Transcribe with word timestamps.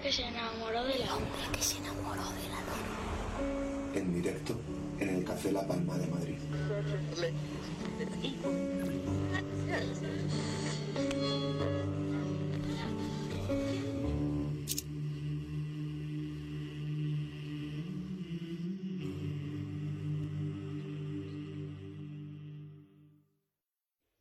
hombre 0.00 0.08
que 0.08 0.12
se 0.12 0.22
enamoró 0.22 0.84
de 0.84 0.98
la 0.98 1.14
hombre 1.14 1.40
que 1.52 1.62
se 1.62 1.78
enamoró 1.78 2.22
de 2.22 2.48
la 2.48 2.60
luna. 2.60 3.94
En 3.94 4.14
directo 4.14 4.60
en 4.98 5.08
el 5.10 5.24
Café 5.24 5.52
La 5.52 5.66
Palma 5.66 5.98
de 5.98 6.06
Madrid. 6.06 6.38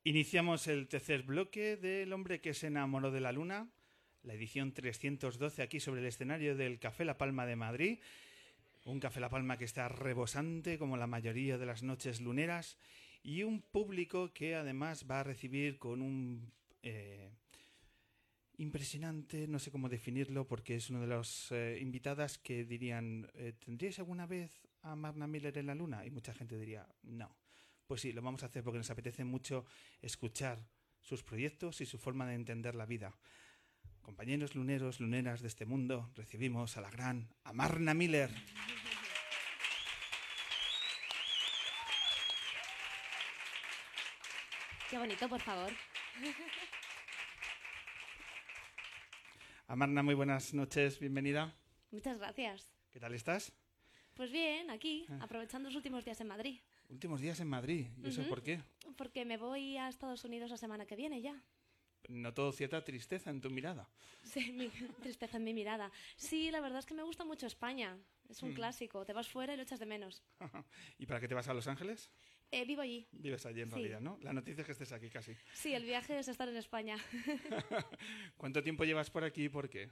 Iniciamos 0.03 0.67
el 0.67 0.87
tercer 0.87 1.23
bloque 1.23 1.77
del 1.77 2.11
hombre 2.13 2.41
que 2.41 2.53
se 2.53 2.67
enamoró 2.67 3.11
de 3.11 3.21
la 3.21 3.31
luna, 3.31 3.69
la 4.23 4.33
edición 4.33 4.73
312 4.73 5.61
aquí 5.61 5.79
sobre 5.79 6.01
el 6.01 6.07
escenario 6.07 6.55
del 6.55 6.79
Café 6.79 7.05
La 7.05 7.17
Palma 7.17 7.45
de 7.45 7.55
Madrid. 7.55 7.99
Un 8.85 8.99
Café 8.99 9.19
La 9.19 9.29
Palma 9.29 9.57
que 9.57 9.65
está 9.65 9.87
rebosante 9.87 10.77
como 10.77 10.97
la 10.97 11.07
mayoría 11.07 11.57
de 11.57 11.65
las 11.65 11.83
noches 11.83 12.21
luneras 12.21 12.77
y 13.23 13.43
un 13.43 13.61
público 13.61 14.33
que 14.33 14.55
además 14.55 15.05
va 15.09 15.19
a 15.19 15.23
recibir 15.23 15.77
con 15.77 16.01
un 16.01 16.51
eh, 16.81 17.29
impresionante, 18.57 19.47
no 19.47 19.59
sé 19.59 19.71
cómo 19.71 19.89
definirlo 19.89 20.47
porque 20.47 20.75
es 20.75 20.89
uno 20.89 21.01
de 21.01 21.07
los 21.07 21.51
eh, 21.51 21.77
invitadas 21.81 22.37
que 22.37 22.65
dirían, 22.65 23.29
eh, 23.35 23.53
¿tendríais 23.57 23.99
alguna 23.99 24.25
vez 24.25 24.67
a 24.81 24.95
Marna 24.95 25.27
Miller 25.27 25.57
en 25.57 25.67
la 25.67 25.75
luna? 25.75 26.05
Y 26.05 26.09
mucha 26.09 26.33
gente 26.33 26.57
diría, 26.57 26.87
no. 27.03 27.35
Pues 27.87 28.01
sí, 28.01 28.11
lo 28.11 28.21
vamos 28.21 28.43
a 28.43 28.47
hacer 28.47 28.63
porque 28.63 28.77
nos 28.77 28.89
apetece 28.91 29.23
mucho 29.23 29.65
escuchar 30.01 30.59
sus 31.01 31.23
proyectos 31.23 31.81
y 31.81 31.85
su 31.85 31.97
forma 31.97 32.27
de 32.27 32.35
entender 32.35 32.75
la 32.75 32.85
vida. 32.85 33.15
Compañeros 34.09 34.55
luneros, 34.55 34.99
luneras 34.99 35.39
de 35.43 35.47
este 35.47 35.67
mundo, 35.67 36.09
recibimos 36.15 36.77
a 36.77 36.81
la 36.81 36.89
gran 36.89 37.29
Amarna 37.43 37.93
Miller. 37.93 38.31
Qué 44.89 44.97
bonito, 44.97 45.29
por 45.29 45.39
favor. 45.39 45.71
Amarna, 49.67 50.01
muy 50.01 50.15
buenas 50.15 50.55
noches, 50.55 50.99
bienvenida. 50.99 51.55
Muchas 51.91 52.17
gracias. 52.17 52.67
¿Qué 52.89 52.99
tal 52.99 53.13
estás? 53.13 53.53
Pues 54.15 54.31
bien, 54.31 54.71
aquí, 54.71 55.05
ah. 55.09 55.19
aprovechando 55.21 55.69
los 55.69 55.75
últimos 55.75 56.03
días 56.03 56.19
en 56.19 56.29
Madrid. 56.29 56.59
Últimos 56.89 57.21
días 57.21 57.39
en 57.41 57.47
Madrid. 57.47 57.89
¿Y 58.03 58.07
eso 58.07 58.27
por 58.27 58.41
qué? 58.41 58.59
Porque 58.97 59.23
me 59.23 59.37
voy 59.37 59.77
a 59.77 59.87
Estados 59.87 60.25
Unidos 60.25 60.49
la 60.49 60.57
semana 60.57 60.87
que 60.87 60.95
viene 60.95 61.21
ya. 61.21 61.39
Noto 62.07 62.51
cierta 62.51 62.83
tristeza 62.83 63.29
en 63.29 63.41
tu 63.41 63.49
mirada. 63.49 63.89
Sí, 64.23 64.51
mi, 64.51 64.69
tristeza 65.03 65.37
en 65.37 65.43
mi 65.43 65.53
mirada. 65.53 65.91
Sí, 66.15 66.51
la 66.51 66.61
verdad 66.61 66.79
es 66.79 66.85
que 66.85 66.93
me 66.93 67.03
gusta 67.03 67.25
mucho 67.25 67.45
España. 67.45 67.97
Es 68.29 68.41
un 68.43 68.51
mm. 68.51 68.55
clásico. 68.55 69.05
Te 69.05 69.13
vas 69.13 69.27
fuera 69.27 69.53
y 69.53 69.57
lo 69.57 69.63
echas 69.63 69.79
de 69.79 69.85
menos. 69.85 70.23
¿Y 70.97 71.05
para 71.05 71.19
qué 71.19 71.27
te 71.27 71.35
vas 71.35 71.47
a 71.47 71.53
Los 71.53 71.67
Ángeles? 71.67 72.09
Eh, 72.51 72.65
vivo 72.65 72.81
allí. 72.81 73.07
Vives 73.11 73.45
allí 73.45 73.61
en 73.61 73.69
realidad, 73.69 74.01
¿no? 74.01 74.17
La 74.21 74.33
noticia 74.33 74.61
es 74.61 74.65
que 74.65 74.71
estés 74.71 74.91
aquí 74.91 75.09
casi. 75.09 75.35
Sí, 75.53 75.73
el 75.73 75.83
viaje 75.83 76.17
es 76.17 76.27
estar 76.27 76.49
en 76.49 76.57
España. 76.57 76.97
¿Cuánto 78.37 78.63
tiempo 78.63 78.85
llevas 78.85 79.11
por 79.11 79.23
aquí 79.23 79.45
y 79.45 79.49
por 79.49 79.69
qué? 79.69 79.91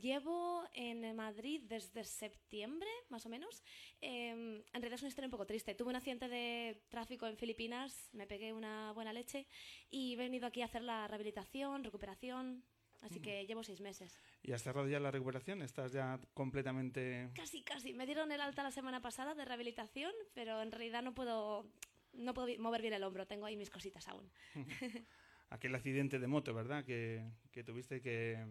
Llevo 0.00 0.64
en 0.72 1.14
Madrid 1.14 1.62
desde 1.68 2.02
septiembre, 2.04 2.88
más 3.10 3.26
o 3.26 3.28
menos. 3.28 3.62
Em, 4.00 4.56
en 4.56 4.64
realidad 4.72 4.94
es 4.94 5.02
una 5.02 5.08
historia 5.08 5.28
un 5.28 5.30
poco 5.30 5.46
triste. 5.46 5.74
Tuve 5.76 5.90
un 5.90 5.96
accidente 5.96 6.28
de 6.28 6.82
tráfico 6.88 7.28
en 7.28 7.36
Filipinas, 7.36 8.10
me 8.12 8.26
pegué 8.26 8.52
una 8.52 8.90
buena 8.92 9.12
leche 9.12 9.46
y 9.90 10.14
he 10.14 10.16
venido 10.16 10.48
aquí 10.48 10.62
a 10.62 10.64
hacer 10.64 10.82
la 10.82 11.06
rehabilitación, 11.06 11.84
recuperación. 11.84 12.64
Así 13.02 13.20
que 13.20 13.46
llevo 13.46 13.62
seis 13.62 13.80
meses. 13.80 14.18
¿Y 14.42 14.52
has 14.52 14.62
cerrado 14.62 14.88
ya 14.88 14.98
la 14.98 15.10
recuperación? 15.10 15.60
¿Estás 15.60 15.92
ya 15.92 16.18
completamente...? 16.32 17.28
Casi, 17.34 17.62
casi. 17.62 17.92
Me 17.92 18.06
dieron 18.06 18.32
el 18.32 18.40
alta 18.40 18.62
la 18.62 18.70
semana 18.70 19.02
pasada 19.02 19.34
de 19.34 19.44
rehabilitación, 19.44 20.12
pero 20.32 20.62
en 20.62 20.72
realidad 20.72 21.02
no 21.02 21.14
puedo, 21.14 21.66
no 22.14 22.32
puedo 22.32 22.48
mover 22.58 22.80
bien 22.80 22.94
el 22.94 23.04
hombro. 23.04 23.26
Tengo 23.26 23.44
ahí 23.44 23.56
mis 23.56 23.68
cositas 23.68 24.08
aún. 24.08 24.28
aquel 25.54 25.74
accidente 25.74 26.18
de 26.18 26.26
moto, 26.26 26.52
¿verdad? 26.52 26.84
Que, 26.84 27.22
tuviste 27.64 28.00
que, 28.00 28.44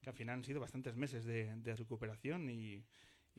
que, 0.00 0.10
al 0.10 0.14
final 0.14 0.38
han 0.38 0.44
sido 0.44 0.60
bastantes 0.60 0.96
meses 0.96 1.24
de, 1.24 1.76
recuperación 1.76 2.50
y, 2.50 2.84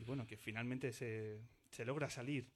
bueno, 0.05 0.25
que 0.25 0.37
finalmente 0.37 0.91
se, 0.93 1.41
se 1.69 1.85
logra 1.85 2.09
salir 2.09 2.49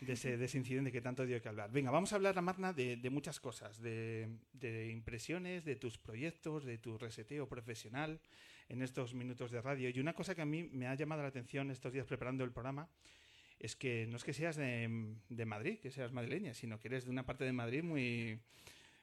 de 0.00 0.12
ese, 0.12 0.36
de 0.36 0.44
ese, 0.44 0.58
incidente 0.58 0.92
que 0.92 1.00
tanto 1.00 1.24
dio 1.24 1.40
que 1.40 1.48
hablar. 1.48 1.72
Venga, 1.72 1.90
vamos 1.90 2.12
a 2.12 2.16
hablar, 2.16 2.40
Marna, 2.42 2.74
de, 2.74 2.96
de 2.96 3.10
muchas 3.10 3.40
cosas, 3.40 3.80
de, 3.80 4.28
de, 4.52 4.90
impresiones, 4.90 5.64
de 5.64 5.76
tus 5.76 5.96
proyectos, 5.96 6.64
de 6.64 6.76
tu 6.76 6.98
reseteo 6.98 7.48
profesional 7.48 8.20
en 8.68 8.82
estos 8.82 9.14
minutos 9.14 9.50
de 9.50 9.62
radio. 9.62 9.88
Y 9.88 9.98
una 9.98 10.12
cosa 10.12 10.34
que 10.34 10.42
a 10.42 10.46
mí 10.46 10.64
me 10.64 10.86
ha 10.88 10.94
llamado 10.94 11.22
la 11.22 11.28
atención 11.28 11.70
estos 11.70 11.94
días 11.94 12.06
preparando 12.06 12.44
el 12.44 12.52
programa 12.52 12.90
es 13.58 13.74
que 13.74 14.06
no 14.06 14.18
es 14.18 14.24
que 14.24 14.34
seas 14.34 14.56
de, 14.56 15.16
de 15.30 15.46
Madrid, 15.46 15.78
que 15.78 15.90
seas 15.90 16.12
madrileña, 16.12 16.52
sino 16.52 16.78
que 16.78 16.88
eres 16.88 17.06
de 17.06 17.10
una 17.10 17.24
parte 17.24 17.44
de 17.44 17.52
Madrid 17.54 17.82
muy 17.82 18.38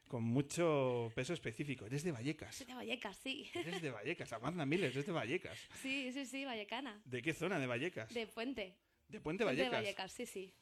con 0.08 0.24
mucho 0.24 1.12
peso 1.16 1.34
específico. 1.34 1.86
Eres 1.86 2.03
de 2.03 2.12
Vallecas. 2.12 2.56
Soy 2.56 2.66
de 2.66 2.74
Vallecas, 2.74 3.18
sí. 3.18 3.50
Eres 3.53 3.81
de 3.81 3.91
Vallecas. 3.91 4.31
Amanda 4.34 4.66
Miller, 4.66 4.91
eres 4.91 5.06
de 5.06 5.12
Vallecas. 5.12 5.58
Sí, 5.81 6.12
sí, 6.14 6.25
sí, 6.25 6.46
vallecana. 6.46 7.02
¿De 7.06 7.22
qué 7.22 7.34
zona 7.34 7.59
de 7.59 7.68
Vallecas? 7.68 8.13
De 8.13 8.28
Puente. 8.28 8.75
¿De 9.08 9.19
Puente 9.19 9.44
Vallecas? 9.44 9.72
De 9.72 9.78
Vallecas, 9.78 10.12
sí, 10.12 10.25
sí. 10.25 10.53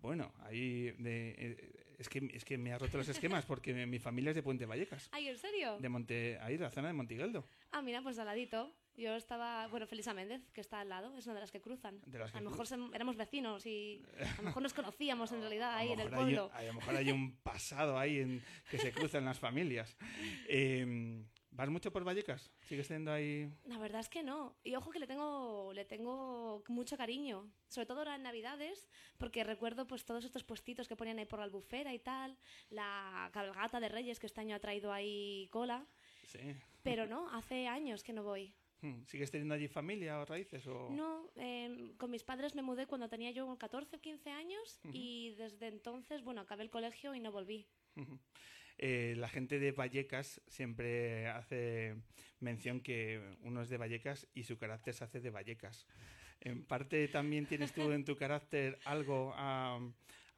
Bueno, 0.00 0.32
ahí 0.40 0.90
de, 0.98 1.34
eh, 1.38 1.94
es 1.98 2.08
que 2.08 2.28
es 2.34 2.44
que 2.44 2.58
me 2.58 2.72
ha 2.72 2.78
roto 2.78 2.98
los 2.98 3.08
esquemas 3.08 3.44
porque 3.44 3.86
mi 3.86 4.00
familia 4.00 4.30
es 4.30 4.36
de 4.36 4.42
Puente 4.42 4.66
Vallecas. 4.66 5.08
Ay, 5.12 5.28
¿en 5.28 5.38
serio? 5.38 5.78
De 5.78 5.88
Monte, 5.88 6.38
ahí 6.40 6.56
de 6.56 6.64
la 6.64 6.70
zona 6.70 6.88
de 6.88 6.94
Montigaldo. 6.94 7.46
Ah, 7.70 7.82
mira, 7.82 8.02
pues 8.02 8.18
al 8.18 8.26
ladito. 8.26 8.74
Yo 8.96 9.14
estaba, 9.16 9.66
bueno, 9.68 9.86
Felisa 9.86 10.12
Méndez, 10.12 10.42
que 10.52 10.60
está 10.60 10.80
al 10.80 10.88
lado, 10.88 11.16
es 11.16 11.26
una 11.26 11.34
de 11.34 11.40
las 11.40 11.50
que 11.50 11.60
cruzan. 11.60 12.00
a 12.34 12.40
lo 12.40 12.50
mejor 12.50 12.66
éramos 12.92 13.16
vecinos 13.16 13.64
y 13.66 14.02
a 14.20 14.36
lo 14.36 14.42
mejor 14.44 14.62
nos 14.62 14.74
conocíamos 14.74 15.32
en 15.32 15.40
realidad 15.40 15.74
ahí 15.74 15.92
en 15.92 16.00
el 16.00 16.10
pueblo. 16.10 16.50
a 16.52 16.62
lo 16.62 16.74
mejor 16.74 16.96
hay 16.96 17.10
un 17.10 17.36
pasado 17.42 17.98
ahí 17.98 18.18
en, 18.18 18.42
que 18.70 18.78
se 18.78 18.92
cruzan 18.92 19.24
las 19.24 19.38
familias. 19.38 19.96
Eh, 20.54 21.24
¿Vas 21.54 21.68
mucho 21.68 21.92
por 21.92 22.02
Vallecas? 22.02 22.50
¿Sigues 22.66 22.88
teniendo 22.88 23.12
ahí...? 23.12 23.52
La 23.66 23.76
verdad 23.76 24.00
es 24.00 24.08
que 24.08 24.22
no. 24.22 24.56
Y 24.64 24.74
ojo 24.74 24.90
que 24.90 24.98
le 24.98 25.06
tengo, 25.06 25.70
le 25.74 25.84
tengo 25.84 26.64
mucho 26.68 26.96
cariño. 26.96 27.52
Sobre 27.68 27.86
todo 27.86 27.98
ahora 27.98 28.16
en 28.16 28.22
Navidades, 28.22 28.88
porque 29.18 29.44
recuerdo 29.44 29.86
pues 29.86 30.06
todos 30.06 30.24
estos 30.24 30.44
puestitos 30.44 30.88
que 30.88 30.96
ponían 30.96 31.18
ahí 31.18 31.26
por 31.26 31.40
la 31.40 31.44
albufera 31.44 31.92
y 31.92 31.98
tal. 31.98 32.38
La 32.70 33.28
cabalgata 33.34 33.80
de 33.80 33.90
Reyes 33.90 34.18
que 34.18 34.26
este 34.26 34.40
año 34.40 34.56
ha 34.56 34.60
traído 34.60 34.94
ahí 34.94 35.48
cola. 35.50 35.86
Sí. 36.26 36.56
Pero 36.82 37.06
no, 37.06 37.30
hace 37.34 37.68
años 37.68 38.02
que 38.02 38.14
no 38.14 38.22
voy. 38.22 38.54
Hmm. 38.82 39.04
¿Sigues 39.06 39.30
teniendo 39.30 39.54
allí 39.54 39.68
familia 39.68 40.20
o 40.20 40.24
raíces? 40.24 40.66
O... 40.66 40.90
No, 40.90 41.30
em, 41.36 41.94
con 41.96 42.10
mis 42.10 42.24
padres 42.24 42.56
me 42.56 42.62
mudé 42.62 42.86
cuando 42.86 43.08
tenía 43.08 43.30
yo 43.30 43.56
14 43.56 43.96
o 43.96 44.00
15 44.00 44.30
años 44.30 44.80
y 44.92 45.30
desde 45.36 45.68
entonces, 45.68 46.22
bueno, 46.22 46.40
acabé 46.40 46.64
el 46.64 46.70
colegio 46.70 47.14
y 47.14 47.20
no 47.20 47.30
volví. 47.30 47.68
Eh, 48.78 49.14
la 49.16 49.28
gente 49.28 49.60
de 49.60 49.70
Vallecas 49.70 50.40
siempre 50.48 51.28
hace 51.28 51.94
mención 52.40 52.80
que 52.80 53.36
uno 53.42 53.62
es 53.62 53.68
de 53.68 53.76
Vallecas 53.76 54.26
y 54.34 54.42
su 54.42 54.58
carácter 54.58 54.94
se 54.94 55.04
hace 55.04 55.20
de 55.20 55.30
Vallecas. 55.30 55.86
En 56.40 56.64
parte 56.64 57.06
también 57.06 57.46
tienes 57.46 57.72
tú 57.72 57.92
en 57.92 58.04
tu 58.04 58.16
carácter 58.16 58.80
algo 58.84 59.32
ha, 59.36 59.78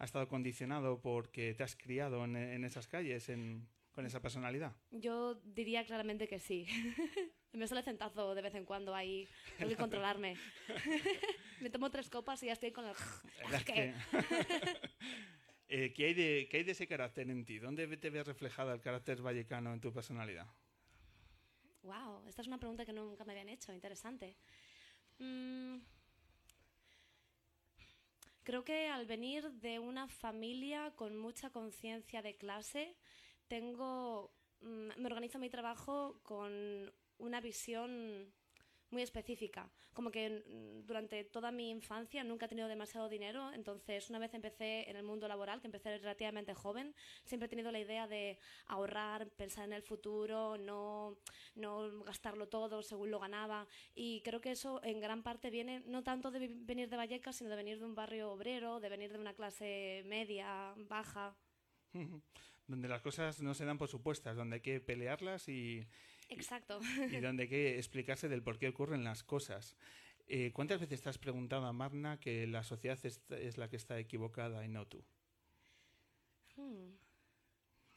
estado 0.01 0.29
condicionado 0.29 1.01
porque 1.01 1.55
te 1.55 1.63
has 1.63 1.77
criado 1.77 2.23
en, 2.25 2.65
esas 2.65 2.87
calles 2.87 3.33
con 3.93 4.05
esa 4.05 4.21
personalidad. 4.21 4.77
Yo 4.91 5.37
diría 5.47 5.87
claramente 5.87 6.29
que 6.29 6.39
sí. 6.39 6.67
Me 7.55 7.69
sale 7.69 7.83
centazo 7.83 8.35
de 8.35 8.43
vez 8.43 8.55
en 8.57 8.65
cuando 8.65 8.95
ahí. 8.95 9.29
Tengo 9.57 9.71
que 9.71 9.77
controlarme. 9.77 10.37
Me 11.61 11.71
tomo 11.71 11.91
tres 11.91 12.11
copas 12.11 12.43
y 12.43 12.47
ya 12.47 12.53
estoy 12.53 12.73
con 12.73 12.85
el... 12.85 12.95
Eh, 15.67 15.95
¿qué, 15.95 16.05
hay 16.05 16.15
de, 16.15 16.47
¿Qué 16.51 16.59
hay 16.59 16.63
de 16.63 16.73
ese 16.73 16.87
carácter 16.87 17.29
en 17.31 17.45
ti? 17.45 17.59
¿Dónde 17.59 17.97
te 17.97 18.11
ves 18.11 18.27
reflejada 18.27 18.75
el 18.75 18.83
carácter 18.83 19.23
vallecano 19.23 19.73
en 19.73 19.81
tu 19.81 19.93
personalidad? 19.93 20.47
Wow, 21.83 22.23
esta 22.29 22.43
es 22.43 22.49
una 22.49 22.59
pregunta 22.59 22.85
que 22.85 22.93
nunca 22.93 23.25
me 23.25 23.33
habían 23.33 23.49
hecho. 23.49 23.73
Interesante. 23.73 24.37
Mm, 25.19 25.79
creo 28.45 28.63
que 28.63 28.89
al 28.89 29.07
venir 29.07 29.51
de 29.53 29.79
una 29.79 30.07
familia 30.07 30.93
con 30.97 31.17
mucha 31.17 31.51
conciencia 31.51 32.21
de 32.21 32.37
clase, 32.37 32.95
tengo, 33.49 34.33
mm, 34.61 35.01
me 35.01 35.07
organizo 35.07 35.39
mi 35.39 35.49
trabajo 35.49 36.21
con 36.23 36.93
una 37.25 37.41
visión 37.41 38.33
muy 38.95 39.03
específica. 39.03 39.69
Como 39.93 40.11
que 40.11 40.45
mm, 40.47 40.87
durante 40.87 41.25
toda 41.25 41.51
mi 41.51 41.71
infancia 41.71 42.25
nunca 42.25 42.47
he 42.47 42.49
tenido 42.49 42.69
demasiado 42.69 43.09
dinero, 43.09 43.53
entonces 43.53 44.09
una 44.09 44.19
vez 44.19 44.33
empecé 44.35 44.89
en 44.89 44.97
el 44.97 45.03
mundo 45.03 45.29
laboral, 45.29 45.61
que 45.61 45.67
empecé 45.67 45.99
relativamente 45.99 46.55
joven, 46.55 46.95
siempre 47.25 47.47
he 47.47 47.49
tenido 47.49 47.71
la 47.71 47.81
idea 47.81 48.07
de 48.07 48.39
ahorrar, 48.67 49.29
pensar 49.31 49.65
en 49.65 49.73
el 49.73 49.83
futuro, 49.83 50.57
no, 50.57 51.19
no 51.57 52.05
gastarlo 52.05 52.49
todo 52.49 52.83
según 52.83 53.11
lo 53.11 53.19
ganaba. 53.19 53.67
Y 53.95 54.23
creo 54.23 54.41
que 54.41 54.53
eso 54.53 54.83
en 54.85 55.01
gran 55.01 55.23
parte 55.23 55.51
viene 55.51 55.83
no 55.87 56.03
tanto 56.03 56.31
de 56.31 56.49
venir 56.49 56.89
de 56.89 56.97
Vallecas, 56.97 57.37
sino 57.37 57.51
de 57.51 57.57
venir 57.57 57.79
de 57.79 57.85
un 57.85 57.95
barrio 57.95 58.31
obrero, 58.33 58.81
de 58.81 58.89
venir 58.89 59.13
de 59.13 59.19
una 59.19 59.35
clase 59.35 60.03
media, 60.07 60.75
baja. 60.77 61.37
donde 62.67 62.89
las 62.89 63.03
cosas 63.03 63.43
no 63.43 63.53
se 63.53 63.67
dan 63.67 63.77
por 63.77 63.89
supuestas, 63.89 64.37
donde 64.37 64.57
hay 64.57 64.63
que 64.63 64.81
pelearlas 64.81 65.49
y, 65.49 65.87
Exacto. 66.29 66.81
y 67.11 67.21
donde 67.21 67.45
hay 67.45 67.49
que 67.49 67.79
explicarse 67.79 68.29
del 68.29 68.43
por 68.43 68.59
qué 68.59 68.69
ocurren 68.69 69.05
las 69.05 69.23
cosas. 69.23 69.77
Eh, 70.27 70.53
¿Cuántas 70.53 70.81
veces 70.81 71.03
te 71.03 71.09
has 71.09 71.19
preguntado 71.19 71.67
a 71.67 71.73
Marna 71.73 72.19
que 72.19 72.47
la 72.47 72.63
sociedad 72.63 72.99
es, 73.03 73.21
es 73.29 73.59
la 73.59 73.69
que 73.69 73.77
está 73.77 73.99
equivocada 73.99 74.65
y 74.65 74.69
no 74.69 74.87
tú? 74.87 75.05
Hmm. 76.57 76.95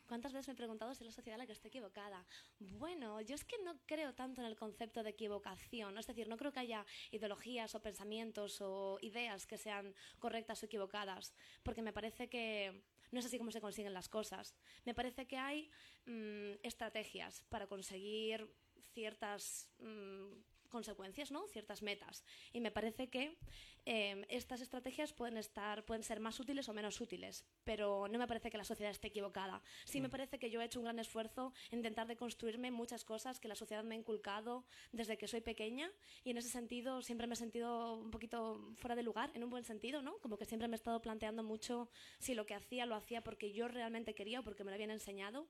¿Cuántas 0.07 0.31
veces 0.31 0.47
me 0.47 0.53
he 0.53 0.55
preguntado 0.55 0.93
si 0.93 1.03
es 1.03 1.07
la 1.07 1.11
sociedad 1.11 1.37
la 1.37 1.45
que 1.45 1.51
está 1.51 1.67
equivocada? 1.67 2.25
Bueno, 2.59 3.19
yo 3.21 3.35
es 3.35 3.43
que 3.43 3.57
no 3.63 3.77
creo 3.85 4.13
tanto 4.13 4.41
en 4.41 4.47
el 4.47 4.55
concepto 4.55 5.03
de 5.03 5.09
equivocación. 5.09 5.97
Es 5.97 6.07
decir, 6.07 6.29
no 6.29 6.37
creo 6.37 6.53
que 6.53 6.61
haya 6.61 6.85
ideologías 7.11 7.75
o 7.75 7.81
pensamientos 7.81 8.61
o 8.61 8.99
ideas 9.01 9.45
que 9.45 9.57
sean 9.57 9.93
correctas 10.17 10.63
o 10.63 10.65
equivocadas, 10.65 11.33
porque 11.61 11.81
me 11.81 11.91
parece 11.91 12.29
que 12.29 12.83
no 13.11 13.19
es 13.19 13.25
así 13.25 13.37
como 13.37 13.51
se 13.51 13.61
consiguen 13.61 13.93
las 13.93 14.09
cosas. 14.09 14.55
Me 14.85 14.93
parece 14.93 15.27
que 15.27 15.37
hay 15.37 15.69
mm, 16.05 16.59
estrategias 16.63 17.43
para 17.49 17.67
conseguir 17.67 18.49
ciertas 18.93 19.69
mm, 19.79 20.31
consecuencias, 20.67 21.31
¿no? 21.31 21.47
Ciertas 21.47 21.81
metas. 21.81 22.23
Y 22.53 22.61
me 22.61 22.71
parece 22.71 23.09
que 23.09 23.37
eh, 23.85 24.25
estas 24.29 24.59
estrategias 24.59 25.13
pueden 25.13 25.37
estar, 25.37 25.85
pueden 25.85 26.03
ser 26.03 26.19
más 26.19 26.39
útiles 26.39 26.67
o 26.67 26.73
menos 26.73 26.99
útiles, 26.99 27.45
pero 27.63 28.07
no 28.09 28.19
me 28.19 28.27
parece 28.27 28.49
que 28.49 28.57
la 28.57 28.65
sociedad 28.65 28.91
esté 28.91 29.07
equivocada. 29.07 29.61
Sí 29.85 30.01
me 30.01 30.09
parece 30.09 30.39
que 30.39 30.49
yo 30.49 30.61
he 30.61 30.65
hecho 30.65 30.79
un 30.79 30.85
gran 30.85 30.99
esfuerzo 30.99 31.53
en 31.71 31.79
intentar 31.79 32.05
deconstruirme 32.05 32.69
muchas 32.69 33.05
cosas 33.05 33.39
que 33.39 33.47
la 33.47 33.55
sociedad 33.55 33.85
me 33.85 33.95
ha 33.95 33.97
inculcado 33.97 34.65
desde 34.91 35.17
que 35.17 35.27
soy 35.27 35.39
pequeña 35.39 35.89
y 36.25 36.31
en 36.31 36.37
ese 36.37 36.49
sentido 36.49 37.01
siempre 37.01 37.27
me 37.27 37.33
he 37.33 37.37
sentido 37.37 37.95
un 37.95 38.11
poquito 38.11 38.73
fuera 38.75 38.95
de 38.95 39.03
lugar, 39.03 39.31
en 39.35 39.43
un 39.43 39.49
buen 39.49 39.63
sentido, 39.63 40.01
¿no? 40.01 40.17
Como 40.19 40.37
que 40.37 40.45
siempre 40.45 40.67
me 40.67 40.75
he 40.75 40.79
estado 40.79 41.01
planteando 41.01 41.41
mucho 41.43 41.89
si 42.19 42.35
lo 42.35 42.45
que 42.45 42.55
hacía 42.55 42.85
lo 42.85 42.95
hacía 42.95 43.23
porque 43.23 43.53
yo 43.53 43.69
realmente 43.69 44.13
quería 44.13 44.41
o 44.41 44.43
porque 44.43 44.65
me 44.65 44.71
lo 44.71 44.75
habían 44.75 44.91
enseñado, 44.91 45.47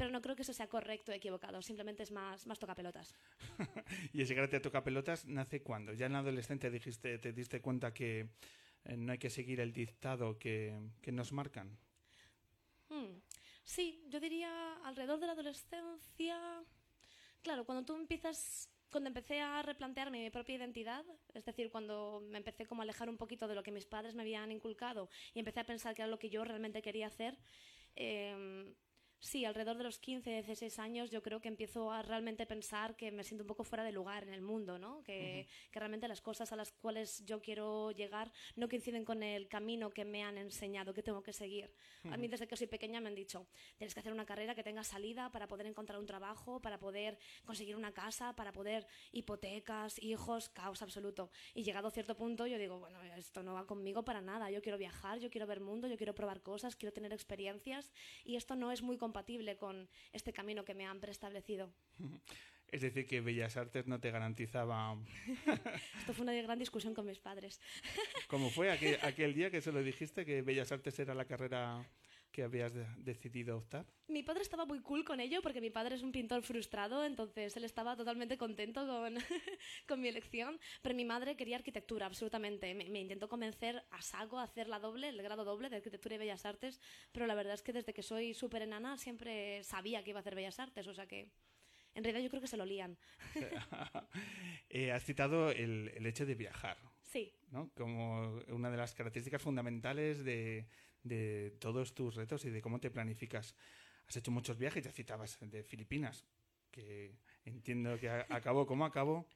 pero 0.00 0.10
no 0.10 0.22
creo 0.22 0.34
que 0.34 0.40
eso 0.40 0.54
sea 0.54 0.66
correcto 0.66 1.12
o 1.12 1.14
equivocado, 1.14 1.60
simplemente 1.60 2.02
es 2.02 2.10
más, 2.10 2.46
más 2.46 2.58
toca 2.58 2.74
pelotas. 2.74 3.14
y 4.14 4.22
ese 4.22 4.34
carácter 4.34 4.62
toca 4.62 4.82
pelotas 4.82 5.26
nace 5.26 5.60
cuando 5.60 5.92
ya 5.92 6.06
en 6.06 6.14
adolescente 6.14 6.70
dijiste, 6.70 7.18
te 7.18 7.34
diste 7.34 7.60
cuenta 7.60 7.92
que 7.92 8.30
eh, 8.86 8.96
no 8.96 9.12
hay 9.12 9.18
que 9.18 9.28
seguir 9.28 9.60
el 9.60 9.74
dictado 9.74 10.38
que, 10.38 10.74
que 11.02 11.12
nos 11.12 11.32
marcan. 11.32 11.76
Hmm. 12.88 13.20
Sí, 13.62 14.02
yo 14.08 14.20
diría 14.20 14.78
alrededor 14.84 15.20
de 15.20 15.26
la 15.26 15.32
adolescencia. 15.32 16.64
Claro, 17.42 17.66
cuando 17.66 17.84
tú 17.84 17.94
empiezas, 17.94 18.70
cuando 18.90 19.08
empecé 19.08 19.42
a 19.42 19.60
replantearme 19.60 20.22
mi 20.22 20.30
propia 20.30 20.54
identidad, 20.54 21.04
es 21.34 21.44
decir, 21.44 21.70
cuando 21.70 22.22
me 22.26 22.38
empecé 22.38 22.64
como 22.64 22.80
a 22.80 22.84
alejar 22.84 23.10
un 23.10 23.18
poquito 23.18 23.48
de 23.48 23.54
lo 23.54 23.62
que 23.62 23.70
mis 23.70 23.84
padres 23.84 24.14
me 24.14 24.22
habían 24.22 24.50
inculcado 24.50 25.10
y 25.34 25.40
empecé 25.40 25.60
a 25.60 25.66
pensar 25.66 25.94
que 25.94 26.00
era 26.00 26.10
lo 26.10 26.18
que 26.18 26.30
yo 26.30 26.42
realmente 26.42 26.80
quería 26.80 27.08
hacer, 27.08 27.36
eh, 27.96 28.72
Sí, 29.20 29.44
alrededor 29.44 29.76
de 29.76 29.84
los 29.84 29.98
15, 29.98 30.30
16 30.30 30.78
años 30.78 31.10
yo 31.10 31.22
creo 31.22 31.40
que 31.40 31.48
empiezo 31.48 31.92
a 31.92 32.02
realmente 32.02 32.46
pensar 32.46 32.96
que 32.96 33.12
me 33.12 33.22
siento 33.22 33.44
un 33.44 33.48
poco 33.48 33.64
fuera 33.64 33.84
de 33.84 33.92
lugar 33.92 34.22
en 34.22 34.32
el 34.32 34.40
mundo, 34.40 34.78
¿no? 34.78 35.02
Que, 35.04 35.46
que, 35.70 35.78
realmente 35.78 36.08
las 36.08 36.22
cosas 36.22 36.52
a 36.52 36.56
las 36.56 36.72
cuales 36.72 37.22
yo 37.26 37.42
quiero 37.42 37.90
llegar 37.90 38.32
no 38.56 38.68
coinciden 38.68 39.04
con 39.04 39.22
el 39.22 39.46
camino 39.46 39.90
que 39.90 40.06
me 40.06 40.24
han 40.24 40.38
enseñado, 40.38 40.94
que 40.94 41.02
tengo 41.02 41.22
que 41.22 41.34
seguir. 41.34 41.70
A 42.10 42.16
mí 42.16 42.28
desde 42.28 42.48
que 42.48 42.56
soy 42.56 42.66
pequeña 42.66 42.98
me 43.00 43.08
han 43.08 43.14
dicho, 43.14 43.46
tienes 43.76 43.92
que 43.92 44.00
hacer 44.00 44.12
una 44.12 44.24
carrera 44.24 44.54
que 44.54 44.62
tenga 44.62 44.84
salida 44.84 45.30
para 45.30 45.46
poder 45.46 45.66
encontrar 45.66 45.98
un 45.98 46.06
trabajo, 46.06 46.60
para 46.60 46.78
poder 46.78 47.18
conseguir 47.44 47.76
una 47.76 47.92
casa, 47.92 48.34
para 48.34 48.52
poder 48.52 48.86
hipotecas, 49.12 50.02
hijos, 50.02 50.48
caos 50.48 50.80
absoluto. 50.80 51.30
Y 51.54 51.62
llegado 51.62 51.88
a 51.88 51.90
cierto 51.90 52.16
punto 52.16 52.46
yo 52.46 52.56
digo, 52.56 52.78
bueno, 52.78 53.02
esto 53.16 53.42
no 53.42 53.52
va 53.52 53.66
conmigo 53.66 54.02
para 54.02 54.22
nada, 54.22 54.50
yo 54.50 54.62
quiero 54.62 54.78
viajar, 54.78 55.18
yo 55.18 55.28
quiero 55.28 55.46
ver 55.46 55.60
mundo, 55.60 55.88
yo 55.88 55.98
quiero 55.98 56.14
probar 56.14 56.42
cosas, 56.42 56.74
quiero 56.74 56.92
tener 56.92 57.12
experiencias 57.12 57.92
y 58.24 58.36
esto 58.36 58.56
no 58.56 58.72
es 58.72 58.80
muy 58.80 58.96
compatible 59.10 59.56
con 59.56 59.88
este 60.12 60.32
camino 60.32 60.64
que 60.64 60.74
me 60.74 60.86
han 60.86 61.00
preestablecido. 61.00 61.72
Es 62.72 62.82
decir, 62.82 63.04
que 63.04 63.20
Bellas 63.20 63.56
Artes 63.56 63.88
no 63.88 63.98
te 63.98 64.12
garantizaba. 64.12 64.96
Esto 65.98 66.14
fue 66.14 66.22
una 66.22 66.32
gran 66.34 66.56
discusión 66.56 66.94
con 66.94 67.04
mis 67.04 67.18
padres. 67.18 67.60
¿Cómo 68.28 68.48
fue 68.48 68.70
aquel, 68.70 68.96
aquel, 69.02 69.34
día 69.34 69.50
que 69.50 69.60
se 69.60 69.72
lo 69.72 69.82
dijiste 69.82 70.24
que 70.24 70.42
Bellas 70.42 70.70
Artes 70.70 70.96
era 71.00 71.12
la 71.12 71.24
carrera 71.24 71.84
que 72.40 72.44
habías 72.44 72.72
de 72.72 72.86
decidido 72.96 73.58
optar? 73.58 73.84
Mi 74.08 74.22
padre 74.22 74.40
estaba 74.40 74.64
muy 74.64 74.80
cool 74.80 75.04
con 75.04 75.20
ello 75.20 75.42
porque 75.42 75.60
mi 75.60 75.68
padre 75.68 75.96
es 75.96 76.02
un 76.02 76.10
pintor 76.10 76.42
frustrado, 76.42 77.04
entonces 77.04 77.54
él 77.54 77.64
estaba 77.64 77.96
totalmente 77.96 78.38
contento 78.38 78.86
con, 78.86 79.14
con 79.86 80.00
mi 80.00 80.08
elección, 80.08 80.58
pero 80.80 80.94
mi 80.94 81.04
madre 81.04 81.36
quería 81.36 81.56
arquitectura, 81.56 82.06
absolutamente. 82.06 82.72
Me, 82.74 82.88
me, 82.88 83.00
intentó 83.00 83.28
convencer 83.28 83.84
a 83.90 84.00
saco 84.00 84.38
a 84.38 84.44
hacer 84.44 84.68
la 84.68 84.78
doble, 84.78 85.10
el 85.10 85.20
grado 85.20 85.44
doble 85.44 85.68
de 85.68 85.76
arquitectura 85.76 86.14
y 86.14 86.18
bellas 86.18 86.46
artes, 86.46 86.80
pero 87.12 87.26
la 87.26 87.34
verdad 87.34 87.52
es 87.52 87.62
que 87.62 87.74
desde 87.74 87.92
que 87.92 88.02
soy 88.02 88.32
súper 88.32 88.62
enana 88.62 88.96
siempre 88.96 89.62
sabía 89.62 90.02
que 90.02 90.10
iba 90.10 90.20
a 90.20 90.22
hacer 90.22 90.34
bellas 90.34 90.58
artes, 90.58 90.86
o 90.86 90.94
sea 90.94 91.06
que... 91.06 91.28
En 91.92 92.04
realidad 92.04 92.22
yo 92.22 92.30
creo 92.30 92.40
que 92.40 92.46
se 92.46 92.56
lo 92.56 92.64
lían. 92.64 92.96
eh, 94.70 94.92
has 94.92 95.04
citado 95.04 95.50
el, 95.50 95.90
el, 95.96 96.06
hecho 96.06 96.24
de 96.24 96.36
viajar. 96.36 96.78
Sí. 97.02 97.34
¿no? 97.50 97.68
Como 97.74 98.40
una 98.46 98.70
de 98.70 98.76
las 98.76 98.94
características 98.94 99.42
fundamentales 99.42 100.24
de, 100.24 100.68
de 101.02 101.56
todos 101.58 101.94
tus 101.94 102.14
retos 102.14 102.44
y 102.44 102.50
de 102.50 102.60
cómo 102.60 102.80
te 102.80 102.90
planificas. 102.90 103.54
Has 104.06 104.16
hecho 104.16 104.30
muchos 104.30 104.58
viajes, 104.58 104.84
ya 104.84 104.92
citabas 104.92 105.38
de 105.40 105.62
Filipinas, 105.62 106.24
que 106.70 107.16
entiendo 107.44 107.98
que 107.98 108.08
acabó 108.10 108.66
como 108.66 108.84
acabó, 108.84 109.26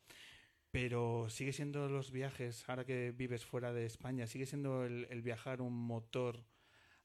pero 0.71 1.29
sigue 1.31 1.53
siendo 1.53 1.89
los 1.89 2.11
viajes, 2.11 2.69
ahora 2.69 2.85
que 2.85 3.13
vives 3.13 3.45
fuera 3.45 3.73
de 3.73 3.87
España, 3.87 4.27
sigue 4.27 4.47
siendo 4.47 4.85
el, 4.85 5.23
viajar 5.23 5.61
un 5.61 5.73
motor 5.73 6.45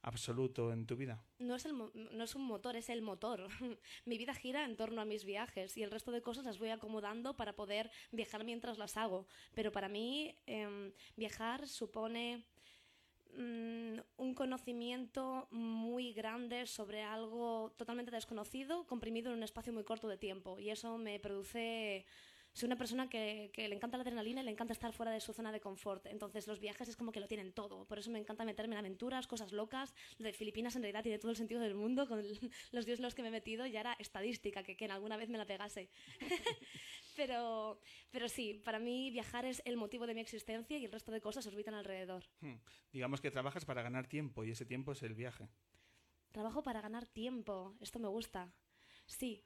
absoluto 0.02 0.74
en 0.74 0.88
tu 0.88 0.96
vida? 0.96 1.24
No 1.38 1.56
es, 1.56 1.66
el, 1.66 1.76
no 1.76 2.24
es 2.24 2.34
un 2.34 2.48
motor, 2.48 2.76
es 2.76 2.90
el 2.90 3.02
motor. 3.02 3.48
Mi 4.06 4.18
vida 4.18 4.34
gira 4.34 4.66
en 4.66 4.76
torno 4.76 5.02
a 5.02 5.06
mis 5.06 5.26
viajes 5.26 5.78
y 5.78 5.84
el 5.84 5.92
resto 5.92 6.12
de 6.12 6.22
cosas 6.22 6.46
las 6.46 6.58
voy 6.58 6.70
acomodando 6.70 7.36
para 7.36 7.54
poder 7.54 7.92
viajar 8.12 8.44
mientras 8.44 8.78
las 8.78 8.98
hago. 8.98 9.28
Pero 9.54 9.72
para 9.72 9.90
mí 9.90 10.36
eh, 10.48 10.92
viajar 11.16 11.68
supone 11.68 12.46
mm, 13.38 14.00
un 14.18 14.34
conocimiento 14.34 15.48
muy 15.52 16.14
grande 16.14 16.66
sobre 16.66 17.04
algo 17.04 17.74
totalmente 17.78 18.12
desconocido, 18.12 18.86
comprimido 18.88 19.32
en 19.32 19.38
un 19.38 19.44
espacio 19.44 19.74
muy 19.74 19.84
corto 19.84 20.08
de 20.08 20.18
tiempo. 20.18 20.60
Y 20.60 20.70
eso 20.70 20.98
me 20.98 21.20
produce 21.20 22.06
soy 22.54 22.68
una 22.68 22.78
persona 22.78 23.10
que, 23.10 23.52
que, 23.54 23.68
le 23.68 23.76
encanta 23.76 23.98
la 23.98 24.02
adrenalina 24.02 24.42
y 24.42 24.46
le 24.46 24.52
encanta 24.52 24.74
estar 24.74 24.92
fuera 24.92 25.12
de 25.12 25.20
su 25.20 25.34
zona 25.34 25.52
de 25.52 25.60
confort. 25.60 26.06
Entonces 26.08 26.48
los 26.48 26.60
viajes 26.60 26.90
es 26.90 26.98
como 26.98 27.12
que 27.12 27.20
lo 27.20 27.28
tienen 27.28 27.54
todo. 27.54 27.86
Por 27.86 28.00
eso 28.00 28.10
me 28.12 28.20
encanta 28.20 28.44
meterme 28.44 28.76
en 28.76 28.80
aventuras, 28.80 29.28
cosas 29.28 29.52
locas. 29.52 29.94
De 30.18 30.34
Filipinas 30.34 30.76
en 30.76 30.82
realidad 30.82 31.04
tiene 31.04 31.20
todo 31.20 31.32
el 31.32 31.38
sentido 31.38 31.62
del 31.62 31.76
mundo. 31.76 32.08
Con 32.08 32.20
el, 32.20 32.40
los 32.72 32.86
días 32.86 33.00
en 33.00 33.04
los 33.04 33.16
que 33.16 33.22
me 33.22 33.30
he 33.30 33.32
metido 33.32 33.66
ya 33.66 33.82
era 33.82 33.94
estadística, 34.00 34.64
que, 34.64 34.76
que 34.76 34.86
en 34.86 34.92
alguna 34.92 35.18
vez 35.18 35.30
me 35.30 35.38
la 35.38 35.46
pegase. 35.46 35.90
pero, 37.16 37.80
pero 38.12 38.28
sí, 38.28 38.62
para 38.64 38.80
mí 38.80 39.12
viajar 39.12 39.46
es 39.46 39.62
el 39.66 39.78
motivo 39.78 40.08
de 40.08 40.14
mi 40.14 40.22
existencia 40.22 40.78
y 40.78 40.86
el 40.86 40.92
resto 40.92 41.12
de 41.12 41.22
cosas 41.22 41.46
orbitan 41.48 41.74
alrededor. 41.74 42.26
Hmm. 42.42 42.56
Digamos 42.92 43.22
que 43.22 43.32
trabajas 43.32 43.66
para 43.66 43.82
ganar 43.82 44.08
tiempo 44.08 44.44
y 44.44 44.52
ese 44.52 44.66
tiempo 44.66 44.92
es 44.92 45.04
el 45.04 45.14
viaje. 45.14 45.50
Trabajo 46.32 46.64
para 46.64 46.82
ganar 46.82 47.06
tiempo. 47.08 47.76
Esto 47.82 48.00
me 48.00 48.08
gusta. 48.08 48.54
Sí, 49.06 49.44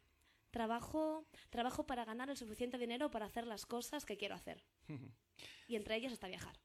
trabajo, 0.54 1.28
trabajo 1.50 1.86
para 1.86 2.06
ganar 2.06 2.30
el 2.30 2.38
suficiente 2.38 2.78
dinero 2.78 3.12
para 3.12 3.26
hacer 3.26 3.46
las 3.46 3.66
cosas 3.66 4.06
que 4.06 4.16
quiero 4.16 4.36
hacer. 4.36 4.64
y 5.68 5.76
entre 5.76 5.98
ellas 5.98 6.14
está 6.14 6.28
viajar. 6.28 6.56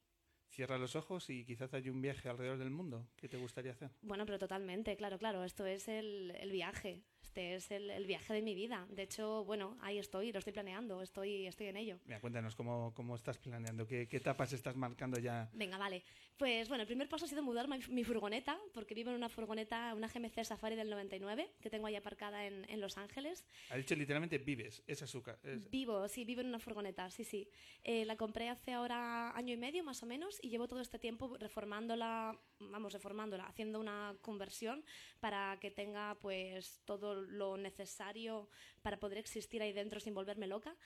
Cierra 0.51 0.79
los 0.79 0.95
ojos 0.95 1.29
y 1.31 1.45
quizás 1.45 1.75
hay 1.75 1.89
un 1.89 2.01
viaje 2.01 2.29
alrededor 2.29 2.59
del 2.59 2.71
mundo. 2.71 3.09
¿Qué 3.17 3.29
te 3.29 3.37
gustaría 3.37 3.73
hacer? 3.73 3.91
Bueno, 4.03 4.25
pero 4.27 4.39
totalmente, 4.39 4.97
claro, 4.97 5.19
claro. 5.19 5.45
Esto 5.45 5.67
es 5.67 5.89
el, 5.89 6.33
el 6.39 6.53
viaje. 6.53 7.03
Este 7.23 7.55
es 7.55 7.71
el, 7.71 7.91
el, 7.91 8.07
viaje 8.07 8.33
de 8.33 8.43
mi 8.43 8.55
vida. 8.55 8.87
De 8.91 9.03
hecho, 9.03 9.45
bueno, 9.45 9.77
ahí 9.81 9.99
estoy, 9.99 10.33
lo 10.33 10.39
estoy 10.39 10.53
planeando, 10.53 11.03
estoy, 11.03 11.47
estoy 11.47 11.67
en 11.67 11.77
ello. 11.77 11.99
Mira, 12.05 12.21
cuéntanos 12.21 12.57
cómo, 12.57 12.93
cómo 12.95 13.15
estás 13.15 13.39
planeando, 13.39 13.87
¿Qué, 13.87 14.09
qué 14.09 14.17
etapas 14.17 14.53
estás 14.53 14.77
marcando 14.77 15.21
ya. 15.21 15.49
Venga, 15.53 15.79
vale. 15.79 16.03
Pues 16.37 16.69
bueno, 16.69 16.83
el 16.83 16.87
primer 16.87 17.09
paso 17.09 17.25
ha 17.25 17.29
sido 17.29 17.43
mudar 17.43 17.69
mi, 17.69 17.79
mi, 17.89 18.05
furgoneta, 18.05 18.59
porque 18.73 18.95
vivo 18.95 19.11
en 19.11 19.17
una 19.17 19.29
furgoneta, 19.29 19.93
una 19.95 20.07
GMC 20.09 20.45
Safari 20.45 20.77
del 20.77 20.89
99, 20.89 21.51
que 21.61 21.69
tengo 21.69 21.87
ahí 21.87 21.97
aparcada 21.97 22.47
en, 22.47 22.65
en 22.71 22.81
Los 22.81 22.97
Ángeles. 22.97 23.45
Ha 23.71 23.77
dicho 23.77 23.97
literalmente 23.97 24.39
vives, 24.39 24.83
es 24.87 24.99
su 24.99 25.23
es... 25.43 25.71
Vivo, 25.71 26.07
sí, 26.09 26.25
vivo 26.25 26.41
en 26.41 26.49
una 26.49 26.61
furgoneta, 26.61 27.11
sí, 27.11 27.25
sí. 27.25 27.49
Eh, 27.83 28.05
la 28.05 28.17
compré 28.17 28.49
hace 28.49 28.73
ahora 28.73 29.37
año 29.37 29.53
y 29.53 29.57
medio 29.57 29.83
más 29.83 30.03
o 30.03 30.07
menos 30.07 30.39
y 30.43 30.49
llevo 30.49 30.69
todo 30.69 30.81
este 30.81 30.99
tiempo 30.99 31.37
reformándola, 31.39 32.39
vamos, 32.61 32.93
reformándola, 32.93 33.45
haciendo 33.47 33.81
una 33.81 34.15
conversión 34.23 34.85
para 35.21 35.59
que 35.61 35.71
tenga 35.71 36.17
pues 36.21 36.81
todo 36.85 37.08
lo 37.15 37.57
necesario 37.57 38.49
para 38.83 38.99
poder 38.99 39.19
existir 39.19 39.63
ahí 39.63 39.73
dentro 39.73 40.01
sin 40.01 40.15
volverme 40.15 40.47
loca. 40.47 40.77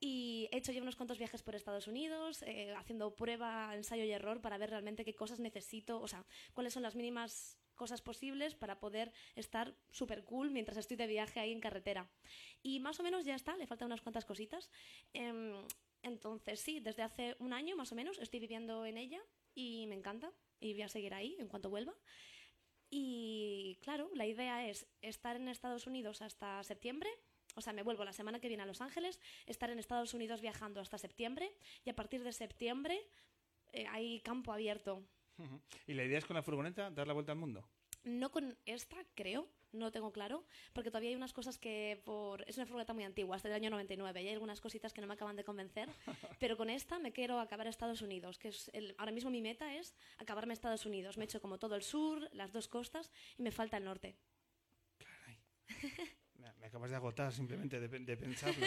Y 0.00 0.48
he 0.50 0.58
hecho 0.58 0.72
ya 0.72 0.82
unos 0.82 0.96
cuantos 0.96 1.18
viajes 1.18 1.42
por 1.42 1.54
Estados 1.54 1.86
Unidos, 1.86 2.42
eh, 2.42 2.74
haciendo 2.76 3.14
prueba, 3.14 3.74
ensayo 3.74 4.04
y 4.04 4.10
error 4.10 4.40
para 4.40 4.58
ver 4.58 4.70
realmente 4.70 5.04
qué 5.04 5.14
cosas 5.14 5.38
necesito, 5.38 6.00
o 6.00 6.08
sea, 6.08 6.26
cuáles 6.54 6.72
son 6.72 6.82
las 6.82 6.96
mínimas 6.96 7.58
cosas 7.74 8.02
posibles 8.02 8.54
para 8.54 8.80
poder 8.80 9.12
estar 9.36 9.74
súper 9.90 10.24
cool 10.24 10.50
mientras 10.50 10.76
estoy 10.76 10.96
de 10.96 11.06
viaje 11.06 11.40
ahí 11.40 11.52
en 11.52 11.60
carretera. 11.60 12.10
Y 12.62 12.80
más 12.80 12.98
o 13.00 13.02
menos 13.02 13.24
ya 13.24 13.34
está, 13.34 13.56
le 13.56 13.66
faltan 13.66 13.86
unas 13.86 14.00
cuantas 14.00 14.24
cositas. 14.24 14.70
Eh, 15.14 15.64
entonces, 16.02 16.60
sí, 16.60 16.80
desde 16.80 17.02
hace 17.02 17.36
un 17.38 17.52
año 17.52 17.76
más 17.76 17.92
o 17.92 17.94
menos 17.94 18.18
estoy 18.18 18.40
viviendo 18.40 18.84
en 18.84 18.98
ella 18.98 19.20
y 19.54 19.86
me 19.86 19.94
encanta 19.94 20.32
y 20.60 20.72
voy 20.72 20.82
a 20.82 20.88
seguir 20.88 21.14
ahí 21.14 21.36
en 21.38 21.48
cuanto 21.48 21.70
vuelva. 21.70 21.94
Y 22.94 23.78
claro, 23.80 24.10
la 24.14 24.26
idea 24.26 24.68
es 24.68 24.86
estar 25.00 25.36
en 25.36 25.48
Estados 25.48 25.86
Unidos 25.86 26.20
hasta 26.20 26.62
septiembre. 26.62 27.08
O 27.54 27.62
sea, 27.62 27.72
me 27.72 27.82
vuelvo 27.82 28.04
la 28.04 28.12
semana 28.12 28.38
que 28.38 28.48
viene 28.48 28.64
a 28.64 28.66
Los 28.66 28.82
Ángeles, 28.82 29.18
estar 29.46 29.70
en 29.70 29.78
Estados 29.78 30.12
Unidos 30.12 30.42
viajando 30.42 30.78
hasta 30.78 30.98
septiembre 30.98 31.54
y 31.86 31.88
a 31.90 31.96
partir 31.96 32.22
de 32.22 32.34
septiembre 32.34 33.00
eh, 33.72 33.86
hay 33.88 34.20
campo 34.20 34.52
abierto. 34.52 35.02
¿Y 35.86 35.94
la 35.94 36.04
idea 36.04 36.18
es 36.18 36.26
con 36.26 36.36
la 36.36 36.42
furgoneta 36.42 36.90
dar 36.90 37.06
la 37.06 37.14
vuelta 37.14 37.32
al 37.32 37.38
mundo? 37.38 37.66
No 38.04 38.30
con 38.30 38.58
esta, 38.66 38.98
creo, 39.14 39.48
no 39.72 39.86
lo 39.86 39.92
tengo 39.92 40.12
claro, 40.12 40.44
porque 40.72 40.90
todavía 40.90 41.10
hay 41.10 41.16
unas 41.16 41.32
cosas 41.32 41.58
que 41.58 42.00
por... 42.04 42.48
Es 42.48 42.56
una 42.56 42.66
furgoneta 42.66 42.94
muy 42.94 43.04
antigua, 43.04 43.36
hasta 43.36 43.48
el 43.48 43.54
año 43.54 43.70
99, 43.70 44.22
y 44.22 44.28
hay 44.28 44.34
algunas 44.34 44.60
cositas 44.60 44.92
que 44.92 45.00
no 45.00 45.06
me 45.06 45.14
acaban 45.14 45.36
de 45.36 45.44
convencer, 45.44 45.88
pero 46.40 46.56
con 46.56 46.70
esta 46.70 46.98
me 46.98 47.12
quiero 47.12 47.40
acabar 47.40 47.66
Estados 47.66 48.02
Unidos, 48.02 48.38
que 48.38 48.48
es 48.48 48.70
el... 48.74 48.94
ahora 48.98 49.12
mismo 49.12 49.30
mi 49.30 49.42
meta 49.42 49.74
es 49.74 49.94
acabarme 50.18 50.52
Estados 50.52 50.86
Unidos. 50.86 51.16
Me 51.16 51.24
he 51.24 51.26
hecho 51.26 51.40
como 51.40 51.58
todo 51.58 51.76
el 51.76 51.82
sur, 51.82 52.28
las 52.32 52.52
dos 52.52 52.68
costas, 52.68 53.10
y 53.38 53.42
me 53.42 53.50
falta 53.50 53.76
el 53.76 53.84
norte. 53.84 54.16
Caray. 54.98 55.38
me 56.60 56.66
acabas 56.66 56.90
de 56.90 56.96
agotar 56.96 57.32
simplemente 57.32 57.80
de, 57.80 58.16
pensarlo. 58.16 58.66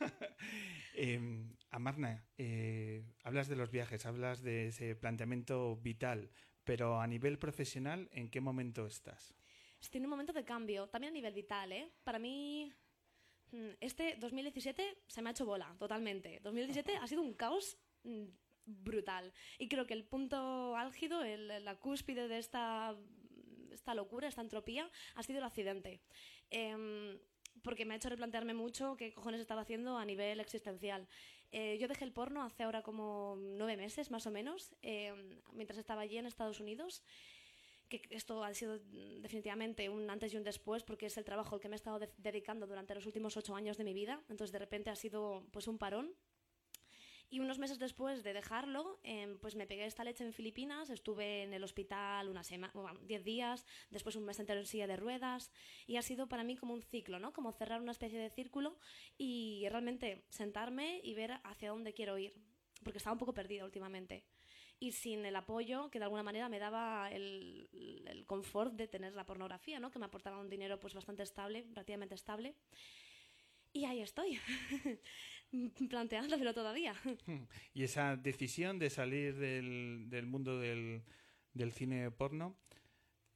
eh, 0.94 1.46
Amarna, 1.70 2.24
eh, 2.36 3.04
hablas 3.22 3.48
de 3.48 3.56
los 3.56 3.70
viajes, 3.70 4.06
hablas 4.06 4.42
de 4.42 4.68
ese 4.68 4.96
planteamiento 4.96 5.76
vital, 5.76 6.30
pero 6.64 7.00
a 7.00 7.06
nivel 7.06 7.38
profesional, 7.38 8.08
¿en 8.12 8.28
qué 8.28 8.40
momento 8.40 8.86
estás? 8.86 9.34
Estoy 9.80 9.98
en 9.98 10.06
un 10.06 10.10
momento 10.10 10.32
de 10.32 10.44
cambio, 10.44 10.88
también 10.88 11.12
a 11.12 11.14
nivel 11.14 11.34
vital, 11.34 11.72
¿eh? 11.72 11.90
Para 12.04 12.18
mí, 12.18 12.72
mm, 13.52 13.70
este 13.80 14.16
2017 14.16 15.02
se 15.06 15.22
me 15.22 15.30
ha 15.30 15.32
hecho 15.32 15.46
bola, 15.46 15.74
totalmente. 15.78 16.40
2017 16.42 16.96
ha 16.96 17.06
sido 17.06 17.22
un 17.22 17.34
caos 17.34 17.78
mm, 18.02 18.24
brutal. 18.66 19.32
Y 19.58 19.68
creo 19.68 19.86
que 19.86 19.94
el 19.94 20.04
punto 20.04 20.76
álgido, 20.76 21.22
el, 21.22 21.64
la 21.64 21.76
cúspide 21.76 22.28
de 22.28 22.38
esta, 22.38 22.96
esta 23.70 23.94
locura, 23.94 24.28
esta 24.28 24.42
entropía, 24.42 24.90
ha 25.14 25.22
sido 25.22 25.38
el 25.38 25.44
accidente. 25.44 26.00
Em, 26.50 27.18
porque 27.62 27.84
me 27.84 27.94
ha 27.94 27.96
hecho 27.96 28.08
replantearme 28.08 28.54
mucho 28.54 28.96
qué 28.96 29.12
cojones 29.12 29.40
estaba 29.40 29.62
haciendo 29.62 29.96
a 29.96 30.04
nivel 30.04 30.40
existencial. 30.40 31.08
Eh, 31.50 31.78
yo 31.80 31.88
dejé 31.88 32.04
el 32.04 32.12
porno 32.12 32.42
hace 32.42 32.62
ahora 32.62 32.82
como 32.82 33.36
nueve 33.38 33.76
meses, 33.76 34.10
más 34.10 34.26
o 34.26 34.30
menos, 34.30 34.74
em, 34.82 35.40
mientras 35.52 35.78
estaba 35.78 36.02
allí 36.02 36.18
en 36.18 36.26
Estados 36.26 36.60
Unidos 36.60 37.02
que 37.88 38.02
esto 38.10 38.44
ha 38.44 38.54
sido 38.54 38.76
mm, 38.76 39.22
definitivamente 39.22 39.88
un 39.88 40.08
antes 40.10 40.32
y 40.32 40.36
un 40.36 40.44
después 40.44 40.82
porque 40.84 41.06
es 41.06 41.16
el 41.16 41.24
trabajo 41.24 41.54
al 41.54 41.60
que 41.60 41.68
me 41.68 41.74
he 41.74 41.76
estado 41.76 41.98
dedicando 42.18 42.66
durante 42.66 42.94
los 42.94 43.06
últimos 43.06 43.36
ocho 43.36 43.54
años 43.56 43.76
de 43.76 43.84
mi 43.84 43.94
vida. 43.94 44.22
Entonces 44.28 44.52
de 44.52 44.58
repente 44.58 44.90
ha 44.90 44.96
sido 44.96 45.46
pues 45.50 45.66
un 45.68 45.78
parón. 45.78 46.14
Y 47.30 47.40
unos 47.40 47.58
meses 47.58 47.78
después 47.78 48.22
de 48.22 48.32
dejarlo, 48.32 49.00
em, 49.02 49.38
pues 49.38 49.54
me 49.54 49.66
pegué 49.66 49.84
esta 49.84 50.02
leche 50.02 50.24
en 50.24 50.32
Filipinas, 50.32 50.88
estuve 50.88 51.42
en 51.42 51.52
el 51.52 51.62
hospital 51.62 52.26
una 52.30 52.42
semana, 52.42 52.72
diez 53.02 53.22
días, 53.22 53.66
después 53.90 54.16
un 54.16 54.24
mes 54.24 54.40
entero 54.40 54.60
en 54.60 54.66
silla 54.66 54.86
de 54.86 54.96
ruedas, 54.96 55.52
y 55.86 55.96
ha 55.96 56.02
sido 56.02 56.26
para 56.26 56.42
mí 56.42 56.56
como 56.56 56.72
un 56.72 56.82
ciclo, 56.82 57.18
¿no? 57.18 57.34
Como 57.34 57.52
cerrar 57.52 57.82
una 57.82 57.92
especie 57.92 58.18
de 58.18 58.30
círculo 58.30 58.78
y 59.18 59.66
realmente 59.68 60.24
sentarme 60.30 61.02
y 61.04 61.12
ver 61.12 61.32
hacia 61.44 61.68
dónde 61.68 61.92
quiero 61.92 62.16
ir, 62.16 62.32
porque 62.82 62.96
estaba 62.96 63.12
un 63.12 63.18
poco 63.18 63.34
perdida 63.34 63.66
últimamente 63.66 64.24
y 64.80 64.92
sin 64.92 65.26
el 65.26 65.36
apoyo 65.36 65.90
que 65.90 65.98
de 65.98 66.04
alguna 66.04 66.22
manera 66.22 66.48
me 66.48 66.58
daba 66.58 67.10
el, 67.10 67.68
el, 68.06 68.24
confort 68.26 68.74
de 68.74 68.86
tener 68.86 69.14
la 69.14 69.26
pornografía, 69.26 69.80
¿no? 69.80 69.90
que 69.90 69.98
me 69.98 70.06
aportaba 70.06 70.38
un 70.38 70.48
dinero 70.48 70.78
pues 70.78 70.94
bastante 70.94 71.22
estable, 71.22 71.64
relativamente 71.70 72.14
estable. 72.14 72.54
Y 73.72 73.84
ahí 73.84 74.00
estoy, 74.00 74.38
planteándolo 75.90 76.54
todavía. 76.54 76.94
Y 77.74 77.82
esa 77.82 78.16
decisión 78.16 78.78
de 78.78 78.90
salir 78.90 79.36
del, 79.36 80.06
del 80.08 80.26
mundo 80.26 80.58
del, 80.58 81.02
del, 81.52 81.72
cine 81.72 82.10
porno, 82.10 82.56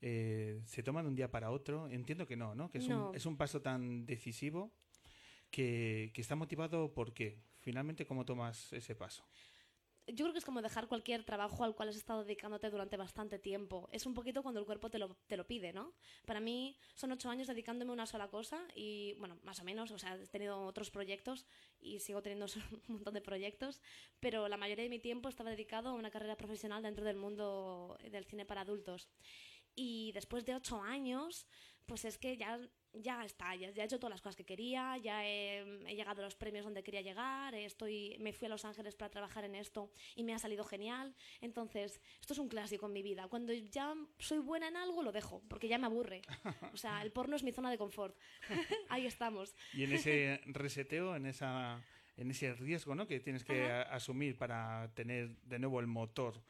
eh, 0.01 0.61
¿se 0.65 0.83
toma 0.83 1.03
de 1.03 1.09
un 1.09 1.15
día 1.15 1.31
para 1.31 1.51
otro? 1.51 1.89
Entiendo 1.89 2.27
que 2.27 2.37
no, 2.37 2.55
¿no? 2.55 2.71
Que 2.71 2.79
es, 2.79 2.89
Un, 2.89 3.15
es 3.15 3.27
un 3.27 3.37
paso 3.37 3.61
tan 3.61 4.07
decisivo 4.07 4.73
que, 5.51 6.11
que 6.15 6.21
está 6.21 6.35
motivado 6.35 6.95
por 6.95 7.13
qué. 7.13 7.39
Finalmente, 7.61 8.07
¿cómo 8.07 8.25
tomas 8.25 8.73
ese 8.73 8.95
paso? 8.95 9.25
Yo 10.07 10.25
creo 10.25 10.33
que 10.33 10.39
es 10.39 10.45
como 10.45 10.63
dejar 10.63 10.89
cualquier 10.89 11.25
trabajo 11.25 11.65
al 11.65 11.75
cual 11.75 11.89
has 11.89 11.97
estado 11.97 12.25
dedicándote 12.25 12.71
durante 12.71 12.97
bastante 12.97 13.39
tiempo. 13.39 13.89
Es 13.93 14.05
un 14.05 14.15
poquito 14.15 14.43
cuando 14.43 14.61
el 14.61 14.67
cuerpo 14.67 14.91
te 14.91 14.99
lo, 14.99 15.17
te 15.27 15.37
lo 15.37 15.47
pide, 15.47 15.73
¿no? 15.73 15.93
Para 16.27 16.41
mí 16.41 16.77
son 16.95 17.13
ocho 17.13 17.31
años 17.31 17.47
dedicándome 17.47 17.91
a 17.91 17.95
una 17.95 18.07
sola 18.07 18.29
cosa 18.29 18.61
y, 18.75 19.15
bueno, 19.15 19.39
más 19.45 19.61
o 19.61 19.65
menos, 19.65 19.91
o 19.93 19.99
sea, 19.99 20.17
he 20.17 20.27
tenido 20.27 20.61
otros 20.63 20.91
proyectos 20.91 21.47
y 21.81 22.01
sigo 22.01 22.21
teniendo 22.23 22.47
un 22.89 22.95
montón 22.97 23.15
de 23.15 23.21
proyectos, 23.21 23.81
pero 24.19 24.49
la 24.49 24.57
mayoría 24.57 24.85
de 24.85 24.91
mi 24.91 24.99
tiempo 24.99 25.29
estaba 25.29 25.51
dedicado 25.51 25.91
a 25.91 25.95
una 25.95 26.11
carrera 26.11 26.37
profesional 26.37 26.83
dentro 26.83 27.05
del 27.05 27.17
mundo 27.17 27.97
del 28.11 28.25
cine 28.25 28.45
para 28.45 28.63
adultos. 28.63 29.09
Y 29.75 30.13
después 30.13 30.45
de 30.45 30.55
ocho 30.55 30.83
años, 30.83 31.47
pues 31.87 32.05
es 32.05 32.19
que 32.19 32.37
ya 32.37 32.59
ya 32.95 33.25
está, 33.25 33.55
ya, 33.55 33.69
he 33.69 33.85
hecho 33.85 33.99
todas 33.99 34.11
las 34.11 34.21
cosas 34.21 34.37
que 34.37 34.45
quería, 34.45 34.97
ya 34.99 35.25
he, 35.25 35.65
llegado 35.95 36.21
a 36.21 36.25
los 36.25 36.35
premios 36.35 36.65
donde 36.65 36.83
quería 36.83 37.01
llegar, 37.01 37.55
estoy, 37.55 38.17
me 38.21 38.33
fui 38.33 38.47
a 38.47 38.49
Los 38.49 38.65
Ángeles 38.65 38.95
para 38.97 39.11
trabajar 39.11 39.45
en 39.45 39.55
esto 39.55 39.91
y 40.15 40.25
me 40.25 40.35
ha 40.35 40.39
salido 40.39 40.65
genial. 40.65 41.15
Entonces, 41.41 42.01
esto 42.21 42.33
es 42.33 42.39
un 42.39 42.49
clásico 42.49 42.87
en 42.87 42.93
mi 42.93 43.03
vida. 43.03 43.29
Cuando 43.29 43.53
ya 43.53 43.95
soy 44.19 44.39
buena 44.39 44.69
en 44.69 44.77
algo, 44.77 45.03
lo 45.03 45.13
dejo, 45.13 45.43
porque 45.49 45.69
ya 45.69 45.79
me 45.79 45.87
aburre. 45.87 46.23
O 46.73 46.77
sea, 46.77 47.03
el 47.03 47.13
porno 47.13 47.37
es 47.37 47.43
mi 47.43 47.53
zona 47.53 47.71
de 47.71 47.79
confort. 47.79 48.17
Ahí 48.89 49.07
estamos. 49.07 49.55
Y 49.73 49.85
en 49.85 49.93
ese 49.93 50.41
reseteo, 50.47 51.17
en 51.17 51.27
esa 51.27 51.83
en 52.17 52.31
ese 52.31 52.53
riesgo 52.55 52.95
¿no? 52.95 53.07
que 53.07 53.21
tienes 53.21 53.43
que 53.43 53.65
asumir 53.71 54.37
para 54.37 54.93
tener 54.95 55.37
de 55.43 55.59
nuevo 55.59 55.81
el 55.81 55.87
motor 55.87 56.43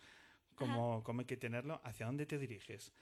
como, 0.54 1.02
como 1.02 1.20
hay 1.20 1.26
que 1.26 1.36
tenerlo, 1.36 1.80
¿hacia 1.84 2.06
dónde 2.06 2.26
te 2.26 2.38
diriges? 2.38 2.92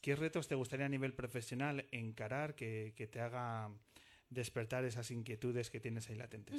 ¿Qué 0.00 0.16
retos 0.16 0.48
te 0.48 0.54
gustaría 0.54 0.86
a 0.86 0.88
nivel 0.88 1.14
profesional 1.14 1.86
encarar 1.90 2.54
que, 2.54 2.94
que 2.96 3.06
te 3.06 3.20
haga 3.20 3.70
despertar 4.30 4.84
esas 4.84 5.10
inquietudes 5.10 5.70
que 5.70 5.80
tienes 5.80 6.08
ahí 6.08 6.16
latentes? 6.16 6.56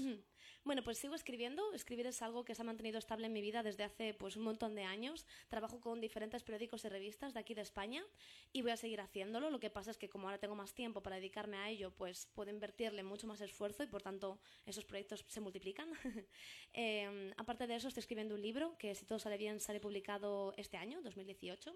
Bueno, 0.63 0.83
pues 0.83 1.00
sigo 1.00 1.15
escribiendo. 1.15 1.74
Escribir 1.74 2.05
es 2.05 2.21
algo 2.21 2.43
que 2.43 2.53
se 2.53 2.62
ha 2.62 2.65
mantenido 2.65 3.00
estable 3.00 3.25
en 3.27 3.33
mi 3.33 3.41
vida 3.41 3.63
desde 3.63 3.83
hace 3.83 4.13
pues 4.13 4.36
un 4.36 4.43
montón 4.43 4.75
de 4.75 4.83
años. 4.83 5.25
Trabajo 5.48 5.79
con 5.79 6.01
diferentes 6.01 6.43
periódicos 6.43 6.86
y 6.86 6.89
revistas 6.89 7.33
de 7.33 7.39
aquí 7.39 7.55
de 7.55 7.62
España 7.62 8.03
y 8.51 8.62
voy 8.62 8.71
a 8.71 8.77
seguir 8.77 9.00
haciéndolo. 9.01 9.50
Lo 9.50 9.60
que 9.60 9.69
pasa 9.69 9.89
es 9.89 9.98
que 9.98 10.10
como 10.10 10.27
ahora 10.27 10.38
tengo 10.38 10.55
más 10.55 10.74
tiempo 10.74 11.01
para 11.01 11.15
dedicarme 11.15 11.57
a 11.57 11.69
ello, 11.69 11.91
pues 11.91 12.27
puedo 12.36 12.51
invertirle 12.51 13.03
mucho 13.03 13.25
más 13.25 13.41
esfuerzo 13.41 13.83
y 13.83 13.88
por 13.88 14.01
tanto 14.03 14.39
esos 14.65 14.86
proyectos 14.86 15.25
se 15.27 15.39
multiplican. 15.39 15.89
Em, 16.74 17.33
aparte 17.38 17.67
de 17.67 17.75
eso, 17.75 17.88
estoy 17.88 18.01
escribiendo 18.01 18.36
un 18.36 18.41
libro 18.41 18.77
que 18.77 18.95
si 18.95 19.05
todo 19.05 19.19
sale 19.19 19.38
bien 19.38 19.60
sale 19.60 19.79
publicado 19.79 20.53
este 20.57 20.77
año, 20.77 21.01
2018. 21.01 21.75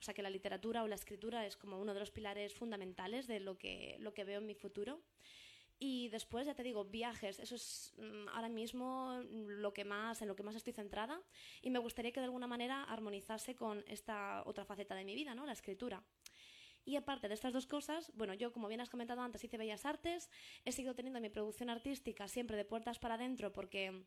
O 0.00 0.02
sea 0.02 0.14
que 0.14 0.22
la 0.22 0.30
literatura 0.30 0.82
o 0.82 0.88
la 0.88 0.94
escritura 0.94 1.46
es 1.46 1.56
como 1.56 1.80
uno 1.80 1.94
de 1.94 2.00
los 2.00 2.10
pilares 2.10 2.54
fundamentales 2.54 3.26
de 3.26 3.40
lo 3.40 3.56
que, 3.56 3.96
lo 4.00 4.12
que 4.14 4.24
veo 4.24 4.38
en 4.38 4.46
mi 4.46 4.54
futuro. 4.54 5.02
Y 5.78 6.08
después, 6.08 6.46
ya 6.46 6.54
te 6.54 6.62
digo, 6.62 6.84
viajes, 6.84 7.38
eso 7.38 7.54
es 7.54 7.92
mm, 7.98 8.28
ahora 8.28 8.48
mismo 8.48 9.20
lo 9.30 9.74
que 9.74 9.84
más, 9.84 10.22
en 10.22 10.28
lo 10.28 10.36
que 10.36 10.42
más 10.42 10.56
estoy 10.56 10.72
centrada 10.72 11.20
y 11.60 11.70
me 11.70 11.78
gustaría 11.78 12.12
que 12.12 12.20
de 12.20 12.24
alguna 12.24 12.46
manera 12.46 12.84
armonizase 12.84 13.54
con 13.54 13.84
esta 13.86 14.42
otra 14.46 14.64
faceta 14.64 14.94
de 14.94 15.04
mi 15.04 15.14
vida, 15.14 15.34
¿no? 15.34 15.44
La 15.44 15.52
escritura. 15.52 16.02
Y 16.86 16.94
aparte 16.94 17.26
de 17.28 17.34
estas 17.34 17.52
dos 17.52 17.66
cosas, 17.66 18.12
bueno, 18.14 18.32
yo 18.32 18.52
como 18.52 18.68
bien 18.68 18.80
has 18.80 18.88
comentado 18.88 19.20
antes 19.20 19.42
hice 19.42 19.58
bellas 19.58 19.84
artes, 19.84 20.30
he 20.64 20.70
seguido 20.70 20.94
teniendo 20.94 21.20
mi 21.20 21.28
producción 21.28 21.68
artística 21.68 22.28
siempre 22.28 22.56
de 22.56 22.64
puertas 22.64 23.00
para 23.00 23.16
adentro 23.16 23.52
porque 23.52 24.04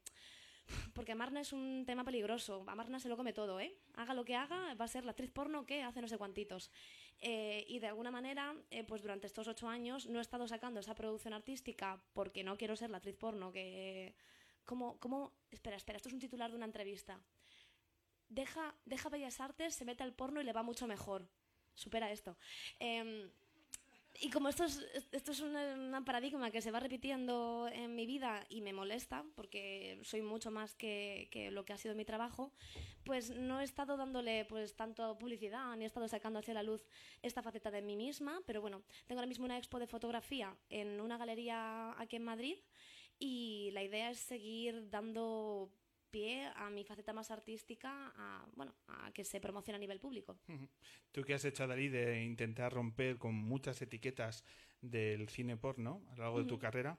porque 0.94 1.12
Amarna 1.12 1.42
es 1.42 1.54
un 1.54 1.84
tema 1.86 2.04
peligroso. 2.04 2.64
Amarna 2.68 3.00
se 3.00 3.10
lo 3.10 3.18
come 3.18 3.34
todo, 3.34 3.60
¿eh? 3.60 3.76
Haga 3.96 4.14
lo 4.14 4.26
que 4.26 4.36
haga, 4.36 4.74
va 4.76 4.86
a 4.86 4.88
ser 4.88 5.06
la 5.06 5.12
actriz 5.12 5.32
porno 5.32 5.66
que 5.66 5.84
hace 5.84 6.02
no 6.02 6.08
sé 6.08 6.18
cuantitos. 6.18 6.72
Eh, 7.20 7.66
y 7.68 7.80
de 7.80 7.88
alguna 7.88 8.12
manera, 8.12 8.56
eh, 8.72 8.84
pues 8.84 9.02
durante 9.02 9.28
estos 9.28 9.48
ocho 9.48 9.68
años 9.68 10.08
no 10.08 10.20
he 10.20 10.22
estado 10.22 10.48
sacando 10.48 10.80
esa 10.80 10.96
producción 10.96 11.34
artística 11.34 12.02
porque 12.14 12.44
no 12.44 12.58
quiero 12.58 12.76
ser 12.76 12.90
la 12.90 12.98
actriz 12.98 13.18
porno 13.18 13.52
que... 13.52 14.16
¿Cómo, 14.66 15.00
cómo? 15.00 15.34
Espera, 15.50 15.78
espera, 15.78 15.98
esto 15.98 16.10
es 16.10 16.14
un 16.14 16.20
titular 16.20 16.52
de 16.52 16.58
una 16.58 16.66
entrevista. 16.66 17.20
Deja, 18.28 18.76
deja 18.86 19.10
Bellas 19.10 19.40
Artes, 19.40 19.74
se 19.74 19.86
mete 19.86 20.04
al 20.04 20.14
porno 20.14 20.42
y 20.42 20.44
le 20.44 20.54
va 20.54 20.62
mucho 20.62 20.86
mejor. 20.86 21.28
Supera 21.74 22.12
esto. 22.12 22.38
Eh, 22.80 23.32
y 24.22 24.30
como 24.30 24.50
esto 24.50 24.66
es, 24.66 24.86
esto 25.12 25.32
es 25.32 25.40
un 25.40 26.04
paradigma 26.06 26.52
que 26.52 26.62
se 26.62 26.72
va 26.72 26.80
repitiendo 26.80 27.70
en 27.72 27.96
mi 27.96 28.06
vida 28.06 28.46
y 28.50 28.62
me 28.62 28.74
molesta, 28.74 29.24
porque 29.36 30.00
soy 30.04 30.22
mucho 30.22 30.52
más 30.52 30.76
que, 30.76 31.30
que, 31.32 31.52
lo 31.52 31.64
que 31.66 31.74
ha 31.74 31.78
sido 31.78 31.96
mi 31.96 32.06
trabajo, 32.06 32.52
pues 33.06 33.32
no 33.32 33.62
he 33.62 33.64
estado 33.64 33.98
dándole 33.98 34.46
pues 34.46 34.76
tanto 34.76 35.18
publicidad, 35.18 35.76
ni 35.78 35.84
he 35.84 35.88
estado 35.88 36.08
sacando 36.08 36.40
hacia 36.40 36.54
la 36.54 36.64
luz 36.64 36.86
esta 37.22 37.42
faceta 37.42 37.72
de 37.72 37.82
mí 37.82 37.96
misma, 37.96 38.42
pero 38.46 38.62
bueno, 38.62 38.84
tengo 39.08 39.20
ahora 39.20 39.28
mismo 39.28 39.46
una 39.46 39.58
expo 39.58 39.80
de 39.80 39.88
fotografía 39.88 40.56
en 40.70 41.00
una 41.00 41.18
galería 41.18 41.96
aquí 42.00 42.18
en 42.18 42.24
Madrid 42.24 42.58
y 43.20 43.72
la 43.72 43.84
idea 43.84 44.10
es 44.12 44.20
seguir 44.20 44.90
dando 44.90 45.72
pie 46.10 46.51
a 46.56 46.70
mi 46.70 46.84
faceta 46.84 47.13
más 47.13 47.32
artística 47.32 48.13
a, 48.16 48.46
bueno, 48.56 48.74
a 48.88 49.12
que 49.12 49.24
se 49.24 49.39
promocione 49.39 49.78
a 49.78 49.80
nivel 49.80 50.00
público. 50.00 50.39
Tú 51.12 51.24
que 51.24 51.34
has 51.34 51.46
hecho, 51.46 51.68
Dalí, 51.68 51.89
de 51.89 52.24
intentar 52.24 52.74
romper 52.74 53.18
con 53.18 53.36
muchas 53.36 53.82
etiquetas 53.82 54.44
del 54.82 55.30
cine 55.30 55.58
porno 55.58 56.04
a 56.10 56.16
lo 56.16 56.24
largo 56.24 56.39
de 56.39 56.46
tu 56.46 56.58
carrera, 56.58 56.98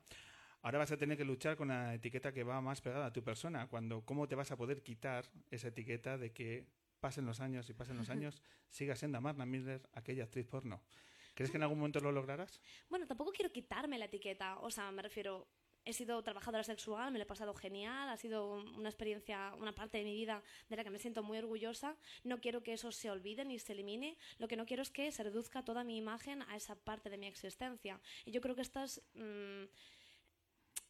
ahora 0.63 0.79
vas 0.79 0.93
a 0.93 0.97
tener 0.97 1.17
que 1.17 1.25
luchar 1.25 1.57
con 1.57 1.69
la 1.69 1.95
etiqueta 1.95 2.33
que 2.33 2.45
va 2.45 2.61
más 2.61 2.81
pegada 2.81 3.07
a 3.07 3.13
tu 3.13 3.23
persona. 3.23 3.69
Cuando, 3.69 4.05
¿Cómo 4.05 4.29
te 4.29 4.35
vas 4.35 4.51
a 4.51 4.57
poder 4.57 4.83
quitar 4.83 5.31
esa 5.51 5.69
etiqueta 5.69 6.19
de 6.19 6.33
que 6.33 6.67
pasen 7.01 7.27
los 7.27 7.41
años 7.41 7.69
y 7.69 7.75
pasen 7.75 7.97
los 7.97 8.11
años, 8.11 8.43
siga 8.69 8.95
siendo 8.95 9.21
Marna 9.21 9.47
Miller 9.47 9.83
aquella 9.95 10.25
actriz 10.25 10.47
porno. 10.47 10.83
¿Crees 11.35 11.51
que 11.51 11.57
en 11.57 11.63
algún 11.63 11.79
momento 11.79 12.01
lo 12.01 12.13
lograrás? 12.13 12.61
Bueno, 12.89 13.07
tampoco 13.07 13.33
quiero 13.33 13.51
quitarme 13.51 13.99
la 13.99 14.05
etiqueta. 14.05 14.59
O 14.59 14.71
sea, 14.71 14.93
me 14.93 15.01
refiero, 15.01 15.49
he 15.85 15.93
sido 15.93 16.23
trabajadora 16.23 16.63
sexual, 16.63 17.13
me 17.13 17.19
lo 17.19 17.25
he 17.25 17.27
pasado 17.27 17.55
genial, 17.55 18.09
ha 18.09 18.17
sido 18.17 18.55
una 18.77 18.89
experiencia, 18.89 19.55
una 19.59 19.75
parte 19.75 19.99
de 19.99 20.05
mi 20.05 20.15
vida 20.15 20.43
de 20.69 20.77
la 20.77 20.85
que 20.85 20.91
me 20.91 20.99
siento 20.99 21.23
muy 21.23 21.39
orgullosa. 21.39 21.97
No 22.25 22.41
quiero 22.41 22.63
que 22.63 22.73
eso 22.73 22.93
se 22.93 23.11
olvide 23.11 23.45
ni 23.45 23.59
se 23.59 23.73
elimine. 23.73 24.17
Lo 24.39 24.49
que 24.49 24.57
no 24.57 24.67
quiero 24.67 24.83
es 24.83 24.91
que 24.91 25.11
se 25.13 25.23
reduzca 25.23 25.65
toda 25.65 25.85
mi 25.85 25.97
imagen 25.97 26.43
a 26.43 26.57
esa 26.57 26.75
parte 26.75 27.11
de 27.11 27.19
mi 27.19 27.27
existencia. 27.27 28.01
Y 28.25 28.31
yo 28.31 28.41
creo 28.41 28.55
que 28.55 28.63
estas... 28.63 29.03
Mm, 29.15 29.65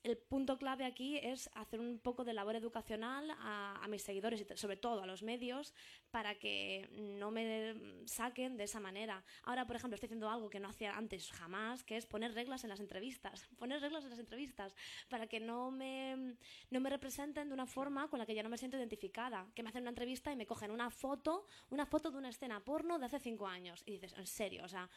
el 0.02 0.16
punto 0.16 0.56
clave 0.56 0.84
aquí 0.84 1.18
es 1.18 1.50
hacer 1.54 1.78
un 1.78 1.98
poco 1.98 2.24
de 2.24 2.32
labor 2.32 2.56
educacional 2.56 3.30
a, 3.38 3.86
mis 3.88 4.02
seguidores 4.02 4.40
y 4.40 4.56
sobre 4.56 4.76
todo 4.76 5.02
a 5.02 5.06
los 5.06 5.22
medios 5.22 5.74
para 6.10 6.36
que 6.36 6.88
no 7.18 7.30
me 7.30 7.74
saquen 8.06 8.56
de 8.56 8.64
esa 8.64 8.80
manera. 8.80 9.24
Ahora, 9.42 9.66
por 9.66 9.76
ejemplo, 9.76 9.96
estoy 9.96 10.06
haciendo 10.06 10.30
algo 10.30 10.48
que 10.48 10.60
no 10.60 10.68
hacía 10.68 10.96
antes 10.96 11.30
jamás, 11.32 11.82
que 11.82 11.96
es 11.96 12.06
poner 12.06 12.34
reglas 12.34 12.64
en 12.64 12.70
las 12.70 12.80
entrevistas. 12.80 13.48
Poner 13.58 13.80
reglas 13.80 14.04
en 14.04 14.10
las 14.10 14.18
entrevistas 14.18 14.74
para 15.08 15.26
que 15.26 15.38
no 15.38 15.70
me, 15.70 16.36
no 16.70 16.80
me 16.80 16.88
representen 16.88 17.48
de 17.48 17.54
una 17.54 17.66
forma 17.66 18.08
con 18.08 18.18
la 18.18 18.26
que 18.26 18.34
ya 18.34 18.42
no 18.42 18.48
me 18.48 18.56
siento 18.56 18.78
identificada. 18.78 19.46
Que 19.54 19.62
me 19.62 19.68
hacen 19.68 19.82
una 19.82 19.90
entrevista 19.90 20.32
y 20.32 20.36
me 20.36 20.46
cogen 20.46 20.70
una 20.70 20.90
foto, 20.90 21.46
una 21.68 21.84
foto 21.84 22.10
de 22.10 22.18
una 22.18 22.30
escena 22.30 22.64
porno 22.64 22.98
de 22.98 23.06
hace 23.06 23.18
cinco 23.18 23.46
años. 23.46 23.82
Y 23.86 23.92
dices, 23.92 24.14
en 24.16 24.26
serio, 24.26 24.64
o 24.64 24.68
sea, 24.68 24.88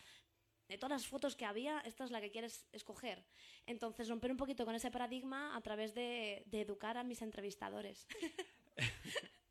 de 0.68 0.78
todas 0.78 1.02
las 1.02 1.08
fotos 1.08 1.36
que 1.36 1.46
había, 1.46 1.80
esta 1.82 2.04
es 2.04 2.12
la 2.12 2.22
que 2.22 2.32
quieres 2.32 2.66
escoger. 2.72 3.24
Entonces, 3.66 4.10
romper 4.10 4.32
un 4.32 4.38
poquito 4.38 4.66
con 4.66 4.76
ese 4.76 4.92
paradigma 4.92 5.56
a 5.56 5.62
través 5.62 5.94
de, 5.94 6.46
educar 6.52 6.98
a 6.98 7.04
mis 7.04 7.22
entrevistadores. 7.22 8.08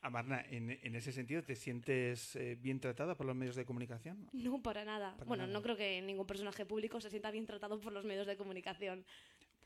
Amarna, 0.00 0.44
¿en, 0.50 0.70
en, 0.70 0.94
ese 0.96 1.12
sentido 1.12 1.42
te 1.42 1.56
sientes 1.56 2.36
eh, 2.36 2.58
bien 2.60 2.78
tratada 2.78 3.16
por 3.16 3.24
los 3.24 3.34
medios 3.34 3.56
de 3.56 3.64
comunicación? 3.64 4.28
No, 4.32 4.62
para 4.62 4.84
nada. 4.84 5.16
bueno, 5.26 5.46
no 5.46 5.62
creo 5.62 5.76
que 5.76 6.02
ningún 6.02 6.26
personaje 6.26 6.66
público 6.66 7.00
se 7.00 7.08
sienta 7.08 7.30
bien 7.30 7.46
tratado 7.46 7.80
por 7.80 7.90
los 7.90 8.04
medios 8.04 8.26
de 8.26 8.36
comunicación. 8.36 9.06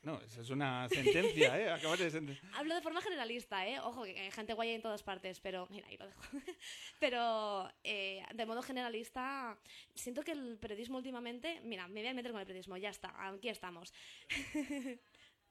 No, 0.02 0.20
esa 0.20 0.40
es 0.40 0.50
una 0.50 0.88
sentencia, 0.88 1.58
¿eh? 1.58 1.64
de 1.98 2.38
Hablo 2.54 2.74
de 2.74 2.80
forma 2.80 3.00
generalista, 3.00 3.66
¿eh? 3.66 3.80
Ojo, 3.80 4.04
que 4.04 4.18
hay 4.18 4.30
gente 4.30 4.54
guay 4.54 4.70
en 4.70 4.82
todas 4.82 5.02
partes, 5.02 5.40
pero... 5.40 5.66
Mira, 5.70 5.86
ahí 5.88 5.96
lo 5.96 6.06
dejo. 6.06 6.22
pero 7.00 7.70
eh, 7.82 8.22
de 8.32 8.46
modo 8.46 8.62
generalista, 8.62 9.58
siento 9.94 10.22
que 10.22 10.32
el 10.32 10.56
periodismo 10.58 10.98
últimamente... 10.98 11.60
Mira, 11.64 11.88
me 11.88 12.00
voy 12.00 12.08
a 12.08 12.14
meter 12.14 12.30
con 12.30 12.40
el 12.40 12.46
periodismo, 12.46 12.76
ya 12.76 12.90
está, 12.90 13.12
aquí 13.28 13.48
estamos. 13.48 13.92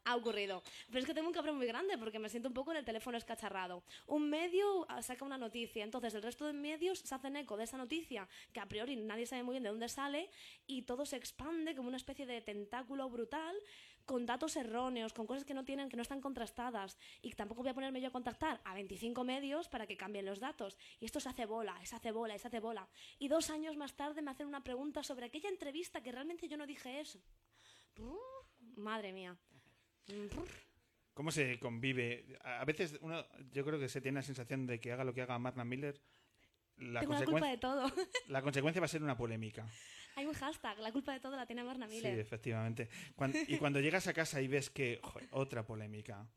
ha 0.07 0.15
ocurrido. 0.15 0.63
Pero 0.87 0.99
es 0.99 1.05
que 1.05 1.13
tengo 1.13 1.27
un 1.27 1.33
cabrón 1.33 1.57
muy 1.57 1.67
grande 1.67 1.97
porque 1.97 2.17
me 2.17 2.29
siento 2.29 2.47
un 2.47 2.53
poco 2.53 2.71
en 2.71 2.77
el 2.77 2.85
teléfono 2.85 3.17
escacharrado. 3.17 3.83
Un 4.07 4.29
medio 4.29 4.85
ah, 4.89 5.01
saca 5.01 5.25
una 5.25 5.37
noticia, 5.37 5.83
entonces 5.83 6.13
el 6.13 6.23
resto 6.23 6.45
de 6.45 6.53
medios 6.53 6.99
se 6.99 7.13
hacen 7.13 7.35
eco 7.35 7.57
de 7.57 7.65
esa 7.65 7.77
noticia, 7.77 8.27
que 8.53 8.59
a 8.59 8.65
priori 8.67 8.95
nadie 8.95 9.25
sabe 9.25 9.43
muy 9.43 9.53
bien 9.53 9.63
de 9.63 9.69
dónde 9.69 9.89
sale, 9.89 10.29
y 10.65 10.83
todo 10.83 11.05
se 11.05 11.17
expande 11.17 11.75
como 11.75 11.89
una 11.89 11.97
especie 11.97 12.25
de 12.25 12.41
tentáculo 12.41 13.09
brutal 13.09 13.55
con 14.07 14.25
datos 14.25 14.55
erróneos, 14.55 15.13
con 15.13 15.27
cosas 15.27 15.45
que 15.45 15.53
no 15.53 15.65
tienen, 15.65 15.89
que 15.89 15.97
no 15.97 16.01
están 16.01 16.21
contrastadas. 16.21 16.97
Y 17.21 17.31
tampoco 17.33 17.61
voy 17.61 17.69
a 17.69 17.73
ponerme 17.75 18.01
yo 18.01 18.07
a 18.07 18.11
contactar 18.11 18.59
a 18.63 18.73
25 18.73 19.23
medios 19.23 19.67
para 19.67 19.85
que 19.85 19.97
cambien 19.97 20.25
los 20.25 20.39
datos. 20.39 20.77
Y 20.99 21.05
esto 21.05 21.19
se 21.19 21.29
hace 21.29 21.45
bola, 21.45 21.77
se 21.85 21.95
hace 21.95 22.11
bola, 22.11 22.39
se 22.39 22.47
hace 22.47 22.59
bola. 22.59 22.87
Y 23.19 23.27
dos 23.27 23.51
años 23.51 23.75
más 23.75 23.95
tarde 23.95 24.23
me 24.23 24.31
hacen 24.31 24.47
una 24.47 24.63
pregunta 24.63 25.03
sobre 25.03 25.25
aquella 25.27 25.49
entrevista 25.49 26.01
que 26.01 26.11
realmente 26.11 26.47
yo 26.47 26.57
no 26.57 26.65
dije 26.65 27.01
eso. 27.01 27.21
madre 28.77 29.11
mía. 29.11 29.37
¿Cómo 31.13 31.31
se 31.31 31.59
convive? 31.59 32.39
A 32.43 32.63
veces 32.63 32.97
uno, 33.01 33.25
yo 33.51 33.65
creo 33.65 33.77
que 33.77 33.89
se 33.89 33.99
tiene 33.99 34.19
la 34.19 34.23
sensación 34.23 34.65
de 34.65 34.79
que 34.79 34.93
haga 34.93 35.03
lo 35.03 35.13
que 35.13 35.21
haga 35.21 35.37
Marna 35.37 35.65
Miller, 35.65 36.01
la, 36.77 37.01
Tengo 37.01 37.13
la 37.13 37.25
culpa 37.25 37.49
de 37.49 37.57
todo. 37.57 37.91
la 38.27 38.41
consecuencia 38.41 38.79
va 38.79 38.85
a 38.85 38.87
ser 38.87 39.03
una 39.03 39.17
polémica. 39.17 39.67
Hay 40.17 40.25
un 40.25 40.33
hashtag, 40.33 40.79
la 40.79 40.91
culpa 40.91 41.13
de 41.13 41.19
todo 41.19 41.35
la 41.35 41.45
tiene 41.45 41.63
Marna 41.63 41.85
Miller. 41.85 42.15
Sí, 42.15 42.19
efectivamente. 42.19 42.89
y 43.47 43.57
cuando 43.57 43.79
llegas 43.79 44.07
a 44.07 44.13
casa 44.13 44.41
y 44.41 44.47
ves 44.47 44.71
que, 44.71 44.99
otra 45.29 45.63
polémica, 45.63 46.27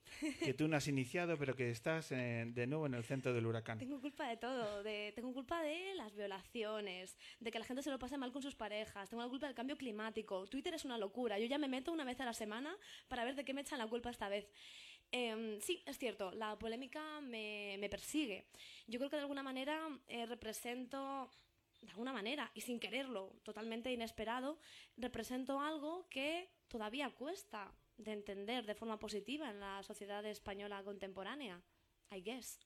que 0.44 0.52
tú 0.52 0.68
no 0.68 0.76
has 0.76 0.86
iniciado, 0.86 1.38
pero 1.38 1.56
que 1.56 1.70
estás 1.70 2.10
de 2.10 2.66
nuevo 2.68 2.84
en 2.84 2.92
el 2.92 3.04
centro 3.04 3.32
del 3.32 3.46
huracán. 3.46 3.78
Tengo 3.78 3.98
culpa 3.98 4.28
de 4.28 4.36
todo. 4.36 4.82
De, 4.82 5.12
tengo 5.16 5.32
culpa 5.32 5.62
de 5.62 5.94
las 5.94 6.14
violaciones, 6.14 7.16
de 7.40 7.50
que 7.50 7.58
la 7.58 7.64
gente 7.64 7.82
se 7.82 7.90
lo 7.90 7.98
pase 7.98 8.18
mal 8.18 8.32
con 8.32 8.42
sus 8.42 8.54
parejas, 8.54 9.08
tengo 9.08 9.22
la 9.22 9.30
culpa 9.30 9.46
del 9.46 9.54
cambio 9.54 9.78
climático. 9.78 10.46
Twitter 10.46 10.74
es 10.74 10.84
una 10.84 10.98
locura. 10.98 11.38
Yo 11.38 11.46
ya 11.46 11.56
me 11.56 11.66
meto 11.66 11.90
una 11.90 12.04
vez 12.04 12.20
a 12.20 12.26
la 12.26 12.34
semana 12.34 12.76
para 13.08 13.24
ver 13.24 13.34
de 13.34 13.46
qué 13.46 13.54
me 13.54 13.62
echan 13.62 13.78
la 13.78 13.86
culpa 13.86 14.10
esta 14.10 14.28
vez. 14.28 14.46
Em, 15.10 15.58
sí, 15.60 15.82
es 15.86 15.98
cierto, 15.98 16.30
la 16.32 16.56
polémica 16.58 17.20
me, 17.22 17.76
me, 17.80 17.88
persigue. 17.88 18.44
Yo 18.86 18.98
creo 18.98 19.10
que 19.10 19.16
de 19.16 19.22
alguna 19.22 19.42
manera 19.42 19.88
eh, 20.06 20.26
represento 20.26 21.30
de 21.80 21.90
alguna 21.90 22.12
manera 22.12 22.50
y 22.54 22.60
sin 22.60 22.80
quererlo, 22.80 23.34
totalmente 23.42 23.92
inesperado, 23.92 24.58
represento 24.96 25.60
algo 25.60 26.06
que 26.08 26.50
todavía 26.68 27.10
cuesta 27.10 27.72
de 27.96 28.12
entender 28.12 28.66
de 28.66 28.74
forma 28.74 28.98
positiva 28.98 29.50
en 29.50 29.60
la 29.60 29.82
sociedad 29.82 30.24
española 30.24 30.82
contemporánea. 30.82 31.62
I 32.10 32.22
guess. 32.22 32.58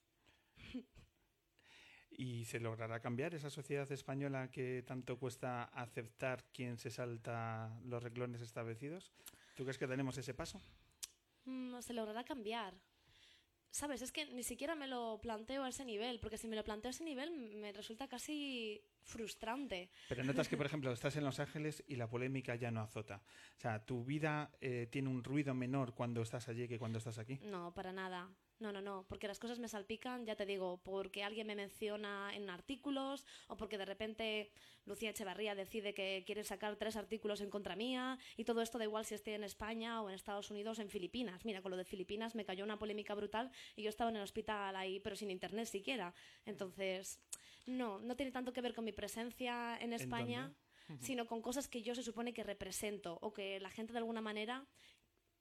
¿Y 2.16 2.44
se 2.44 2.60
logrará 2.60 3.00
cambiar 3.00 3.34
esa 3.34 3.50
sociedad 3.50 3.90
española 3.90 4.50
que 4.50 4.84
tanto 4.86 5.18
cuesta 5.18 5.64
aceptar 5.64 6.44
quien 6.52 6.78
se 6.78 6.90
salta 6.90 7.76
los 7.84 8.02
reglones 8.02 8.40
establecidos? 8.40 9.12
¿Tú 9.56 9.64
crees 9.64 9.78
que 9.78 9.88
tenemos 9.88 10.16
ese 10.16 10.32
paso? 10.32 10.60
Mm, 11.44 11.80
se 11.80 11.92
logrará 11.92 12.24
cambiar. 12.24 12.74
¿Sabes? 13.74 14.02
Es 14.02 14.12
que 14.12 14.26
ni 14.26 14.44
siquiera 14.44 14.76
me 14.76 14.86
lo 14.86 15.18
planteo 15.20 15.64
a 15.64 15.68
ese 15.68 15.84
nivel, 15.84 16.20
porque 16.20 16.38
si 16.38 16.46
me 16.46 16.54
lo 16.54 16.62
planteo 16.62 16.90
a 16.90 16.94
ese 16.94 17.02
nivel 17.02 17.32
me 17.56 17.72
resulta 17.72 18.06
casi 18.06 18.80
frustrante. 19.02 19.90
Pero 20.08 20.22
notas 20.22 20.48
que, 20.48 20.56
por 20.56 20.66
ejemplo, 20.66 20.92
estás 20.92 21.16
en 21.16 21.24
Los 21.24 21.40
Ángeles 21.40 21.82
y 21.88 21.96
la 21.96 22.08
polémica 22.08 22.54
ya 22.54 22.70
no 22.70 22.82
azota. 22.82 23.20
O 23.58 23.60
sea, 23.60 23.84
¿tu 23.84 24.04
vida 24.04 24.52
eh, 24.60 24.86
tiene 24.92 25.08
un 25.08 25.24
ruido 25.24 25.54
menor 25.54 25.92
cuando 25.92 26.22
estás 26.22 26.48
allí 26.48 26.68
que 26.68 26.78
cuando 26.78 26.98
estás 26.98 27.18
aquí? 27.18 27.40
No, 27.42 27.74
para 27.74 27.92
nada. 27.92 28.30
No, 28.60 28.70
no, 28.72 28.80
no, 28.80 29.04
porque 29.08 29.26
las 29.26 29.40
cosas 29.40 29.58
me 29.58 29.68
salpican, 29.68 30.24
ya 30.26 30.36
te 30.36 30.46
digo, 30.46 30.80
porque 30.84 31.24
alguien 31.24 31.46
me 31.46 31.56
menciona 31.56 32.30
en 32.34 32.48
artículos 32.48 33.26
o 33.48 33.56
porque 33.56 33.78
de 33.78 33.84
repente 33.84 34.52
Lucía 34.86 35.10
Echevarría 35.10 35.56
decide 35.56 35.92
que 35.92 36.22
quiere 36.24 36.44
sacar 36.44 36.76
tres 36.76 36.94
artículos 36.94 37.40
en 37.40 37.50
contra 37.50 37.74
mía 37.74 38.16
y 38.36 38.44
todo 38.44 38.62
esto 38.62 38.78
da 38.78 38.84
igual 38.84 39.04
si 39.04 39.14
esté 39.16 39.34
en 39.34 39.42
España 39.42 40.00
o 40.02 40.08
en 40.08 40.14
Estados 40.14 40.50
Unidos 40.50 40.78
o 40.78 40.82
en 40.82 40.88
Filipinas. 40.88 41.44
Mira, 41.44 41.62
con 41.62 41.72
lo 41.72 41.76
de 41.76 41.84
Filipinas 41.84 42.36
me 42.36 42.44
cayó 42.44 42.64
una 42.64 42.78
polémica 42.78 43.14
brutal 43.14 43.50
y 43.74 43.82
yo 43.82 43.88
estaba 43.88 44.10
en 44.10 44.16
el 44.16 44.22
hospital 44.22 44.76
ahí, 44.76 45.00
pero 45.00 45.16
sin 45.16 45.30
internet 45.30 45.66
siquiera. 45.66 46.14
Entonces, 46.46 47.20
no, 47.66 47.98
no 47.98 48.14
tiene 48.14 48.30
tanto 48.30 48.52
que 48.52 48.60
ver 48.60 48.74
con 48.74 48.84
mi 48.84 48.92
presencia 48.92 49.76
en 49.80 49.92
España, 49.92 50.54
sino 51.00 51.26
con 51.26 51.42
cosas 51.42 51.66
que 51.66 51.82
yo 51.82 51.94
se 51.94 52.02
supone 52.02 52.32
que 52.32 52.44
represento 52.44 53.18
o 53.20 53.32
que 53.32 53.58
la 53.58 53.70
gente 53.70 53.92
de 53.92 53.98
alguna 53.98 54.20
manera 54.20 54.64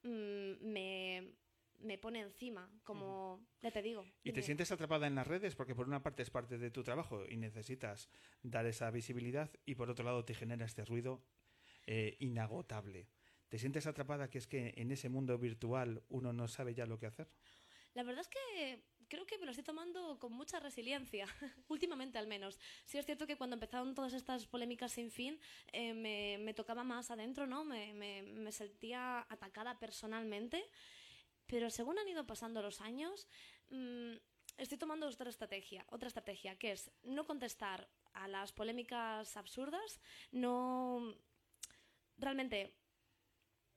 mm, 0.02 0.52
me 0.62 1.34
me 1.84 1.98
pone 1.98 2.20
encima, 2.20 2.70
como 2.82 3.46
ya 3.62 3.70
te 3.70 3.82
digo. 3.82 4.04
¿Y 4.22 4.32
te 4.32 4.42
sientes 4.42 4.72
atrapada 4.72 5.06
en 5.06 5.14
las 5.14 5.26
redes? 5.26 5.54
Porque 5.54 5.74
por 5.74 5.86
una 5.86 6.02
parte 6.02 6.22
es 6.22 6.30
parte 6.30 6.58
de 6.58 6.70
tu 6.70 6.82
trabajo 6.82 7.24
y 7.28 7.36
necesitas 7.36 8.08
dar 8.42 8.66
esa 8.66 8.90
visibilidad 8.90 9.50
y 9.64 9.74
por 9.74 9.90
otro 9.90 10.04
lado 10.04 10.24
te 10.24 10.34
genera 10.34 10.64
este 10.64 10.84
ruido 10.84 11.22
eh, 11.86 12.16
inagotable. 12.20 13.08
¿Te 13.48 13.58
sientes 13.58 13.86
atrapada 13.86 14.30
que 14.30 14.38
es 14.38 14.46
que 14.46 14.74
en 14.76 14.90
ese 14.90 15.08
mundo 15.08 15.38
virtual 15.38 16.02
uno 16.08 16.32
no 16.32 16.48
sabe 16.48 16.74
ya 16.74 16.86
lo 16.86 16.98
que 16.98 17.06
hacer? 17.06 17.28
La 17.92 18.02
verdad 18.02 18.22
es 18.22 18.28
que 18.28 18.82
creo 19.08 19.26
que 19.26 19.38
me 19.38 19.44
lo 19.44 19.52
estoy 19.52 19.64
tomando 19.64 20.18
con 20.18 20.32
mucha 20.32 20.58
resiliencia, 20.58 21.26
últimamente 21.68 22.18
al 22.18 22.26
menos. 22.26 22.58
Sí 22.84 22.98
es 22.98 23.06
cierto 23.06 23.26
que 23.26 23.36
cuando 23.36 23.54
empezaron 23.54 23.94
todas 23.94 24.12
estas 24.12 24.46
polémicas 24.46 24.92
sin 24.92 25.10
fin, 25.10 25.38
eh, 25.72 25.94
me, 26.38 26.54
tocaba 26.54 26.82
más 26.82 27.10
adentro, 27.10 27.46
¿no? 27.46 27.64
Me, 27.64 27.92
me 27.92 28.52
sentía 28.52 29.20
atacada 29.28 29.78
personalmente 29.78 30.64
pero 31.46 31.70
según 31.70 31.98
han 31.98 32.08
ido 32.08 32.26
pasando 32.26 32.62
los 32.62 32.80
años, 32.80 33.28
mm, 33.70 34.14
estoy 34.56 34.78
tomando 34.78 35.06
otra 35.06 35.30
estrategia, 35.30 35.84
otra 35.90 36.08
estrategia, 36.08 36.56
que 36.56 36.72
es 36.72 36.90
no 37.02 37.26
contestar 37.26 37.88
a 38.12 38.28
las 38.28 38.52
polémicas 38.52 39.36
absurdas, 39.36 40.00
no 40.30 41.14
realmente 42.16 42.74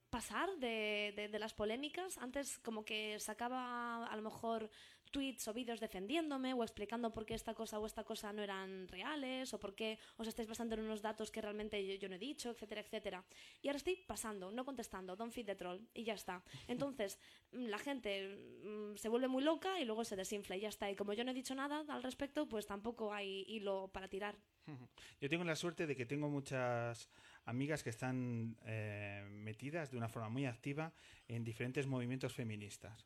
pasar 0.09 0.49
de, 0.57 1.29
de, 1.31 1.39
las 1.39 1.53
polémicas. 1.53 2.17
Antes 2.17 2.59
como 2.59 2.85
que 2.85 3.19
sacaba 3.19 4.05
a 4.05 4.15
lo 4.15 4.21
mejor 4.21 4.69
tweets 5.09 5.47
o 5.47 5.53
vídeos 5.53 5.79
defendiéndome 5.79 6.53
o 6.53 6.63
explicando 6.63 7.13
por 7.13 7.25
qué 7.25 7.33
esta 7.33 7.53
cosa 7.53 7.79
o 7.79 7.85
esta 7.85 8.03
cosa 8.03 8.33
no 8.33 8.43
eran 8.43 8.87
reales 8.87 9.53
o 9.53 9.59
por 9.59 9.75
qué 9.75 9.99
os 10.17 10.27
estáis 10.27 10.47
basando 10.47 10.75
en 10.75 10.81
unos 10.81 11.01
datos 11.01 11.31
que 11.31 11.41
realmente 11.41 11.75
yo, 11.97 12.09
no 12.09 12.15
he 12.15 12.19
dicho, 12.19 12.51
etcétera, 12.51 12.81
etcétera. 12.81 13.23
Y 13.61 13.67
ahora 13.67 13.77
estoy 13.77 13.95
pasando, 13.95 14.51
no 14.51 14.65
contestando, 14.65 15.15
don't 15.15 15.33
feed 15.33 15.45
the 15.45 15.55
troll 15.55 15.79
y 15.93 16.03
ya 16.03 16.13
está. 16.13 16.43
Entonces 16.67 17.19
mm, 17.51 17.65
la 17.67 17.79
gente 17.79 18.35
mm, 18.63 18.97
se 18.97 19.09
vuelve 19.09 19.27
muy 19.27 19.43
loca 19.43 19.79
y 19.79 19.85
luego 19.85 20.03
se 20.03 20.15
desinfla 20.15 20.57
y 20.57 20.61
ya 20.61 20.69
está. 20.69 20.89
Y 20.89 20.95
como 20.95 21.13
yo 21.13 21.23
no 21.23 21.31
he 21.31 21.33
dicho 21.33 21.55
nada 21.55 21.83
al 21.87 22.03
respecto, 22.03 22.47
pues 22.47 22.65
tampoco 22.65 23.13
hay 23.13 23.45
hilo 23.47 23.89
para 23.93 24.07
tirar. 24.07 24.35
Yo 25.21 25.29
tengo 25.29 25.43
la 25.43 25.55
suerte 25.55 25.87
de 25.87 25.95
que 25.95 26.05
tengo 26.05 26.29
muchas 26.29 27.09
amigas 27.45 27.83
que 27.83 27.89
están 27.89 28.57
eh, 28.65 29.25
metidas 29.29 29.91
de 29.91 29.97
una 29.97 30.09
forma 30.09 30.29
muy 30.29 30.45
activa 30.45 30.93
en 31.27 31.43
diferentes 31.43 31.87
movimientos 31.87 32.33
feministas. 32.33 33.05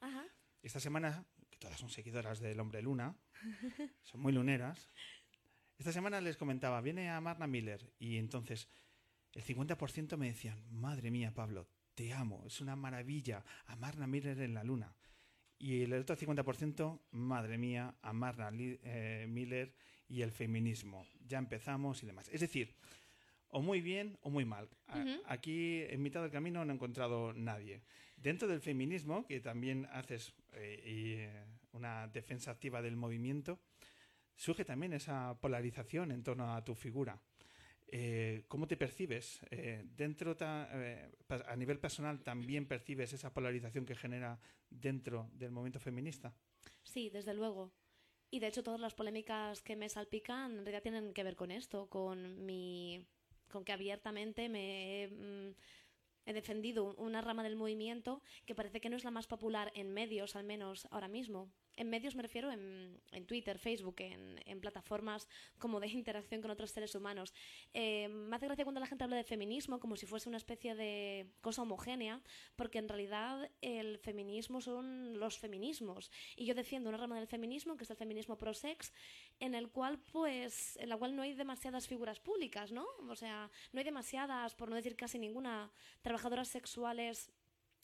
Esta 0.63 0.79
semana 0.79 1.25
todas 1.61 1.79
son 1.79 1.89
seguidoras 1.89 2.39
del 2.39 2.59
Hombre 2.59 2.81
Luna, 2.81 3.15
son 4.01 4.19
muy 4.19 4.33
luneras. 4.33 4.89
Esta 5.77 5.93
semana 5.93 6.19
les 6.19 6.35
comentaba, 6.35 6.81
viene 6.81 7.09
a 7.09 7.21
Marna 7.21 7.47
Miller 7.47 7.93
y 7.99 8.17
entonces 8.17 8.67
el 9.33 9.43
50% 9.43 10.17
me 10.17 10.27
decían, 10.27 10.61
madre 10.69 11.11
mía, 11.11 11.33
Pablo, 11.33 11.67
te 11.93 12.13
amo, 12.13 12.43
es 12.45 12.59
una 12.61 12.75
maravilla, 12.75 13.45
a 13.67 13.75
Marna 13.75 14.07
Miller 14.07 14.39
en 14.41 14.53
la 14.53 14.63
luna. 14.63 14.93
Y 15.57 15.83
el 15.83 15.93
otro 15.93 16.17
50%, 16.17 16.99
madre 17.11 17.57
mía, 17.59 17.95
a 18.01 18.13
Marna 18.13 18.49
eh, 18.53 19.27
Miller 19.29 19.75
y 20.07 20.23
el 20.23 20.31
feminismo. 20.31 21.05
Ya 21.27 21.37
empezamos 21.37 22.01
y 22.01 22.07
demás. 22.07 22.27
Es 22.29 22.41
decir, 22.41 22.75
o 23.49 23.61
muy 23.61 23.79
bien 23.81 24.17
o 24.21 24.31
muy 24.31 24.43
mal. 24.43 24.67
Aquí, 25.27 25.83
en 25.83 26.01
mitad 26.01 26.21
del 26.23 26.31
camino, 26.31 26.65
no 26.65 26.71
he 26.71 26.75
encontrado 26.75 27.33
nadie. 27.33 27.83
Dentro 28.15 28.47
del 28.47 28.61
feminismo, 28.61 29.25
que 29.27 29.39
también 29.39 29.87
haces 29.91 30.33
eh, 30.53 30.81
eh, 30.83 31.45
una 31.73 32.07
defensa 32.07 32.51
activa 32.51 32.81
del 32.81 32.95
movimiento, 32.95 33.59
surge 34.35 34.65
también 34.65 34.93
esa 34.93 35.37
polarización 35.39 36.11
en 36.11 36.23
torno 36.23 36.53
a 36.53 36.63
tu 36.63 36.75
figura. 36.75 37.21
Eh, 37.93 38.45
¿Cómo 38.47 38.67
te 38.67 38.77
percibes? 38.77 39.41
dentro 39.83 40.35
a 40.39 41.55
nivel 41.57 41.79
personal 41.79 42.23
también 42.23 42.65
percibes 42.65 43.11
esa 43.11 43.33
polarización 43.33 43.85
que 43.85 43.95
genera 43.95 44.39
dentro 44.69 45.29
del 45.33 45.51
movimiento 45.51 45.79
feminista. 45.79 46.33
Sí, 46.83 47.09
desde 47.09 47.33
luego. 47.33 47.73
Y 48.29 48.39
de 48.39 48.47
hecho 48.47 48.63
todas 48.63 48.79
las 48.79 48.93
polémicas 48.93 49.61
que 49.61 49.75
me 49.75 49.89
salpican 49.89 50.51
en 50.51 50.65
realidad 50.65 50.81
tienen 50.81 51.13
que 51.13 51.23
ver 51.23 51.35
con 51.35 51.51
esto, 51.51 51.89
con 51.89 52.45
mi 52.45 53.05
con 53.49 53.65
que 53.65 53.73
abiertamente 53.73 54.47
me 54.47 55.09
mm, 55.11 55.51
he 56.25 56.33
defendido 56.33 56.95
una 56.95 57.21
rama 57.21 57.43
del 57.43 57.55
movimiento 57.55 58.21
que 58.45 58.55
parece 58.55 58.81
que 58.81 58.89
no 58.89 58.97
es 58.97 59.03
la 59.03 59.11
más 59.11 59.27
popular 59.27 59.71
en 59.75 59.93
medios, 59.93 60.35
al 60.35 60.43
menos 60.43 60.87
ahora 60.91 61.07
mismo. 61.07 61.51
En 61.81 61.89
medios 61.89 62.13
me 62.13 62.21
refiero 62.21 62.51
en, 62.51 63.25
Twitter, 63.25 63.57
Facebook, 63.57 63.95
en, 64.01 64.39
en, 64.45 64.61
plataformas 64.61 65.27
como 65.57 65.79
de 65.79 65.87
interacción 65.87 66.39
con 66.39 66.51
otros 66.51 66.69
seres 66.69 66.93
humanos. 66.93 67.33
Eh, 67.73 68.07
me 68.07 68.35
hace 68.35 68.45
gracia 68.45 68.63
cuando 68.63 68.79
la 68.79 68.85
gente 68.85 69.03
habla 69.03 69.15
de 69.15 69.23
feminismo 69.23 69.79
como 69.79 69.95
si 69.95 70.05
fuese 70.05 70.29
una 70.29 70.37
especie 70.37 70.75
de 70.75 71.25
cosa 71.41 71.63
homogénea, 71.63 72.21
porque 72.55 72.77
en 72.77 72.87
realidad 72.87 73.49
el 73.61 73.97
feminismo 73.97 74.61
son 74.61 75.19
los 75.19 75.39
feminismos. 75.39 76.11
Y 76.35 76.45
yo 76.45 76.53
defiendo 76.53 76.89
una 76.89 76.99
rama 76.99 77.17
del 77.17 77.25
feminismo, 77.25 77.75
que 77.77 77.85
es 77.85 77.89
el 77.89 77.97
feminismo 77.97 78.37
pro-sex, 78.37 78.93
en 79.39 79.55
el 79.55 79.71
cual, 79.71 79.97
pues, 80.11 80.77
en 80.77 80.87
la 80.87 80.97
cual 80.97 81.15
no 81.15 81.23
hay 81.23 81.33
demasiadas 81.33 81.87
figuras 81.87 82.19
públicas, 82.19 82.71
¿no? 82.71 82.85
O 83.09 83.15
sea, 83.15 83.49
no 83.73 83.79
hay 83.79 83.85
demasiadas, 83.85 84.53
por 84.53 84.69
no 84.69 84.75
decir 84.75 84.95
casi 84.95 85.17
ninguna, 85.17 85.71
trabajadoras 86.03 86.47
sexuales 86.47 87.31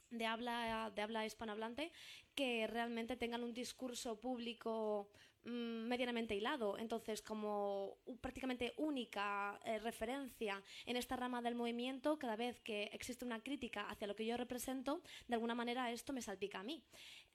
de 0.09 0.25
habla, 0.25 0.91
de 0.95 1.01
habla 1.01 1.25
hispanohablante 1.25 1.91
que 2.35 2.67
realmente 2.67 3.17
tengan 3.17 3.43
un 3.43 3.53
discurso 3.53 4.19
público 4.19 5.09
mm, 5.43 5.87
medianamente 5.87 6.35
hilado. 6.35 6.77
Entonces, 6.77 7.21
como 7.21 7.97
prácticamente 8.21 8.73
única 8.77 9.59
eh, 9.65 9.79
referencia 9.79 10.63
en 10.85 10.97
esta 10.97 11.15
rama 11.15 11.41
del 11.41 11.55
movimiento, 11.55 12.19
cada 12.19 12.35
vez 12.35 12.59
que 12.61 12.91
existe 12.93 13.25
una 13.25 13.41
crítica 13.41 13.89
hacia 13.89 14.07
lo 14.07 14.15
que 14.15 14.25
yo 14.25 14.37
represento, 14.37 15.01
de 15.27 15.33
alguna 15.33 15.55
manera 15.55 15.91
esto 15.91 16.13
me 16.13 16.21
salpica 16.21 16.59
a 16.59 16.63
mí. 16.63 16.83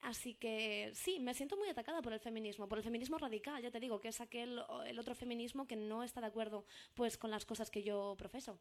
Así 0.01 0.35
que 0.35 0.91
sí, 0.93 1.19
me 1.19 1.33
siento 1.33 1.57
muy 1.57 1.69
atacada 1.69 2.01
por 2.01 2.13
el 2.13 2.19
feminismo, 2.19 2.67
por 2.69 2.77
el 2.77 2.83
feminismo 2.83 3.17
radical, 3.17 3.61
ya 3.61 3.71
te 3.71 3.79
digo, 3.79 3.99
que 3.99 4.09
es 4.09 4.21
aquel 4.21 4.61
el 4.85 4.99
otro 4.99 5.15
feminismo 5.15 5.67
que 5.67 5.75
no 5.75 6.03
está 6.03 6.21
de 6.21 6.27
acuerdo 6.27 6.65
pues 6.93 7.17
con 7.17 7.31
las 7.31 7.45
cosas 7.45 7.69
que 7.69 7.83
yo 7.83 8.15
profeso. 8.17 8.59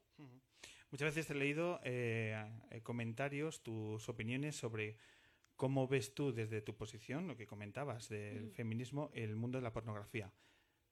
Muchas 0.93 1.15
veces 1.15 1.31
he 1.31 1.35
leído 1.35 1.81
eh, 1.85 2.37
comentarios, 2.83 3.63
tus 3.63 4.11
opiniones 4.11 4.57
sobre 4.57 4.99
cómo 5.57 5.89
ves 5.89 6.15
tú 6.15 6.35
desde 6.35 6.61
tu 6.61 6.77
posición, 6.77 7.27
lo 7.27 7.35
que 7.35 7.47
comentabas 7.47 8.11
del 8.11 8.49
mm. 8.49 8.51
feminismo, 8.51 9.11
el 9.15 9.35
mundo 9.35 9.57
de 9.57 9.63
la 9.63 9.73
pornografía. 9.73 10.35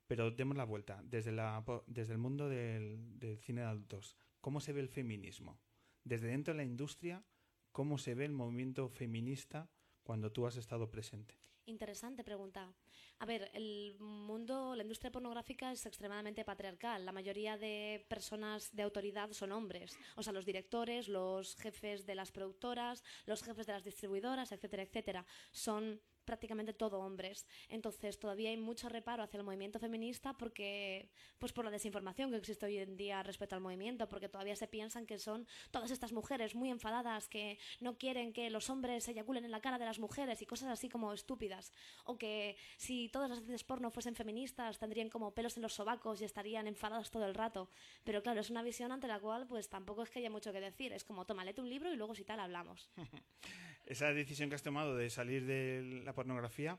Pero 0.06 0.30
demos 0.30 0.56
la 0.56 0.64
vuelta, 0.64 1.02
desde, 1.04 1.32
la, 1.32 1.62
desde 1.86 2.14
el 2.14 2.18
mundo 2.18 2.48
del, 2.48 3.18
del 3.18 3.36
cine 3.38 3.60
de 3.60 3.66
adultos, 3.66 4.16
¿cómo 4.40 4.60
se 4.60 4.72
ve 4.72 4.80
el 4.80 4.88
feminismo? 4.88 5.60
Desde 6.02 6.28
dentro 6.28 6.54
de 6.54 6.58
la 6.58 6.64
industria, 6.64 7.22
¿cómo 7.70 7.98
se 7.98 8.14
ve 8.14 8.24
el 8.24 8.32
movimiento 8.32 8.88
feminista 8.88 9.70
cuando 10.02 10.32
tú 10.32 10.46
has 10.46 10.56
estado 10.56 10.90
presente? 10.90 11.34
Interesante 11.66 12.24
pregunta. 12.24 12.72
A 13.20 13.26
ver, 13.26 13.50
el 13.54 13.94
mundo, 14.00 14.74
la 14.74 14.82
industria 14.82 15.12
pornográfica 15.12 15.70
es 15.70 15.84
extremadamente 15.86 16.44
patriarcal. 16.44 17.04
La 17.04 17.12
mayoría 17.12 17.56
de 17.58 18.04
personas 18.08 18.74
de 18.74 18.82
autoridad 18.82 19.30
son 19.32 19.52
hombres. 19.52 19.96
O 20.16 20.22
sea, 20.22 20.32
los 20.32 20.46
directores, 20.46 21.06
los 21.06 21.54
jefes 21.56 22.06
de 22.06 22.14
las 22.14 22.32
productoras, 22.32 23.04
los 23.26 23.42
jefes 23.42 23.66
de 23.66 23.74
las 23.74 23.84
distribuidoras, 23.84 24.52
etcétera, 24.52 24.82
etcétera. 24.82 25.26
Son 25.52 26.00
prácticamente 26.30 26.72
todo 26.72 27.00
hombres. 27.00 27.44
Entonces 27.68 28.20
todavía 28.20 28.50
hay 28.50 28.56
mucho 28.56 28.88
reparo 28.88 29.24
hacia 29.24 29.38
el 29.38 29.44
movimiento 29.44 29.80
feminista 29.80 30.32
porque, 30.34 31.10
pues 31.40 31.52
por 31.52 31.64
la 31.64 31.72
desinformación 31.72 32.30
que 32.30 32.36
existe 32.36 32.66
hoy 32.66 32.78
en 32.78 32.96
día 32.96 33.24
respecto 33.24 33.56
al 33.56 33.60
movimiento, 33.60 34.08
porque 34.08 34.28
todavía 34.28 34.54
se 34.54 34.68
piensan 34.68 35.06
que 35.06 35.18
son 35.18 35.48
todas 35.72 35.90
estas 35.90 36.12
mujeres 36.12 36.54
muy 36.54 36.70
enfadadas 36.70 37.26
que 37.26 37.58
no 37.80 37.98
quieren 37.98 38.32
que 38.32 38.48
los 38.48 38.70
hombres 38.70 39.02
se 39.02 39.10
eyaculen 39.10 39.44
en 39.44 39.50
la 39.50 39.60
cara 39.60 39.76
de 39.76 39.86
las 39.86 39.98
mujeres 39.98 40.40
y 40.40 40.46
cosas 40.46 40.68
así 40.68 40.88
como 40.88 41.12
estúpidas. 41.12 41.72
O 42.04 42.16
que 42.16 42.56
si 42.76 43.08
todas 43.08 43.28
las 43.28 43.40
actrices 43.40 43.64
porno 43.64 43.90
fuesen 43.90 44.14
feministas 44.14 44.78
tendrían 44.78 45.10
como 45.10 45.34
pelos 45.34 45.56
en 45.56 45.62
los 45.64 45.74
sobacos 45.74 46.20
y 46.20 46.24
estarían 46.24 46.68
enfadadas 46.68 47.10
todo 47.10 47.26
el 47.26 47.34
rato. 47.34 47.68
Pero 48.04 48.22
claro, 48.22 48.40
es 48.40 48.50
una 48.50 48.62
visión 48.62 48.92
ante 48.92 49.08
la 49.08 49.18
cual 49.18 49.48
pues 49.48 49.68
tampoco 49.68 50.04
es 50.04 50.10
que 50.10 50.20
haya 50.20 50.30
mucho 50.30 50.52
que 50.52 50.60
decir. 50.60 50.92
Es 50.92 51.02
como, 51.02 51.24
toma, 51.24 51.44
léete 51.44 51.60
un 51.60 51.68
libro 51.68 51.92
y 51.92 51.96
luego 51.96 52.14
si 52.14 52.22
tal 52.22 52.38
hablamos. 52.38 52.88
Esa 53.90 54.12
decisión 54.12 54.48
que 54.48 54.54
has 54.54 54.62
tomado 54.62 54.96
de 54.96 55.10
salir 55.10 55.44
de 55.46 56.02
la 56.04 56.14
pornografía 56.14 56.78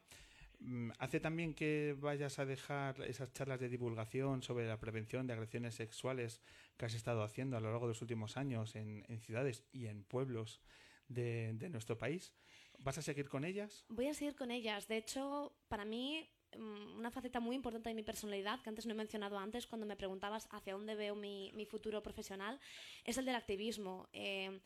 mm, 0.60 0.91
hace 0.97 1.19
también 1.19 1.54
que 1.54 1.93
vayas 2.00 2.39
a 2.39 2.45
dejar 2.45 3.02
esas 3.02 3.34
charlas 3.34 3.60
de 3.60 3.67
divulgación 3.67 4.41
sobre 4.41 4.65
la 4.65 4.80
prevención 4.80 5.28
de 5.28 5.34
agresiones 5.34 5.76
sexuales 5.76 6.39
que 6.78 6.86
has 6.86 6.93
estado 6.93 7.24
haciendo 7.24 7.58
a 7.58 7.60
lo 7.60 7.69
largo 7.69 7.88
de 7.88 7.89
los 7.89 8.02
últimos 8.02 8.38
años 8.38 8.78
en, 8.78 9.04
ciudades 9.19 9.65
y 9.74 9.88
en 9.88 10.06
pueblos 10.06 10.62
de, 11.10 11.52
nuestro 11.69 11.97
país. 11.97 12.34
¿Vas 12.80 12.97
a 12.97 13.02
seguir 13.02 13.28
con 13.28 13.43
ellas? 13.43 13.84
Voy 13.89 14.08
a 14.08 14.13
seguir 14.13 14.38
con 14.38 14.50
ellas. 14.50 14.88
De 14.88 14.95
hecho, 14.95 15.54
para 15.67 15.84
mí 15.84 16.30
mm, 16.58 16.97
una 16.97 17.12
faceta 17.12 17.41
muy 17.41 17.58
importante 17.58 17.89
de 17.89 17.95
mi 17.95 18.04
personalidad, 18.04 18.62
que 18.62 18.69
antes 18.69 18.86
no 18.86 18.93
he 18.93 18.95
mencionado 18.95 19.38
antes 19.38 19.67
cuando 19.67 19.86
me 19.86 19.97
preguntabas 19.97 20.47
hacia 20.50 20.76
dónde 20.76 20.95
veo 20.95 21.15
mi, 21.15 21.67
futuro 21.69 22.02
profesional, 22.02 22.58
es 23.04 23.17
el 23.17 23.26
del 23.26 23.36
activismo. 23.36 24.08
Eh, 24.13 24.62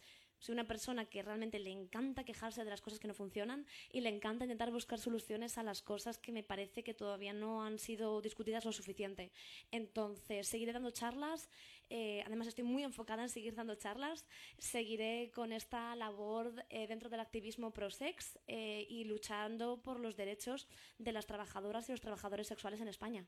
soy 0.46 0.54
una 0.54 0.68
persona 0.68 1.06
que 1.06 1.24
realmente 1.24 1.58
le 1.58 1.72
encanta 1.72 2.24
quejarse 2.24 2.64
de 2.64 2.70
las 2.70 2.82
cosas 2.82 3.00
que 3.00 3.08
no 3.08 3.16
funcionan 3.16 3.66
y 3.92 4.02
le 4.02 4.10
encanta 4.10 4.46
intentar 4.46 4.72
buscar 4.72 5.00
soluciones 5.00 5.58
a 5.58 5.64
las 5.64 5.82
cosas 5.82 6.20
que 6.20 6.32
me 6.32 6.44
parece 6.44 6.84
que 6.84 6.94
todavía 6.94 7.34
no 7.34 7.64
han 7.64 7.80
sido 7.80 8.22
discutidas 8.22 8.64
lo 8.64 8.72
suficiente. 8.72 9.32
Entonces, 9.72 10.48
seguiré 10.48 10.72
dando 10.72 10.92
charlas. 10.92 11.50
Eh, 11.90 12.22
además, 12.28 12.48
estoy 12.48 12.64
muy 12.64 12.84
enfocada 12.84 13.24
en 13.24 13.30
seguir 13.30 13.56
dando 13.56 13.74
charlas. 13.74 14.28
Seguiré 14.60 15.32
con 15.34 15.52
esta 15.52 15.96
labor 15.96 16.64
eh, 16.70 16.86
dentro 16.86 17.10
del 17.10 17.22
activismo 17.22 17.72
pro-sex 17.72 18.38
eh, 18.46 18.86
y 18.88 19.06
luchando 19.06 19.82
por 19.82 20.00
los 20.00 20.16
derechos 20.16 20.68
de 21.00 21.12
las 21.12 21.26
trabajadoras 21.26 21.90
y 21.90 21.94
los 21.94 22.02
trabajadores 22.02 22.48
sexuales 22.48 22.82
en 22.82 22.88
España. 22.88 23.26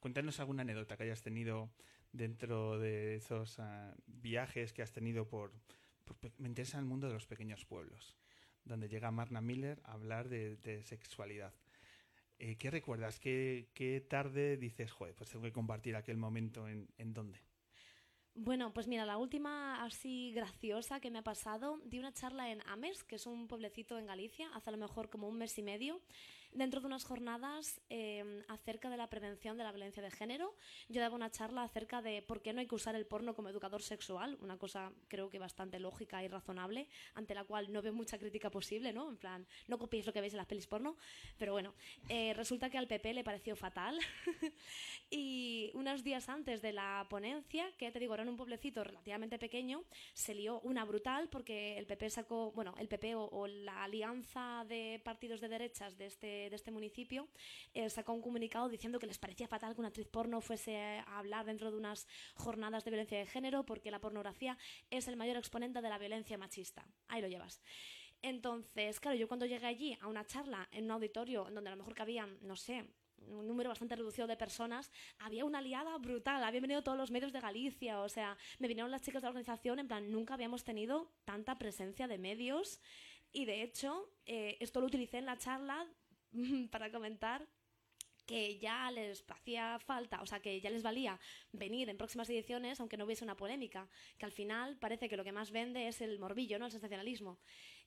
Cuéntanos 0.00 0.40
alguna 0.40 0.62
anécdota 0.62 0.96
que 0.96 1.04
hayas 1.04 1.22
tenido 1.22 1.70
dentro 2.10 2.80
de 2.80 3.14
esos 3.14 3.60
ah, 3.60 3.94
viajes 4.06 4.72
que 4.72 4.82
has 4.82 4.92
tenido 4.92 5.28
por, 5.28 5.52
me 6.38 6.48
interesa 6.48 6.78
el 6.78 6.84
mundo 6.84 7.08
de 7.08 7.14
los 7.14 7.26
pequeños 7.26 7.64
pueblos, 7.64 8.16
donde 8.64 8.88
llega 8.88 9.10
Marna 9.10 9.40
Miller 9.40 9.80
a 9.84 9.92
hablar 9.92 10.28
de, 10.28 10.82
sexualidad. 10.84 11.54
Eh, 12.38 12.56
¿Qué 12.56 12.70
recuerdas? 12.70 13.18
¿Qué, 13.18 13.70
¿Qué, 13.74 14.00
tarde 14.00 14.56
dices, 14.56 14.92
joder, 14.92 15.14
pues 15.14 15.30
tengo 15.30 15.44
que 15.44 15.52
compartir 15.52 15.96
aquel 15.96 16.18
momento 16.18 16.68
en, 16.68 16.88
en 16.98 17.14
dónde? 17.14 17.40
Bueno, 18.38 18.74
pues 18.74 18.86
mira, 18.86 19.06
la 19.06 19.16
última 19.16 19.82
así 19.82 20.30
graciosa 20.32 21.00
que 21.00 21.10
me 21.10 21.20
ha 21.20 21.22
pasado, 21.22 21.80
di 21.86 21.98
una 21.98 22.12
charla 22.12 22.50
en 22.50 22.60
Ames, 22.66 23.02
que 23.02 23.16
es 23.16 23.26
un 23.26 23.48
pueblecito 23.48 23.98
en 23.98 24.04
Galicia, 24.04 24.50
hace 24.52 24.68
a 24.68 24.72
lo 24.72 24.78
mejor 24.78 25.08
como 25.08 25.26
un 25.26 25.38
mes 25.38 25.56
y 25.56 25.62
medio, 25.62 26.02
dentro 26.56 26.80
de 26.80 26.86
unas 26.86 27.04
jornadas 27.04 27.80
em, 27.88 28.42
acerca 28.48 28.90
de 28.90 28.96
la 28.96 29.08
prevención 29.08 29.56
de 29.58 29.64
la 29.64 29.72
violencia 29.72 30.02
de 30.02 30.10
género. 30.10 30.54
Yo 30.88 31.00
daba 31.00 31.14
una 31.14 31.30
charla 31.30 31.62
acerca 31.62 32.02
de 32.02 32.22
por 32.22 32.42
qué 32.42 32.52
no 32.52 32.60
hay 32.60 32.66
que 32.66 32.74
usar 32.74 32.94
el 32.94 33.06
porno 33.06 33.34
como 33.34 33.48
educador 33.48 33.82
sexual, 33.82 34.38
una 34.40 34.58
cosa 34.58 34.92
creo 35.08 35.28
que 35.28 35.38
bastante 35.38 35.78
lógica 35.78 36.22
y 36.24 36.28
razonable, 36.28 36.88
ante 37.14 37.34
la 37.34 37.44
cual 37.44 37.72
no 37.72 37.82
veo 37.82 37.92
mucha 37.92 38.18
crítica 38.18 38.50
posible, 38.50 38.92
¿no? 38.92 39.08
En 39.10 39.16
plan, 39.16 39.46
no 39.68 39.78
copiéis 39.78 40.06
lo 40.06 40.12
que 40.12 40.20
veis 40.20 40.32
en 40.32 40.38
las 40.38 40.46
pelis 40.46 40.66
porno, 40.66 40.96
pero 41.38 41.52
bueno, 41.52 41.74
eh, 42.08 42.32
resulta 42.34 42.70
que 42.70 42.78
al 42.78 42.88
PP 42.88 43.14
le 43.14 43.24
pareció 43.24 43.54
fatal. 43.54 43.98
y 45.10 45.70
unos 45.74 46.02
días 46.02 46.28
antes 46.28 46.62
de 46.62 46.72
la 46.72 47.06
ponencia, 47.10 47.70
que 47.76 47.90
te 47.92 48.00
digo, 48.00 48.14
era 48.14 48.22
en 48.22 48.30
un 48.30 48.36
pueblecito 48.36 48.82
relativamente 48.82 49.38
pequeño, 49.38 49.84
se 50.14 50.34
lió 50.34 50.60
una 50.60 50.84
brutal 50.84 51.28
porque 51.28 51.78
el 51.78 51.86
PP 51.86 52.10
sacó, 52.10 52.52
bueno, 52.52 52.74
el 52.78 52.88
PP 52.88 53.14
o 53.14 53.46
la 53.46 53.84
alianza 53.84 54.64
de 54.66 55.00
partidos 55.04 55.40
de 55.40 55.48
derechas 55.48 55.96
de 55.98 56.06
este 56.06 56.45
de, 56.50 56.56
este 56.56 56.70
municipio 56.70 57.28
eh, 57.74 57.90
sacó 57.90 58.12
un 58.12 58.22
comunicado 58.22 58.68
diciendo 58.68 58.98
que 58.98 59.06
les 59.06 59.18
parecía 59.18 59.48
fatal 59.48 59.74
que 59.74 59.80
una 59.80 59.88
actriz 59.88 60.08
porno 60.08 60.40
fuese 60.40 60.76
a 61.06 61.18
hablar 61.18 61.46
dentro 61.46 61.70
de 61.70 61.76
unas 61.76 62.06
jornadas 62.34 62.84
de 62.84 62.90
violencia 62.90 63.18
de 63.18 63.26
género 63.26 63.64
porque 63.64 63.90
la 63.90 64.00
pornografía 64.00 64.56
es 64.90 65.08
el 65.08 65.16
mayor 65.16 65.36
exponente 65.36 65.80
de 65.80 65.88
la 65.88 65.98
violencia 65.98 66.38
machista. 66.38 66.86
Ahí 67.08 67.20
lo 67.20 67.28
llevas. 67.28 67.60
Entonces, 68.22 68.98
claro, 69.00 69.16
yo 69.16 69.28
cuando 69.28 69.46
llegué 69.46 69.66
allí 69.66 69.98
a 70.00 70.08
una 70.08 70.26
charla 70.26 70.68
en 70.72 70.84
un 70.84 70.90
auditorio 70.92 71.48
en 71.48 71.54
donde 71.54 71.68
a 71.68 71.72
lo 71.72 71.78
mejor 71.78 71.94
cabían, 71.94 72.38
no 72.42 72.56
sé, 72.56 72.84
un 73.28 73.46
número 73.46 73.70
bastante 73.70 73.96
reducido 73.96 74.26
de 74.26 74.36
personas, 74.36 74.90
había 75.18 75.44
una 75.44 75.60
liada 75.60 75.96
brutal, 75.98 76.42
habían 76.44 76.62
venido 76.62 76.82
todos 76.82 76.98
los 76.98 77.10
medios 77.10 77.32
de 77.32 77.40
Galicia, 77.40 78.00
o 78.00 78.08
sea, 78.08 78.36
me 78.58 78.68
vinieron 78.68 78.90
las 78.90 79.02
chicas 79.02 79.22
de 79.22 79.26
la 79.26 79.30
organización, 79.30 79.78
en 79.78 79.88
plan, 79.88 80.10
nunca 80.10 80.34
habíamos 80.34 80.64
tenido 80.64 81.10
tanta 81.24 81.58
presencia 81.58 82.08
de 82.08 82.18
medios 82.18 82.80
y 83.32 83.44
de 83.44 83.62
hecho, 83.62 84.10
eh, 84.24 84.56
esto 84.60 84.80
lo 84.80 84.86
utilicé 84.86 85.18
en 85.18 85.26
la 85.26 85.36
charla 85.36 85.86
para 86.70 86.90
comentar 86.90 87.46
que 88.26 88.58
ya 88.58 88.90
les 88.90 89.24
hacía 89.28 89.78
falta, 89.78 90.20
o 90.20 90.26
sea, 90.26 90.40
que 90.40 90.60
ya 90.60 90.68
les 90.68 90.82
valía 90.82 91.18
venir 91.52 91.88
en 91.88 91.96
próximas 91.96 92.28
ediciones 92.28 92.80
aunque 92.80 92.96
no 92.96 93.04
hubiese 93.04 93.24
una 93.24 93.36
polémica, 93.36 93.88
que 94.18 94.26
al 94.26 94.32
final 94.32 94.76
parece 94.78 95.08
que 95.08 95.16
lo 95.16 95.24
que 95.24 95.32
más 95.32 95.52
vende 95.52 95.86
es 95.86 96.00
el 96.00 96.18
morbillo, 96.18 96.58
¿no? 96.58 96.66
El 96.66 96.72
sensacionalismo. 96.72 97.38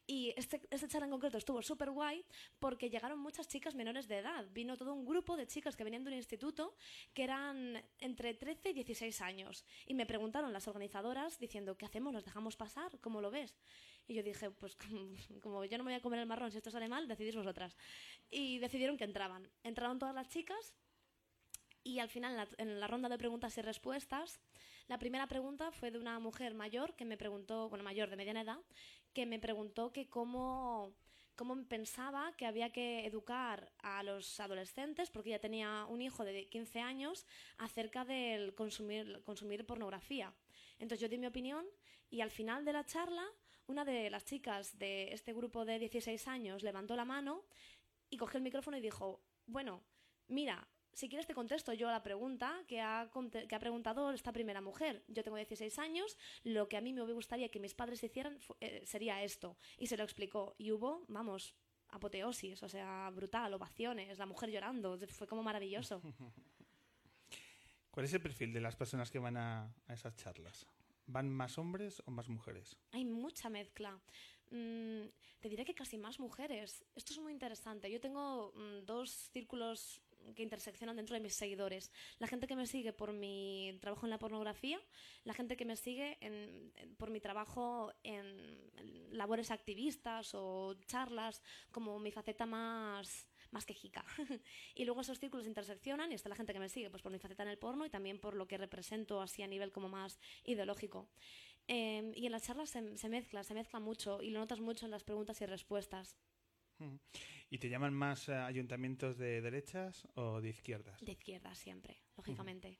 Y 0.10 0.34
este, 0.36 0.60
este 0.72 0.88
charla 0.88 1.06
en 1.06 1.12
concreto 1.12 1.38
estuvo 1.38 1.62
súper 1.62 1.92
guay 1.92 2.26
porque 2.58 2.90
llegaron 2.90 3.20
muchas 3.20 3.48
chicas 3.48 3.76
menores 3.76 4.08
de 4.08 4.18
edad. 4.18 4.44
Vino 4.52 4.76
todo 4.76 4.92
un 4.92 5.06
grupo 5.06 5.38
de 5.38 5.46
chicas 5.46 5.76
que 5.76 5.84
venían 5.84 6.04
de 6.04 6.10
un 6.10 6.18
instituto 6.18 6.76
que 7.14 7.24
eran 7.24 7.80
entre 8.00 8.34
13 8.34 8.72
y 8.72 8.74
16 8.74 9.22
años. 9.22 9.64
Y 9.86 9.94
me 9.94 10.08
preguntaron 10.08 10.52
las 10.52 10.68
organizadoras 10.68 11.38
diciendo, 11.38 11.78
¿qué 11.78 11.86
hacemos? 11.86 12.12
¿Los 12.12 12.26
dejamos 12.26 12.56
pasar? 12.56 13.00
¿Cómo 13.02 13.22
lo 13.22 13.30
ves? 13.30 13.56
Y 14.08 14.16
yo 14.16 14.24
dije, 14.24 14.50
pues 14.50 14.76
como, 15.44 15.64
yo 15.66 15.78
no 15.78 15.84
me 15.84 15.92
voy 15.92 16.00
a 16.00 16.02
comer 16.02 16.22
el 16.22 16.26
marrón 16.26 16.50
si 16.50 16.58
esto 16.58 16.72
sale 16.72 16.90
mal, 16.90 17.08
decidís 17.08 17.36
vosotras. 17.36 17.78
Y 18.32 18.58
decidieron 18.58 18.98
que 18.98 19.04
entraban. 19.04 19.48
Entraron 19.62 20.00
todas 20.00 20.16
las 20.16 20.28
chicas 20.28 20.74
y 21.84 22.00
al 22.00 22.10
final, 22.10 22.32
en 22.32 22.38
la, 22.38 22.48
en 22.58 22.80
la, 22.80 22.88
ronda 22.88 23.10
de 23.10 23.18
preguntas 23.20 23.56
y 23.58 23.62
respuestas, 23.62 24.40
la 24.88 24.98
primera 24.98 25.28
pregunta 25.28 25.72
fue 25.72 25.92
de 25.92 26.00
una 26.00 26.20
mujer 26.20 26.56
mayor 26.56 26.96
que 26.96 27.06
me 27.06 27.16
preguntó, 27.16 27.70
bueno, 27.70 27.84
mayor 27.84 28.10
de 28.10 28.16
mediana 28.16 28.42
edad, 28.42 28.60
que 29.14 29.26
me 29.26 29.40
preguntó 29.40 29.92
cómo, 30.10 30.94
cómo 31.36 31.64
pensaba 31.66 32.34
que 32.38 32.46
había 32.46 32.72
que 32.72 33.06
educar 33.06 33.72
a 33.80 34.04
los 34.04 34.40
adolescentes, 34.40 35.10
porque 35.10 35.30
ella 35.30 35.40
tenía 35.40 35.86
un 35.86 36.02
hijo 36.02 36.24
de 36.24 36.48
15 36.48 36.80
años, 36.82 37.26
acerca 37.58 38.06
del 38.06 38.54
consumir, 38.56 39.22
consumir 39.24 39.66
pornografía. 39.66 40.34
Entonces 40.80 41.02
yo 41.02 41.10
di 41.10 41.18
mi 41.18 41.28
opinión 41.28 41.66
y 42.10 42.22
al 42.22 42.32
final 42.32 42.66
de 42.66 42.74
la 42.74 42.86
charla, 42.86 43.26
una 43.68 43.86
de 43.86 44.10
las 44.10 44.26
chicas 44.26 44.78
de 44.80 45.14
este 45.14 45.34
grupo 45.34 45.66
de 45.66 45.80
16 45.80 46.28
años 46.28 46.64
levantó 46.64 46.96
la 46.96 47.06
mano 47.06 47.44
y 48.10 48.18
cogió 48.18 48.38
el 48.38 48.44
micrófono 48.44 48.78
y 48.78 48.82
dijo, 48.82 49.22
bueno, 49.46 49.84
mira, 50.28 50.68
si 51.00 51.08
quieres 51.08 51.26
te 51.26 51.34
contesto 51.34 51.72
yo 51.72 51.88
a 51.88 51.94
la 51.94 52.04
pregunta 52.04 52.62
que 52.68 52.82
ha, 52.82 53.10
que 53.48 53.56
ha, 53.56 53.60
preguntado 53.60 54.12
esta 54.12 54.34
primera 54.34 54.60
mujer. 54.60 55.02
Yo 55.08 55.24
tengo 55.24 55.38
16 55.38 55.80
años, 55.80 56.18
lo 56.44 56.68
que 56.68 56.76
a 56.76 56.82
mí 56.82 56.92
me 56.92 57.02
gustaría 57.14 57.48
que 57.50 57.60
mis 57.60 57.74
padres 57.74 58.04
hicieran 58.04 58.38
eh, 58.60 58.84
sería 58.86 59.24
esto. 59.24 59.58
Y 59.78 59.88
se 59.88 59.96
lo 59.96 60.04
explicó. 60.04 60.56
Y 60.58 60.74
hubo, 60.74 61.06
vamos, 61.08 61.56
apoteosis, 61.88 62.62
o 62.64 62.68
sea, 62.68 63.10
brutal, 63.16 63.54
ovaciones, 63.54 64.18
la 64.18 64.26
mujer 64.26 64.50
llorando, 64.52 65.00
fue 65.08 65.26
como 65.26 65.42
maravilloso. 65.42 66.02
¿Cuál 67.92 68.06
es 68.06 68.14
el 68.14 68.22
perfil 68.22 68.52
de 68.52 68.60
las 68.60 68.76
personas 68.76 69.10
que 69.10 69.20
van 69.20 69.38
a, 69.38 69.74
a 69.88 69.94
esas 69.94 70.18
charlas? 70.18 70.68
¿Van 71.08 71.30
más 71.30 71.58
hombres 71.58 72.04
o 72.06 72.12
más 72.12 72.28
mujeres? 72.28 72.78
Hay 72.92 73.06
mucha 73.06 73.50
mezcla. 73.50 73.98
Mm, 74.52 75.08
te 75.40 75.48
diré 75.48 75.64
que 75.64 75.74
casi 75.74 75.98
más 75.98 76.20
mujeres. 76.20 76.84
Esto 76.94 77.14
es 77.14 77.20
muy 77.20 77.32
interesante. 77.32 77.90
Yo 77.90 78.02
tengo 78.02 78.52
mm, 78.54 78.86
dos 78.86 79.30
círculos 79.32 80.02
que 80.36 80.44
interseccionan 80.44 80.96
dentro 80.96 81.16
de 81.16 81.20
mis 81.20 81.36
seguidores. 81.36 81.92
La 82.20 82.28
gente 82.28 82.48
que 82.48 82.56
me 82.56 82.68
sigue 82.68 82.94
por 82.94 83.14
mi 83.14 83.78
trabajo 83.82 84.06
en 84.06 84.10
la 84.10 84.20
pornografía, 84.20 84.80
la 85.24 85.34
gente 85.34 85.58
que 85.58 85.66
me 85.66 85.76
sigue 85.76 86.18
por 86.98 87.10
mi 87.10 87.20
trabajo 87.20 87.94
en, 88.04 88.70
labores 89.12 89.52
activistas 89.52 90.32
o 90.34 90.76
charlas, 90.86 91.42
como 91.72 92.00
mi 92.00 92.12
faceta 92.12 92.46
más 92.46 93.28
más 93.52 93.66
quejica. 93.66 94.06
y 94.76 94.86
luego 94.86 95.02
esos 95.02 95.18
círculos 95.18 95.48
interseccionan 95.48 96.12
y 96.12 96.16
está 96.16 96.30
la 96.30 96.36
gente 96.36 96.54
que 96.54 96.60
me 96.60 96.70
sigue 96.70 96.92
pues 96.92 97.02
por 97.02 97.12
mi 97.12 97.18
faceta 97.18 97.42
en 97.42 97.50
el 97.50 97.58
porno 97.58 97.84
y 97.84 97.90
también 97.90 98.20
por 98.20 98.36
lo 98.36 98.48
que 98.48 98.60
represento 98.60 99.22
así 99.22 99.42
a 99.42 99.48
nivel 99.48 99.72
como 99.72 99.90
más 99.90 100.20
ideológico. 100.44 101.10
Em, 101.68 102.12
y 102.16 102.28
en 102.28 102.32
las 102.32 102.44
charlas 102.44 102.70
se, 102.70 102.98
se 102.98 103.10
mezcla, 103.10 103.44
se 103.44 103.56
mezcla 103.56 103.80
mucho 103.80 104.22
y 104.22 104.30
lo 104.30 104.40
notas 104.40 104.60
mucho 104.60 104.86
en 104.86 104.92
las 104.92 105.04
preguntas 105.04 105.42
y 105.42 105.48
respuestas. 105.48 106.16
¿Y 107.50 107.58
te 107.58 107.70
llaman 107.70 107.94
más 107.94 108.30
eh, 108.30 108.34
ayuntamientos 108.34 109.18
de 109.18 109.42
derechas 109.42 110.08
o 110.16 110.40
de 110.40 110.50
izquierdas? 110.50 111.04
De 111.04 111.14
izquierdas 111.14 111.58
siempre, 111.58 111.98
lógicamente. 112.16 112.80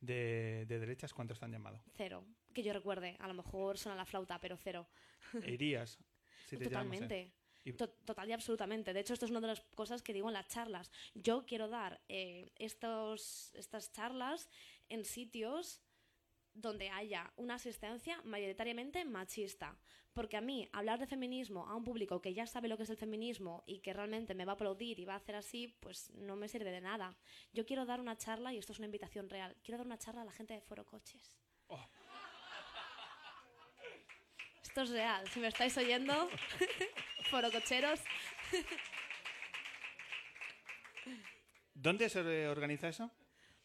¿De, 0.00 0.66
¿De, 0.66 0.78
derechas 0.80 1.14
cuántos 1.14 1.38
te 1.38 1.44
han 1.44 1.52
llamado? 1.52 1.80
Cero. 1.94 2.24
Que 2.52 2.62
yo 2.62 2.72
recuerde. 2.72 3.16
A 3.20 3.28
lo 3.28 3.34
mejor 3.34 3.78
suena 3.78 3.96
la 3.96 4.04
flauta, 4.04 4.40
pero 4.40 4.56
cero. 4.56 4.88
¿E 5.42 5.52
¿Irías? 5.52 5.98
Si 6.46 6.56
te 6.56 6.64
Totalmente. 6.64 7.32
Total 8.04 8.28
y 8.28 8.32
absolutamente. 8.32 8.92
De 8.92 9.00
hecho, 9.00 9.14
esto 9.14 9.26
es 9.26 9.30
una 9.30 9.40
de 9.40 9.46
las 9.46 9.60
cosas 9.76 10.02
que 10.02 10.12
digo 10.12 10.28
en 10.28 10.34
las 10.34 10.48
charlas. 10.48 10.90
Yo 11.14 11.46
quiero 11.46 11.68
dar 11.68 12.00
eh, 12.08 12.50
estos, 12.56 13.54
estas 13.54 13.92
charlas 13.92 14.48
en 14.88 15.04
sitios 15.04 15.80
donde 16.54 16.90
haya 16.90 17.32
una 17.36 17.54
asistencia 17.54 18.20
mayoritariamente 18.24 19.04
machista. 19.04 19.78
Porque 20.12 20.36
a 20.36 20.42
mí, 20.42 20.68
hablar 20.72 20.98
de 20.98 21.06
feminismo 21.06 21.66
a 21.66 21.74
un 21.74 21.84
público 21.84 22.20
que 22.20 22.34
ya 22.34 22.46
sabe 22.46 22.68
lo 22.68 22.76
que 22.76 22.82
es 22.82 22.90
el 22.90 22.98
feminismo 22.98 23.62
y 23.66 23.78
que 23.78 23.94
realmente 23.94 24.34
me 24.34 24.44
va 24.44 24.52
a 24.52 24.54
aplaudir 24.54 24.98
y 24.98 25.06
va 25.06 25.14
a 25.14 25.16
hacer 25.16 25.36
así, 25.36 25.68
pues 25.80 26.10
no 26.10 26.36
me 26.36 26.48
sirve 26.48 26.70
de 26.70 26.82
nada. 26.82 27.16
Yo 27.52 27.64
quiero 27.64 27.86
dar 27.86 28.00
una 28.00 28.16
charla, 28.18 28.52
y 28.52 28.58
esto 28.58 28.72
es 28.72 28.78
una 28.78 28.86
invitación 28.86 29.30
real, 29.30 29.56
quiero 29.64 29.78
dar 29.78 29.86
una 29.86 29.98
charla 29.98 30.22
a 30.22 30.24
la 30.24 30.32
gente 30.32 30.52
de 30.52 30.60
Foro 30.60 30.84
Coches. 30.84 31.38
Oh. 31.68 31.88
Esto 34.62 34.82
es 34.82 34.90
real, 34.90 35.26
si 35.28 35.40
me 35.40 35.48
estáis 35.48 35.76
oyendo, 35.78 36.28
Foro 37.30 37.50
Cocheros. 37.50 38.00
¿Dónde 41.74 42.10
se 42.10 42.48
organiza 42.48 42.88
eso? 42.88 43.10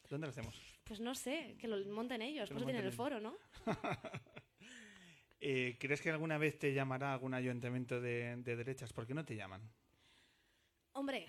¿Dónde 0.09 0.27
lo 0.27 0.31
hacemos? 0.31 0.61
Pues 0.85 1.01
no 1.01 1.13
sé, 1.13 1.57
que 1.59 1.67
lo 1.67 1.77
monten 1.93 2.21
ellos, 2.21 2.49
por 2.49 2.57
eso 2.57 2.65
tienen 2.65 2.85
el 2.85 2.93
foro, 2.93 3.19
¿no? 3.19 3.37
eh, 5.39 5.77
¿Crees 5.79 6.01
que 6.01 6.09
alguna 6.09 6.37
vez 6.37 6.57
te 6.57 6.73
llamará 6.73 7.13
algún 7.13 7.33
ayuntamiento 7.33 8.01
de, 8.01 8.35
de 8.37 8.55
derechas? 8.55 8.93
¿Por 8.93 9.05
qué 9.05 9.13
no 9.13 9.25
te 9.25 9.35
llaman? 9.35 9.61
Hombre, 10.97 11.27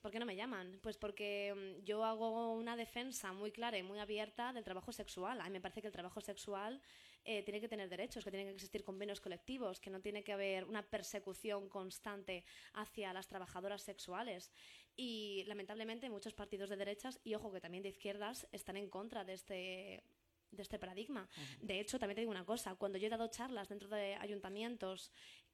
¿por 0.00 0.10
qué 0.10 0.18
no 0.18 0.24
me 0.24 0.34
llaman? 0.34 0.78
Pues 0.82 0.96
porque 0.96 1.52
mm, 1.54 1.84
yo 1.84 2.04
hago 2.06 2.54
una 2.54 2.74
defensa 2.74 3.34
muy 3.34 3.52
clara 3.52 3.76
y 3.76 3.82
muy 3.82 3.98
abierta 3.98 4.54
del 4.54 4.64
trabajo 4.64 4.92
sexual. 4.92 5.42
A 5.42 5.44
mí 5.44 5.50
me 5.50 5.60
parece 5.60 5.82
que 5.82 5.88
el 5.88 5.92
trabajo 5.92 6.22
sexual 6.22 6.80
eh, 7.22 7.42
tiene 7.42 7.60
que 7.60 7.68
tener 7.68 7.90
derechos, 7.90 8.24
que 8.24 8.30
tienen 8.30 8.48
que 8.48 8.54
existir 8.54 8.82
convenios 8.82 9.20
colectivos, 9.20 9.78
que 9.78 9.90
no 9.90 10.00
tiene 10.00 10.24
que 10.24 10.32
haber 10.32 10.64
una 10.64 10.88
persecución 10.88 11.68
constante 11.68 12.44
hacia 12.72 13.12
las 13.12 13.28
trabajadoras 13.28 13.82
sexuales. 13.82 14.50
Y 14.96 15.44
lamentablemente 15.46 16.08
muchos 16.08 16.32
partidos 16.32 16.70
de 16.70 16.76
derechas, 16.76 17.20
y 17.22 17.34
ojo 17.34 17.52
que 17.52 17.60
también 17.60 17.82
de 17.82 17.90
izquierdas, 17.90 18.48
están 18.52 18.78
en 18.78 18.88
contra 18.88 19.22
de 19.22 19.34
este 19.34 20.02
de 20.50 20.62
este 20.62 20.78
paradigma. 20.78 21.28
De 21.60 21.80
hecho, 21.80 21.98
también 21.98 22.16
te 22.16 22.20
digo 22.22 22.30
una 22.30 22.44
cosa, 22.44 22.74
cuando 22.74 22.98
yo 22.98 23.06
he 23.06 23.10
dado 23.10 23.28
charlas 23.28 23.68
dentro 23.68 23.88
de 23.88 24.14
ayuntamientos 24.16 25.12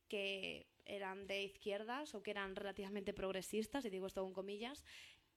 que 0.08 0.66
eran 0.84 1.26
de 1.26 1.42
izquierdas 1.42 2.14
o 2.14 2.22
que 2.22 2.30
eran 2.30 2.54
relativamente 2.54 3.12
progresistas, 3.12 3.84
y 3.84 3.90
digo 3.90 4.06
esto 4.06 4.22
con 4.22 4.32
comillas, 4.32 4.84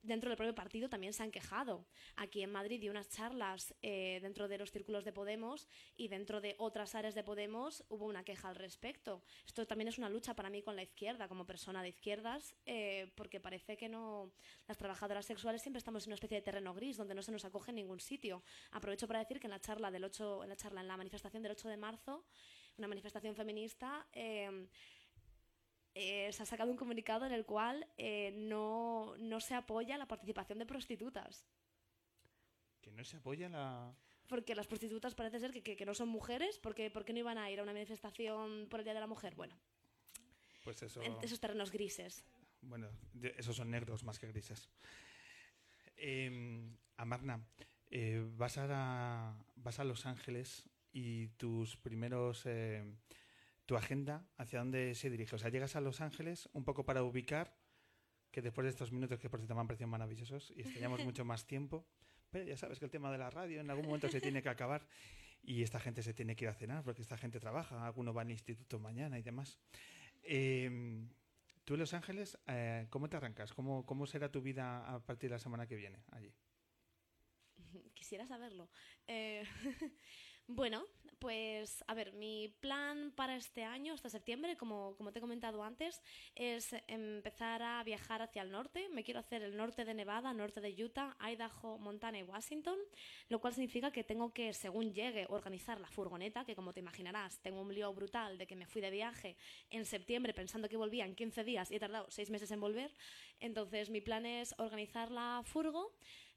dentro 0.01 0.29
del 0.29 0.37
propio 0.37 0.55
partido 0.55 0.89
también 0.89 1.13
se 1.13 1.23
han 1.23 1.31
quejado. 1.31 1.85
Aquí 2.15 2.41
en 2.41 2.51
Madrid 2.51 2.79
di 2.79 2.89
unas 2.89 3.09
charlas 3.09 3.73
eh, 3.81 4.19
dentro 4.21 4.47
de 4.47 4.57
los 4.57 4.71
círculos 4.71 5.05
de 5.05 5.11
Podemos 5.11 5.67
y 5.97 6.07
dentro 6.07 6.41
de 6.41 6.55
otras 6.57 6.95
áreas 6.95 7.15
de 7.15 7.23
Podemos 7.23 7.83
hubo 7.89 8.05
una 8.05 8.23
queja 8.23 8.49
al 8.49 8.55
respecto. 8.55 9.23
Esto 9.45 9.65
también 9.65 9.87
es 9.87 9.97
una 9.97 10.09
lucha 10.09 10.35
para 10.35 10.49
mí 10.49 10.61
con 10.61 10.75
la 10.75 10.83
izquierda, 10.83 11.27
como 11.27 11.45
persona 11.45 11.81
de 11.81 11.89
izquierdas, 11.89 12.55
eh, 12.65 13.11
porque 13.15 13.39
parece 13.39 13.77
que 13.77 13.89
no 13.89 14.31
las 14.67 14.77
trabajadoras 14.77 15.25
sexuales 15.25 15.61
siempre 15.61 15.79
estamos 15.79 16.03
en 16.03 16.09
una 16.09 16.15
especie 16.15 16.37
de 16.37 16.43
terreno 16.43 16.73
gris 16.73 16.97
donde 16.97 17.15
no 17.15 17.21
se 17.21 17.31
nos 17.31 17.45
acoge 17.45 17.71
en 17.71 17.75
ningún 17.75 17.99
sitio. 17.99 18.43
Aprovecho 18.71 19.07
para 19.07 19.19
decir 19.19 19.39
que 19.39 19.47
en 19.47 19.51
la 19.51 19.59
charla 19.59 19.91
del 19.91 20.03
8, 20.03 20.43
en 20.43 20.49
la 20.49 20.55
charla 20.55 20.81
en 20.81 20.87
la 20.87 20.97
manifestación 20.97 21.43
del 21.43 21.53
8 21.53 21.69
de 21.69 21.77
marzo, 21.77 22.25
una 22.77 22.87
manifestación 22.87 23.35
feminista 23.35 24.07
eh, 24.13 24.67
eh, 25.95 26.31
se 26.31 26.43
ha 26.43 26.45
sacado 26.45 26.71
un 26.71 26.77
comunicado 26.77 27.25
en 27.25 27.33
el 27.33 27.45
cual 27.45 27.87
eh, 27.97 28.33
no, 28.35 29.15
no, 29.17 29.39
se 29.39 29.55
apoya 29.55 29.97
la 29.97 30.07
participación 30.07 30.59
de 30.59 30.65
prostitutas. 30.65 31.45
¿Que 32.81 32.91
no 32.91 33.03
se 33.03 33.17
apoya 33.17 33.49
la...? 33.49 33.93
Porque 34.27 34.53
las 34.53 34.67
prostitutas 34.67 35.15
parece 35.15 35.39
ser 35.39 35.51
que, 35.51 35.75
que, 35.75 35.85
no 35.85 35.95
son 35.95 36.09
mujeres, 36.09 36.59
porque 36.59 36.91
¿por 36.91 37.03
qué 37.03 37.13
no 37.13 37.19
iban 37.19 37.39
a 37.39 37.49
ir 37.49 37.59
a 37.59 37.63
una 37.63 37.73
manifestación 37.73 38.67
por 38.69 38.79
el 38.79 38.83
Día 38.83 38.93
de 38.93 38.99
la 38.99 39.07
Mujer? 39.07 39.33
Bueno, 39.35 39.55
pues 40.63 40.83
eso... 40.83 41.01
esos 41.23 41.39
terrenos 41.39 41.71
grises. 41.71 42.23
Bueno, 42.61 42.89
esos 43.37 43.55
son 43.55 43.71
negros 43.71 44.03
más 44.03 44.19
que 44.19 44.27
grises. 44.27 44.69
Eh, 45.97 46.69
Amarna, 46.97 47.43
eh, 47.89 48.23
vas, 48.37 48.57
a, 48.59 49.35
vas 49.55 49.79
a 49.79 49.83
Los 49.83 50.05
Ángeles 50.05 50.69
y 50.91 51.29
tus 51.29 51.75
primeros 51.77 52.45
tu 53.69 53.77
agenda, 53.77 54.25
hacia 54.39 54.57
dónde 54.57 54.95
se 54.95 55.11
dirige. 55.11 55.35
O 55.35 55.37
sea, 55.37 55.51
llegas 55.51 55.75
a 55.75 55.79
Los 55.79 56.01
Ángeles 56.01 56.49
un 56.53 56.63
poco 56.63 56.85
para 56.85 57.03
ubicar, 57.03 57.55
que 58.31 58.41
después 58.41 58.63
de 58.65 58.71
estos 58.71 58.91
minutos 58.91 59.19
que 59.19 59.29
por 59.29 59.39
cierto 59.39 59.53
me 59.53 59.61
han 59.61 59.67
parecido 59.67 59.87
maravillosos 59.87 60.51
y 60.55 60.61
extrañamos 60.61 60.99
mucho 61.05 61.23
más 61.23 61.45
tiempo, 61.45 61.85
pero 62.31 62.45
ya 62.45 62.57
sabes 62.57 62.79
que 62.79 62.85
el 62.85 62.89
tema 62.89 63.11
de 63.11 63.19
la 63.19 63.29
radio 63.29 63.61
en 63.61 63.69
algún 63.69 63.85
momento 63.85 64.09
se 64.09 64.21
tiene 64.21 64.41
que 64.41 64.49
acabar 64.49 64.87
y 65.43 65.61
esta 65.61 65.79
gente 65.79 66.01
se 66.01 66.15
tiene 66.15 66.35
que 66.35 66.45
ir 66.45 66.49
a 66.49 66.55
cenar 66.55 66.83
porque 66.83 67.03
esta 67.03 67.15
gente 67.15 67.39
trabaja, 67.39 67.85
alguno 67.85 68.11
va 68.11 68.23
al 68.23 68.31
instituto 68.31 68.79
mañana 68.79 69.19
y 69.19 69.21
demás. 69.21 69.59
Eh, 70.23 71.07
tú 71.63 71.75
en 71.75 71.79
Los 71.79 71.93
Ángeles, 71.93 72.39
eh, 72.47 72.87
¿cómo 72.89 73.07
te 73.07 73.17
arrancas? 73.17 73.53
¿Cómo, 73.53 73.85
¿Cómo 73.85 74.07
será 74.07 74.31
tu 74.31 74.41
vida 74.41 74.95
a 74.95 74.99
partir 74.99 75.29
de 75.29 75.35
la 75.35 75.39
semana 75.39 75.67
que 75.67 75.75
viene 75.75 75.99
allí? 76.09 76.33
Quisiera 77.93 78.25
saberlo. 78.25 78.67
Eh, 79.05 79.43
bueno, 80.47 80.87
pues 81.19 81.83
a 81.87 81.93
ver, 81.93 82.13
mi 82.13 82.47
plan 82.59 83.11
para 83.15 83.35
este 83.35 83.63
año, 83.63 83.93
hasta 83.93 84.09
septiembre, 84.09 84.57
como, 84.57 84.95
te 85.11 85.19
he 85.19 85.21
comentado 85.21 85.63
antes, 85.63 86.01
es 86.35 86.73
empezar 86.87 87.61
a 87.61 87.83
viajar 87.83 88.21
hacia 88.21 88.41
el 88.41 88.51
norte. 88.51 88.89
Me 88.89 89.03
quiero 89.03 89.19
hacer 89.19 89.41
el 89.41 89.55
norte 89.55 89.85
de 89.85 89.93
Nevada, 89.93 90.33
norte 90.33 90.61
de 90.61 90.83
Utah, 90.83 91.15
Idaho, 91.19 91.77
Montana 91.77 92.19
y 92.19 92.23
Washington, 92.23 92.77
lo 93.27 93.39
cual 93.39 93.53
significa 93.53 93.91
que 93.91 94.03
tengo 94.03 94.33
que, 94.33 94.53
según 94.53 94.93
llegue, 94.93 95.25
organizar 95.29 95.79
la 95.79 95.89
furgoneta, 95.89 96.45
que 96.45 96.55
como 96.55 96.73
te 96.73 96.79
imaginarás, 96.79 97.39
tengo 97.39 97.61
un 97.61 97.73
lío 97.73 97.93
brutal 97.93 98.37
de 98.37 98.47
que 98.47 98.55
me 98.55 98.65
fui 98.65 98.81
de 98.81 98.89
viaje 98.89 99.35
en 99.69 99.85
septiembre 99.85 100.33
pensando 100.33 100.69
que 100.69 100.77
volvía 100.77 101.05
en 101.05 101.15
15 101.15 101.43
días 101.43 101.71
y 101.71 101.75
he 101.75 101.79
tardado 101.79 102.09
6 102.09 102.29
meses 102.29 102.51
en 102.51 102.59
volver. 102.59 102.91
Entonces 103.39 103.89
mi 103.89 104.01
plan 104.01 104.25
es 104.25 104.55
organizar 104.57 105.11
la 105.11 105.41
furgo 105.45 105.93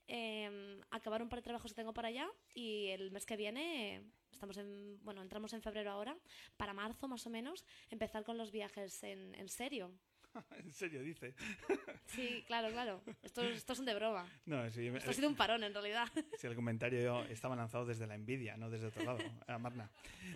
eh, 0.08 0.80
acabar 0.90 1.22
un 1.22 1.28
par 1.28 1.38
de 1.38 1.44
trabajos 1.44 1.72
que 1.72 1.76
tengo 1.76 1.94
para 1.94 2.08
allá 2.08 2.28
y 2.54 2.88
el 2.88 3.10
mes 3.12 3.24
que 3.24 3.36
viene 3.36 4.02
estamos 4.32 4.56
en 4.56 4.98
bueno 5.02 5.22
entramos 5.22 5.52
en 5.52 5.62
febrero 5.62 5.90
ahora 5.90 6.16
para 6.56 6.72
marzo 6.72 7.08
más 7.08 7.26
o 7.26 7.30
menos 7.30 7.64
empezar 7.90 8.24
con 8.24 8.38
los 8.38 8.50
viajes 8.50 9.02
en, 9.02 9.34
en 9.34 9.48
serio. 9.48 9.92
En 10.64 10.72
serio 10.72 11.02
dice. 11.02 11.34
Sí 12.06 12.42
claro 12.46 12.70
claro. 12.70 13.02
Estos, 13.22 13.44
estos 13.44 13.76
son 13.76 13.86
de 13.86 13.94
broma. 13.94 14.26
No, 14.46 14.70
sí, 14.70 14.86
esto 14.86 15.10
ha 15.10 15.12
sido 15.12 15.28
un 15.28 15.36
parón 15.36 15.62
en 15.64 15.72
realidad. 15.72 16.08
Sí, 16.38 16.46
el 16.46 16.54
comentario 16.54 17.22
estaba 17.24 17.54
lanzado 17.54 17.84
desde 17.84 18.06
la 18.06 18.14
envidia 18.14 18.56
no 18.56 18.70
desde 18.70 18.86
otro 18.86 19.04
lado 19.04 19.18
Marna. 19.58 19.90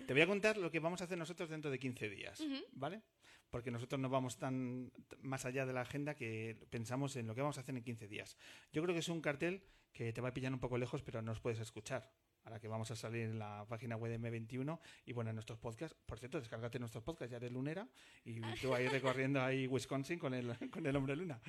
Te 0.06 0.12
voy 0.12 0.22
a 0.22 0.26
contar 0.26 0.56
lo 0.58 0.70
que 0.70 0.80
vamos 0.80 1.00
a 1.00 1.04
hacer 1.04 1.18
nosotros 1.18 1.48
dentro 1.48 1.70
de 1.70 1.78
15 1.78 2.08
días 2.10 2.40
uh 2.40 2.44
-huh. 2.44 2.64
vale 2.72 3.02
porque 3.50 3.70
nosotros 3.70 4.00
no 4.00 4.08
vamos 4.08 4.38
tan 4.38 4.92
más 5.22 5.44
allá 5.46 5.66
de 5.66 5.72
la 5.72 5.82
agenda 5.82 6.14
que 6.14 6.66
pensamos 6.70 7.16
en 7.16 7.26
lo 7.26 7.34
que 7.34 7.40
vamos 7.40 7.58
a 7.58 7.60
hacer 7.60 7.74
en 7.76 7.82
15 7.82 8.08
días. 8.08 8.36
Yo 8.72 8.82
creo 8.82 8.94
que 8.94 9.00
es 9.00 9.08
un 9.08 9.20
cartel 9.20 9.62
que 9.92 10.12
te 10.12 10.20
va 10.20 10.28
a 10.28 10.34
pillar 10.34 10.52
un 10.52 10.60
poco 10.60 10.76
lejos, 10.76 11.02
pero 11.02 11.22
nos 11.22 11.40
puedes 11.40 11.58
escuchar. 11.58 12.12
Ahora 12.46 12.60
que 12.60 12.68
vamos 12.68 12.88
a 12.92 12.96
salir 12.96 13.22
en 13.22 13.40
la 13.40 13.66
página 13.68 13.96
web 13.96 14.12
de 14.12 14.20
M21 14.20 14.78
y 15.04 15.12
bueno, 15.12 15.30
en 15.30 15.34
nuestros 15.34 15.58
podcasts. 15.58 15.96
Por 16.06 16.20
cierto, 16.20 16.38
descárgate 16.38 16.78
nuestros 16.78 17.02
podcasts, 17.02 17.32
ya 17.32 17.38
eres 17.38 17.50
lunera 17.50 17.88
y 18.24 18.40
tú 18.62 18.72
ahí 18.72 18.86
recorriendo 18.86 19.42
ahí 19.42 19.66
Wisconsin 19.66 20.16
con 20.16 20.32
el, 20.32 20.56
con 20.70 20.86
el 20.86 20.94
hombre 20.94 21.16
luna. 21.16 21.40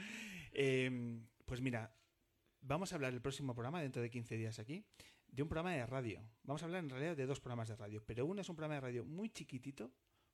Eh, 0.51 1.19
pues 1.45 1.61
mira, 1.61 1.93
vamos 2.61 2.91
a 2.91 2.95
hablar 2.95 3.13
el 3.13 3.21
próximo 3.21 3.53
programa, 3.53 3.79
dentro 3.79 4.01
de 4.01 4.09
15 4.09 4.37
días 4.37 4.57
aquí, 4.57 4.83
de 5.27 5.43
un 5.43 5.47
programa 5.47 5.75
de 5.75 5.85
radio. 5.85 6.19
Vamos 6.41 6.63
a 6.63 6.65
hablar 6.65 6.83
en 6.83 6.89
realidad 6.89 7.15
de 7.15 7.27
dos 7.27 7.39
programas 7.39 7.67
de 7.67 7.75
radio, 7.75 8.03
pero 8.03 8.25
uno 8.25 8.41
es 8.41 8.49
un 8.49 8.55
programa 8.55 8.73
de 8.73 8.81
radio 8.81 9.05
muy 9.05 9.29
chiquitito, 9.29 9.91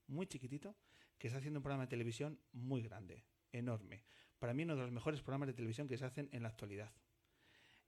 muy 0.08 0.28
chiquitito, 0.28 0.78
que 1.18 1.28
está 1.28 1.40
haciendo 1.40 1.60
un 1.60 1.64
programa 1.64 1.84
de 1.84 1.90
televisión 1.90 2.40
muy 2.54 2.82
grande, 2.82 3.26
enorme. 3.52 4.06
Para 4.40 4.54
mí 4.54 4.64
uno 4.64 4.78
de 4.78 4.84
los 4.84 4.92
mejores 4.94 5.22
programas 5.22 5.48
de 5.48 5.54
televisión 5.54 5.90
que 5.90 5.98
se 5.98 6.06
hacen 6.06 6.30
en 6.32 6.44
la 6.44 6.48
actualidad. 6.48 6.94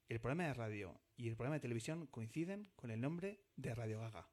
El 0.07 0.19
programa 0.19 0.43
de 0.43 0.53
radio 0.53 1.01
y 1.17 1.29
el 1.29 1.35
programa 1.35 1.55
de 1.55 1.61
televisión 1.61 2.05
coinciden 2.07 2.69
con 2.75 2.91
el 2.91 3.01
nombre 3.01 3.39
de 3.55 3.73
Radio 3.73 3.99
Gaga. 3.99 4.27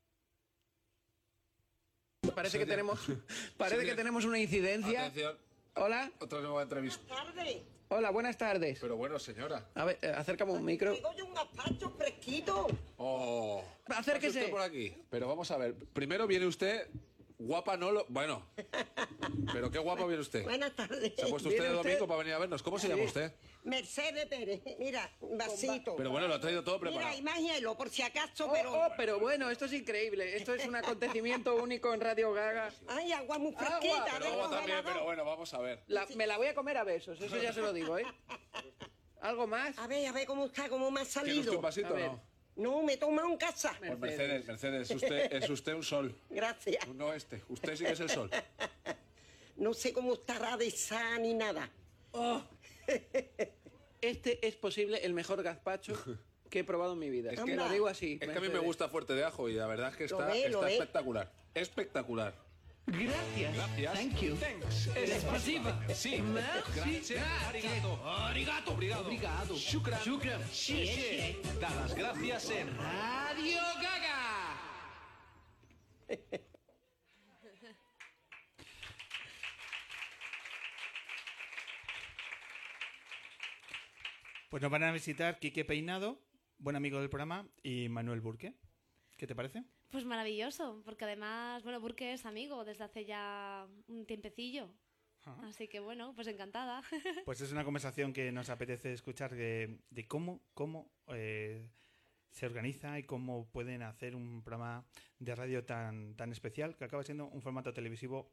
Parece 2.35 2.59
que 2.59 2.67
tenemos, 2.67 3.01
parece 3.57 3.85
que 3.87 3.95
tenemos 3.95 4.25
una 4.27 4.39
incidencia. 4.39 5.07
Atención. 5.07 5.39
Hola. 5.75 6.13
Otra 6.19 6.41
nueva 6.43 6.63
entrevista. 6.63 7.03
Buenas 7.09 7.35
tardes. 7.35 7.63
Hola, 7.89 8.11
buenas 8.11 8.37
tardes. 8.37 8.79
Pero 8.81 8.97
bueno, 8.97 9.19
señora. 9.19 9.71
A 9.75 9.85
ver, 9.87 9.99
eh, 10.03 10.13
acércame 10.15 10.53
un 10.53 10.65
micro. 10.65 10.93
Digo 10.93 11.11
yo 11.17 11.25
un 11.25 11.35
gazpacho 11.35 11.91
fresquito. 11.91 12.67
Oh. 12.99 13.65
Acérquese. 13.87 14.41
Usted 14.41 14.51
por 14.51 14.61
aquí. 14.61 14.95
Pero 15.09 15.27
vamos 15.27 15.51
a 15.51 15.57
ver. 15.57 15.75
Primero 15.75 16.27
viene 16.27 16.47
usted 16.47 16.89
Guapa 17.47 17.77
no 17.77 17.91
lo. 17.91 18.07
Bueno. 18.09 18.47
Pero 19.53 19.71
qué 19.71 19.79
guapa 19.79 20.05
viene 20.07 20.21
usted. 20.23 20.45
Buenas 20.45 20.75
tardes. 20.77 21.13
Se 21.17 21.23
ha 21.23 21.29
puesto 21.29 21.49
usted 21.49 21.61
¿Viene 21.61 21.69
de 21.69 21.77
usted? 21.77 21.91
domingo 21.91 22.07
para 22.07 22.19
venir 22.19 22.35
a 22.35 22.39
vernos. 22.39 22.63
¿Cómo 22.63 22.79
se 22.79 22.89
llama 22.89 23.03
usted? 23.03 23.33
Mercedes 23.65 24.27
Pérez. 24.27 24.61
Mira, 24.79 25.11
un 25.21 25.39
vasito. 25.39 25.97
Pero 25.97 26.11
bueno, 26.11 26.29
lo 26.29 26.35
ha 26.35 26.41
traído 26.41 26.63
todo 26.63 26.79
Mira, 26.79 26.91
preparado. 26.93 27.23
más 27.23 27.39
hielo, 27.39 27.77
por 27.77 27.91
si 27.91 28.03
acaso, 28.03 28.47
Oh, 28.49 28.53
pero. 28.53 28.73
oh, 28.73 28.89
pero 28.97 29.19
bueno, 29.21 29.51
esto 29.51 29.65
es 29.67 29.73
increíble. 29.73 30.37
Esto 30.37 30.55
es 30.55 30.67
un 30.67 30.77
acontecimiento 30.77 31.55
único 31.63 31.93
en 31.95 32.01
Radio 32.01 32.33
Gaga. 32.33 32.71
Ay, 32.89 33.13
agua 33.13 33.39
muy 33.39 33.53
fresquita. 33.53 33.95
Agua, 33.97 34.07
también, 34.09 34.67
veladores. 34.67 34.93
pero 34.93 35.05
bueno, 35.05 35.25
vamos 35.25 35.53
a 35.55 35.59
ver. 35.59 35.83
La- 35.89 36.07
me 36.17 36.27
la 36.27 36.37
voy 36.39 36.47
a 36.49 36.55
comer 36.55 36.77
a 36.77 36.85
besos, 36.85 37.21
eso 37.21 37.37
ya 37.39 37.53
se 37.53 37.61
lo 37.61 37.73
digo, 37.73 37.99
¿eh? 37.99 38.05
¿Algo 39.21 39.47
más? 39.47 39.79
A 39.79 39.87
ver, 39.87 40.07
a 40.09 40.13
ver 40.13 40.27
cómo 40.27 40.47
está, 40.47 40.69
cómo 40.69 40.91
me 40.91 41.01
ha 41.01 41.05
¿Quiere 41.05 41.39
usted 41.39 41.39
un 41.39 41.45
salido. 41.45 41.61
vasito 41.61 41.89
A 41.89 41.93
o 41.93 41.99
no? 41.99 42.32
No, 42.57 42.83
me 42.83 42.95
he 42.95 42.97
tomado 42.97 43.29
en 43.31 43.37
casa. 43.37 43.75
Pues 43.79 43.99
Mercedes, 43.99 44.47
Mercedes, 44.47 44.91
usted, 44.91 45.33
es 45.33 45.49
usted 45.49 45.75
un 45.75 45.83
sol. 45.83 46.15
Gracias. 46.31 46.87
Un 46.87 47.01
oeste. 47.03 47.43
Usted 47.49 47.77
sí 47.77 47.85
que 47.85 47.93
es 47.93 48.01
el 48.01 48.11
sol. 48.11 48.31
No 49.55 49.75
sé 49.75 49.93
cómo 49.93 50.15
estará 50.15 50.57
de 50.57 50.67
esa 50.67 51.19
ni 51.19 51.35
nada. 51.35 51.71
Este 54.01 54.45
es 54.49 54.57
posible 54.57 54.99
el 55.05 55.13
mejor 55.15 55.43
gazpacho 55.43 55.95
que 56.51 56.61
he 56.61 56.65
probado 56.65 56.95
en 56.95 56.99
mi 56.99 57.11
vida. 57.11 57.31
Es 57.31 57.41
que- 57.41 57.55
lo 57.55 57.69
digo 57.69 57.87
así. 57.87 58.19
Es 58.21 58.29
que 58.29 58.39
a 58.39 58.41
mí 58.41 58.49
me 58.49 58.59
gusta 58.59 58.89
fuerte 58.89 59.15
de 59.15 59.23
ajo 59.25 59.49
y 59.49 59.55
la 59.55 59.67
verdad 59.67 59.91
es 59.91 59.97
que 59.97 60.09
Lo 60.09 60.21
está, 60.21 60.33
ve, 60.33 60.49
lo 60.49 60.67
está 60.67 60.67
ve. 60.67 60.73
espectacular. 61.55 62.35
Gracias. 62.87 63.55
Gracias. 63.55 63.93
Thank 63.95 64.21
you. 64.21 64.37
Spasiba. 65.21 65.81
Sí. 65.95 66.23
Grazie. 66.75 67.19
Arigato. 67.49 68.01
Arigato. 68.05 68.73
Obrigado. 68.73 69.07
Obrigado. 69.07 69.55
Shukran. 69.57 70.01
Shukran. 70.03 70.43
Xie. 70.51 71.37
Da 71.61 71.71
las 71.71 71.95
gracias 71.95 72.51
en 72.51 72.77
Radio 72.77 73.61
Gaga. 73.81 74.33
Pues 84.51 84.61
nos 84.61 84.71
van 84.71 84.83
a 84.83 84.93
visitar 84.93 85.39
Quique 85.39 85.65
Peinado, 85.65 86.21
buen 86.59 86.77
amigo 86.77 87.01
del 87.01 87.09
programa, 87.09 87.49
y 87.63 87.89
Manuel 87.89 88.21
Burque. 88.21 88.55
¿Qué 89.17 89.27
te 89.27 89.35
parece? 89.35 89.65
Pues 89.93 90.05
maravilloso 90.05 90.83
porque 90.85 91.05
además 91.05 91.63
bueno 91.63 91.79
Burke 91.81 92.15
es 92.15 92.27
amigo 92.27 92.65
desde 92.65 92.85
hace 92.85 93.05
ya 93.05 93.67
un 93.89 94.07
tiempecillo 94.07 94.75
Ajá. 95.25 95.47
así 95.47 95.69
que 95.69 95.79
bueno 95.81 96.15
pues 96.15 96.27
encantada 96.27 96.83
Pues 97.27 97.41
es 97.43 97.53
una 97.53 97.63
conversación 97.63 98.13
que 98.13 98.33
nos 98.33 98.49
apetece 98.51 98.93
escuchar 98.93 99.33
de, 99.35 99.79
de 99.91 100.07
cómo, 100.09 100.41
cómo 100.55 100.91
eh, 101.09 101.69
se 102.31 102.47
organiza 102.47 102.99
y 102.99 103.05
cómo 103.05 103.47
pueden 103.53 103.83
hacer 103.83 104.17
un 104.17 104.43
programa 104.43 104.85
de 105.19 105.35
radio 105.35 105.65
tan, 105.65 106.17
tan 106.17 106.33
especial 106.33 106.75
que 106.77 106.85
acaba 106.85 107.05
siendo 107.05 107.27
un 107.27 107.43
formato 107.43 107.73
televisivo, 107.75 108.33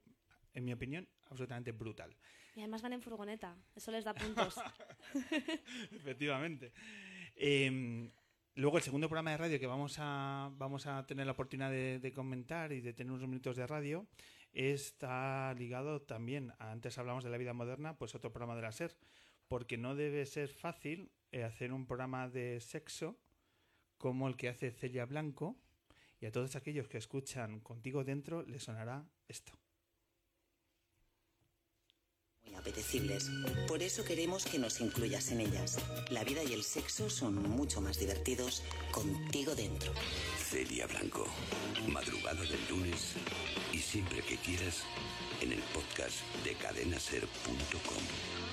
en 0.54 0.64
mi 0.64 0.72
opinión, 0.74 1.08
absolutamente 1.30 1.74
brutal. 1.74 2.16
y 2.56 2.62
además 2.62 2.82
van 2.82 2.94
en 2.94 3.02
furgoneta 3.02 3.56
eso 3.76 3.92
les 3.92 4.06
da 4.06 4.14
puntos 4.14 4.56
Efectivamente. 5.92 6.72
Eh, 7.36 8.10
luego 8.60 8.78
el 8.78 8.84
segundo 8.84 9.08
programa 9.08 9.32
de 9.32 9.38
radio 9.38 9.60
que 9.60 9.68
vamos 9.68 9.96
a, 10.00 10.52
vamos 10.58 10.86
a 10.86 11.06
tener 11.06 11.26
la 11.26 11.32
oportunidad 11.32 11.72
de, 11.72 12.12
comentar 12.14 12.74
y 12.74 12.82
de 12.82 12.92
tener 12.92 13.14
unos 13.14 13.28
minutos 13.28 13.56
de 13.56 13.66
radio 13.66 14.06
está 14.52 15.54
ligado 15.54 16.02
también, 16.02 16.52
antes 16.60 16.98
hablamos 16.98 17.24
de 17.24 17.30
la 17.30 17.38
vida 17.38 17.54
moderna, 17.54 17.98
pues 17.98 18.16
otro 18.16 18.34
programa 18.34 18.58
de 18.58 18.64
la 18.64 18.74
SER, 18.74 18.98
porque 19.48 19.78
no 19.78 19.96
debe 19.96 20.26
ser 20.26 20.50
fácil 20.50 21.10
eh, 21.32 21.44
hacer 21.44 21.72
un 21.72 21.88
programa 21.88 22.28
de 22.28 22.60
sexo 22.60 23.18
como 23.98 24.28
el 24.28 24.36
que 24.36 24.50
hace 24.50 24.72
Celia 24.72 25.06
Blanco 25.06 25.56
y 26.20 26.26
a 26.26 26.32
todos 26.32 26.58
aquellos 26.58 26.90
que 26.90 26.98
escuchan 26.98 27.62
contigo 27.62 28.04
dentro 28.04 28.44
les 28.44 28.64
sonará 28.64 29.06
esto. 29.30 29.54
Apetecibles. 32.58 33.30
Por 33.68 33.84
eso 33.84 34.04
queremos 34.04 34.46
que 34.46 34.60
nos 34.60 34.82
incluyas 34.82 35.32
en 35.32 35.42
ellas. 35.42 35.78
La 36.10 36.24
vida 36.24 36.44
y 36.44 36.54
el 36.54 36.64
sexo 36.64 37.10
son 37.10 37.36
mucho 37.50 37.82
más 37.82 38.00
divertidos 38.00 38.64
contigo 38.92 39.56
dentro. 39.56 39.92
Celia 40.38 40.88
Blanco, 40.88 41.26
madrugada 41.88 42.42
del 42.42 42.68
lunes 42.70 43.14
y 43.74 43.78
siempre 43.80 44.22
que 44.22 44.38
quieras 44.38 44.84
en 45.42 45.54
el 45.54 45.62
podcast 45.74 46.16
de 46.44 46.54
cadenaser.com. 46.56 48.49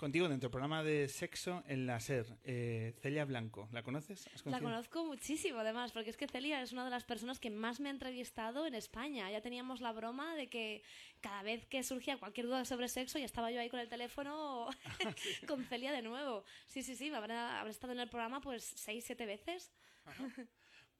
Contigo 0.00 0.30
dentro, 0.30 0.50
programa 0.50 0.82
de 0.82 1.08
sexo 1.08 1.62
en 1.66 1.86
la 1.86 2.00
SER. 2.00 2.24
Eh, 2.44 2.94
Celia 3.02 3.26
Blanco, 3.26 3.68
¿la 3.70 3.82
conoces? 3.82 4.26
¿Has 4.34 4.46
La 4.46 4.58
conozco 4.58 5.04
muchísimo, 5.04 5.58
además, 5.58 5.92
porque 5.92 6.08
es 6.08 6.16
que 6.16 6.26
Celia 6.26 6.62
es 6.62 6.72
una 6.72 6.86
de 6.86 6.90
las 6.90 7.04
personas 7.04 7.38
que 7.38 7.50
más 7.50 7.80
me 7.80 7.90
ha 7.90 7.92
entrevistado 7.92 8.66
en 8.66 8.74
España. 8.74 9.30
Ya 9.30 9.42
teníamos 9.42 9.82
la 9.82 9.92
broma 9.92 10.34
de 10.36 10.48
que 10.48 10.82
cada 11.20 11.42
vez 11.42 11.66
que 11.66 11.82
surgía 11.82 12.16
cualquier 12.16 12.46
duda 12.46 12.64
sobre 12.64 12.88
sexo, 12.88 13.18
ya 13.18 13.26
estaba 13.26 13.50
yo 13.50 13.60
ahí 13.60 13.68
con 13.68 13.78
el 13.78 13.90
teléfono 13.90 14.70
con 15.46 15.64
Celia 15.66 15.92
de 15.92 16.00
nuevo. 16.00 16.44
Sí, 16.64 16.82
sí, 16.82 16.96
sí, 16.96 17.10
me 17.10 17.18
habrá, 17.18 17.60
habrá 17.60 17.70
estado 17.70 17.92
en 17.92 18.00
el 18.00 18.08
programa 18.08 18.40
pues 18.40 18.64
seis, 18.64 19.04
siete 19.04 19.26
veces. 19.26 19.70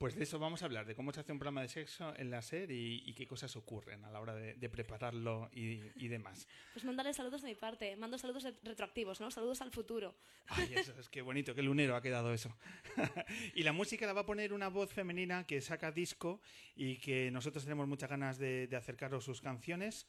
Pues 0.01 0.15
de 0.17 0.23
eso 0.23 0.39
vamos 0.39 0.63
a 0.63 0.65
hablar, 0.65 0.87
de 0.87 0.95
cómo 0.95 1.13
se 1.13 1.21
hace 1.21 1.31
un 1.31 1.39
programa 1.39 1.61
de 1.61 1.69
sexo 1.69 2.17
en 2.17 2.31
la 2.31 2.41
SER 2.41 2.71
y, 2.71 3.03
y 3.05 3.13
qué 3.13 3.27
cosas 3.27 3.55
ocurren 3.55 4.03
a 4.07 4.11
la 4.11 4.19
hora 4.23 4.35
de, 4.35 4.55
de 4.55 4.69
prepararlo 4.71 5.51
y, 5.53 5.83
y 5.95 6.09
demás. 6.09 6.49
Pues 6.73 6.87
mandarle 6.87 7.13
saludos 7.13 7.43
de 7.43 7.49
mi 7.49 7.55
parte. 7.55 7.95
Mando 7.97 8.17
saludos 8.17 8.45
re- 8.45 8.55
retroactivos, 8.63 9.21
¿no? 9.21 9.31
Saludos 9.31 9.61
al 9.61 9.71
futuro. 9.71 10.17
Ay, 10.47 10.73
eso 10.75 10.99
es 10.99 11.11
que 11.11 11.21
bonito, 11.21 11.55
qué 11.55 11.61
lunero 11.63 11.97
ha 11.97 12.01
quedado 12.01 12.33
eso. 12.33 12.57
y 13.55 13.63
la 13.63 13.75
música 13.75 14.07
la 14.07 14.15
va 14.15 14.23
a 14.23 14.27
poner 14.27 14.55
una 14.55 14.69
voz 14.69 14.91
femenina 14.91 15.47
que 15.47 15.61
saca 15.61 15.93
disco 15.93 16.41
y 16.75 16.97
que 16.97 17.31
nosotros 17.31 17.65
tenemos 17.65 17.87
muchas 17.87 18.09
ganas 18.09 18.39
de, 18.39 18.69
de 18.69 18.77
acercaros 18.77 19.23
sus 19.27 19.43
canciones 19.43 20.07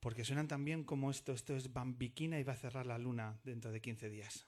porque 0.00 0.24
suenan 0.24 0.48
tan 0.48 0.64
bien 0.64 0.82
como 0.82 1.10
esto. 1.10 1.34
Esto 1.34 1.54
es 1.54 1.74
Bambiquina 1.74 2.40
y 2.40 2.42
va 2.42 2.54
a 2.54 2.56
cerrar 2.56 2.86
la 2.86 2.96
luna 2.96 3.38
dentro 3.44 3.70
de 3.70 3.82
15 3.82 4.08
días. 4.08 4.46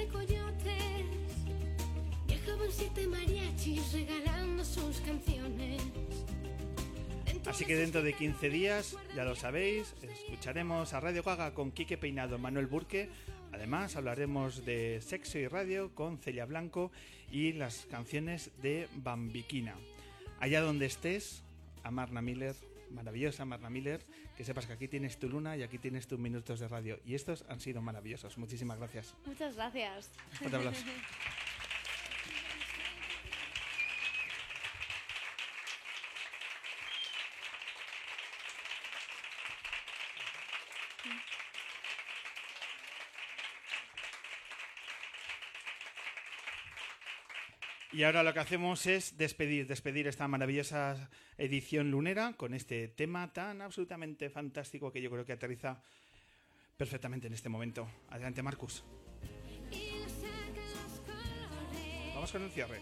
De 0.00 0.08
coyotes 0.08 1.04
viajaban 2.26 2.70
siete 2.70 3.06
mariachis 3.06 3.92
regalando 3.92 4.64
sus 4.64 5.00
canciones. 5.00 5.82
Así 7.46 7.66
que 7.66 7.76
dentro 7.76 8.02
de 8.02 8.14
15 8.14 8.48
días, 8.48 8.96
ya 9.14 9.24
lo 9.24 9.34
sabéis, 9.34 9.94
escucharemos 10.02 10.94
a 10.94 11.00
Radio 11.00 11.22
Gaga 11.22 11.52
con 11.52 11.70
Quique 11.70 11.98
Peinado, 11.98 12.38
Manuel 12.38 12.66
Burque. 12.66 13.10
Además, 13.52 13.96
hablaremos 13.96 14.64
de 14.64 15.02
sexo 15.02 15.38
y 15.38 15.48
radio 15.48 15.94
con 15.94 16.18
Celia 16.18 16.46
Blanco 16.46 16.92
y 17.30 17.52
las 17.52 17.86
canciones 17.90 18.50
de 18.62 18.88
Bambiquina. 18.94 19.74
Allá 20.38 20.62
donde 20.62 20.86
estés, 20.86 21.42
a 21.82 21.90
Marna 21.90 22.22
Miller, 22.22 22.54
maravillosa 22.90 23.44
Marna 23.44 23.68
Miller, 23.68 24.00
que 24.40 24.44
sepas 24.46 24.66
que 24.66 24.72
aquí 24.72 24.88
tienes 24.88 25.18
tu 25.18 25.28
luna 25.28 25.54
y 25.54 25.62
aquí 25.62 25.76
tienes 25.76 26.08
tus 26.08 26.18
minutos 26.18 26.60
de 26.60 26.66
radio. 26.66 26.98
Y 27.04 27.14
estos 27.14 27.44
han 27.50 27.60
sido 27.60 27.82
maravillosos. 27.82 28.38
Muchísimas 28.38 28.78
gracias. 28.78 29.14
Muchas 29.26 29.54
gracias. 29.54 30.10
Aplauso. 30.42 30.82
Y 48.00 48.04
ahora 48.04 48.22
lo 48.22 48.32
que 48.32 48.40
hacemos 48.40 48.86
es 48.86 49.18
despedir, 49.18 49.66
despedir 49.66 50.06
esta 50.06 50.26
maravillosa 50.26 51.10
edición 51.36 51.90
lunera 51.90 52.32
con 52.32 52.54
este 52.54 52.88
tema 52.88 53.30
tan 53.30 53.60
absolutamente 53.60 54.30
fantástico 54.30 54.90
que 54.90 55.02
yo 55.02 55.10
creo 55.10 55.26
que 55.26 55.34
aterriza 55.34 55.82
perfectamente 56.78 57.26
en 57.26 57.34
este 57.34 57.50
momento. 57.50 57.86
Adelante, 58.08 58.42
Marcus. 58.42 58.84
Vamos 62.14 62.32
con 62.32 62.42
el 62.42 62.50
cierre. 62.52 62.80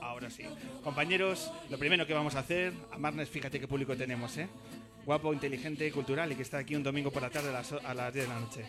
Ahora 0.00 0.30
sí. 0.30 0.44
Compañeros, 0.84 1.50
lo 1.70 1.78
primero 1.80 2.06
que 2.06 2.14
vamos 2.14 2.36
a 2.36 2.38
hacer, 2.38 2.72
a 2.92 2.98
Marnes, 2.98 3.28
fíjate 3.28 3.58
qué 3.58 3.66
público 3.66 3.96
tenemos, 3.96 4.36
¿eh? 4.38 4.48
Guapo, 5.04 5.32
inteligente, 5.32 5.90
cultural 5.92 6.32
y 6.32 6.34
que 6.34 6.42
está 6.42 6.58
aquí 6.58 6.74
un 6.74 6.82
domingo 6.82 7.10
por 7.10 7.22
la 7.22 7.30
tarde 7.30 7.50
a 7.50 7.52
las, 7.52 7.72
a 7.72 7.94
las 7.94 8.12
10 8.12 8.26
de 8.26 8.34
la 8.34 8.40
noche. 8.40 8.64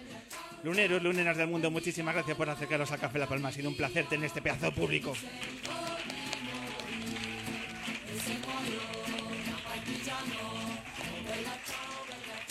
Luneros, 0.64 1.02
luneras 1.02 1.38
del 1.38 1.48
mundo, 1.48 1.72
muchísimas 1.72 2.14
gracias 2.14 2.36
por 2.36 2.50
acercaros 2.50 2.92
al 2.92 3.00
Café 3.00 3.20
La 3.20 3.28
Palma. 3.28 3.50
Ha 3.50 3.52
sido 3.52 3.70
un 3.70 3.78
placer 3.78 4.06
tener 4.08 4.26
este 4.26 4.42
pedazo 4.42 4.72
público. 4.72 5.14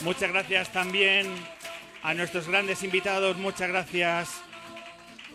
Muchas 0.02 0.30
gracias 0.30 0.72
también 0.72 1.26
a 2.02 2.14
nuestros 2.14 2.48
grandes 2.48 2.82
invitados. 2.82 3.36
Muchas 3.36 3.68
gracias. 3.68 4.42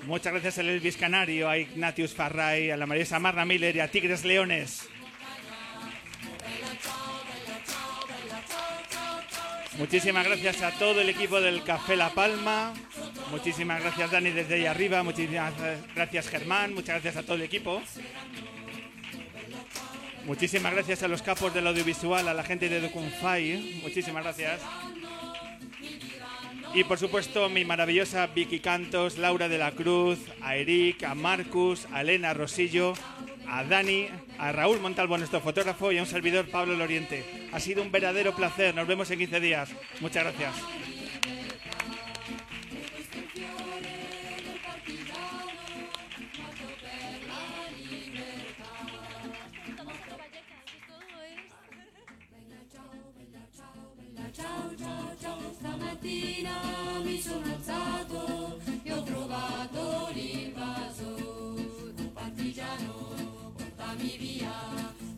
Muchas 0.06 0.32
gracias 0.32 0.60
al 0.60 0.70
Elvis 0.70 0.96
Canario, 0.96 1.50
a 1.50 1.58
Ignatius 1.58 2.14
Farray, 2.14 2.72
a 2.72 2.78
la 2.78 2.86
Marisa 2.86 3.20
Marna 3.20 3.46
Miller 3.46 3.76
y 3.76 3.80
a 3.80 3.90
Tigres 3.90 4.24
Leones. 4.24 4.88
Muchísimas 9.80 10.26
gracias 10.26 10.62
a 10.62 10.72
todo 10.72 11.00
el 11.00 11.08
equipo 11.08 11.40
del 11.40 11.64
Café 11.64 11.96
La 11.96 12.10
Palma. 12.10 12.74
Muchísimas 13.32 13.80
gracias 13.80 14.12
Dani 14.12 14.30
desde 14.32 14.56
ahí 14.56 14.66
arriba. 14.66 15.04
Muchísimas 15.04 15.54
gracias 15.96 16.28
Germán. 16.28 16.74
Muchas 16.74 17.02
gracias 17.02 17.16
a 17.16 17.24
todo 17.24 17.38
el 17.38 17.44
equipo. 17.44 17.82
Muchísimas 20.26 20.74
gracias 20.74 21.02
a 21.02 21.08
los 21.08 21.22
capos 21.22 21.54
del 21.54 21.66
audiovisual, 21.66 22.28
a 22.28 22.34
la 22.34 22.44
gente 22.44 22.68
de 22.68 22.82
Docunfai. 22.82 23.80
Muchísimas 23.82 24.22
gracias. 24.22 24.60
Y 26.74 26.84
por 26.84 27.00
supuesto 27.00 27.48
mi 27.48 27.64
maravillosa 27.64 28.28
Vicky 28.28 28.60
Cantos, 28.60 29.18
Laura 29.18 29.48
de 29.48 29.60
la 29.60 29.72
Cruz, 29.72 30.20
a 30.42 30.58
Eric, 30.58 31.04
a 31.04 31.16
Marcus, 31.16 31.88
a 31.94 32.02
Elena 32.02 32.34
Rosillo, 32.34 32.96
a 33.50 33.64
Dani, 33.64 34.08
a 34.38 34.52
Raúl 34.52 34.80
Montalvo, 34.80 35.18
nuestro 35.18 35.42
fotógrafo, 35.42 35.92
y 35.92 35.98
a 35.98 36.02
un 36.02 36.08
servidor 36.08 36.48
Pablo 36.50 36.76
Loriente. 36.76 37.50
Ha 37.52 37.60
sido 37.60 37.82
un 37.82 37.92
verdadero 37.92 38.36
placer. 38.36 38.76
Nos 38.76 38.88
vemos 38.88 39.10
en 39.12 39.20
15 39.20 39.40
días. 39.40 39.70
Muchas 40.00 40.24
gracias. 40.24 40.54
Maria. 64.30 65.09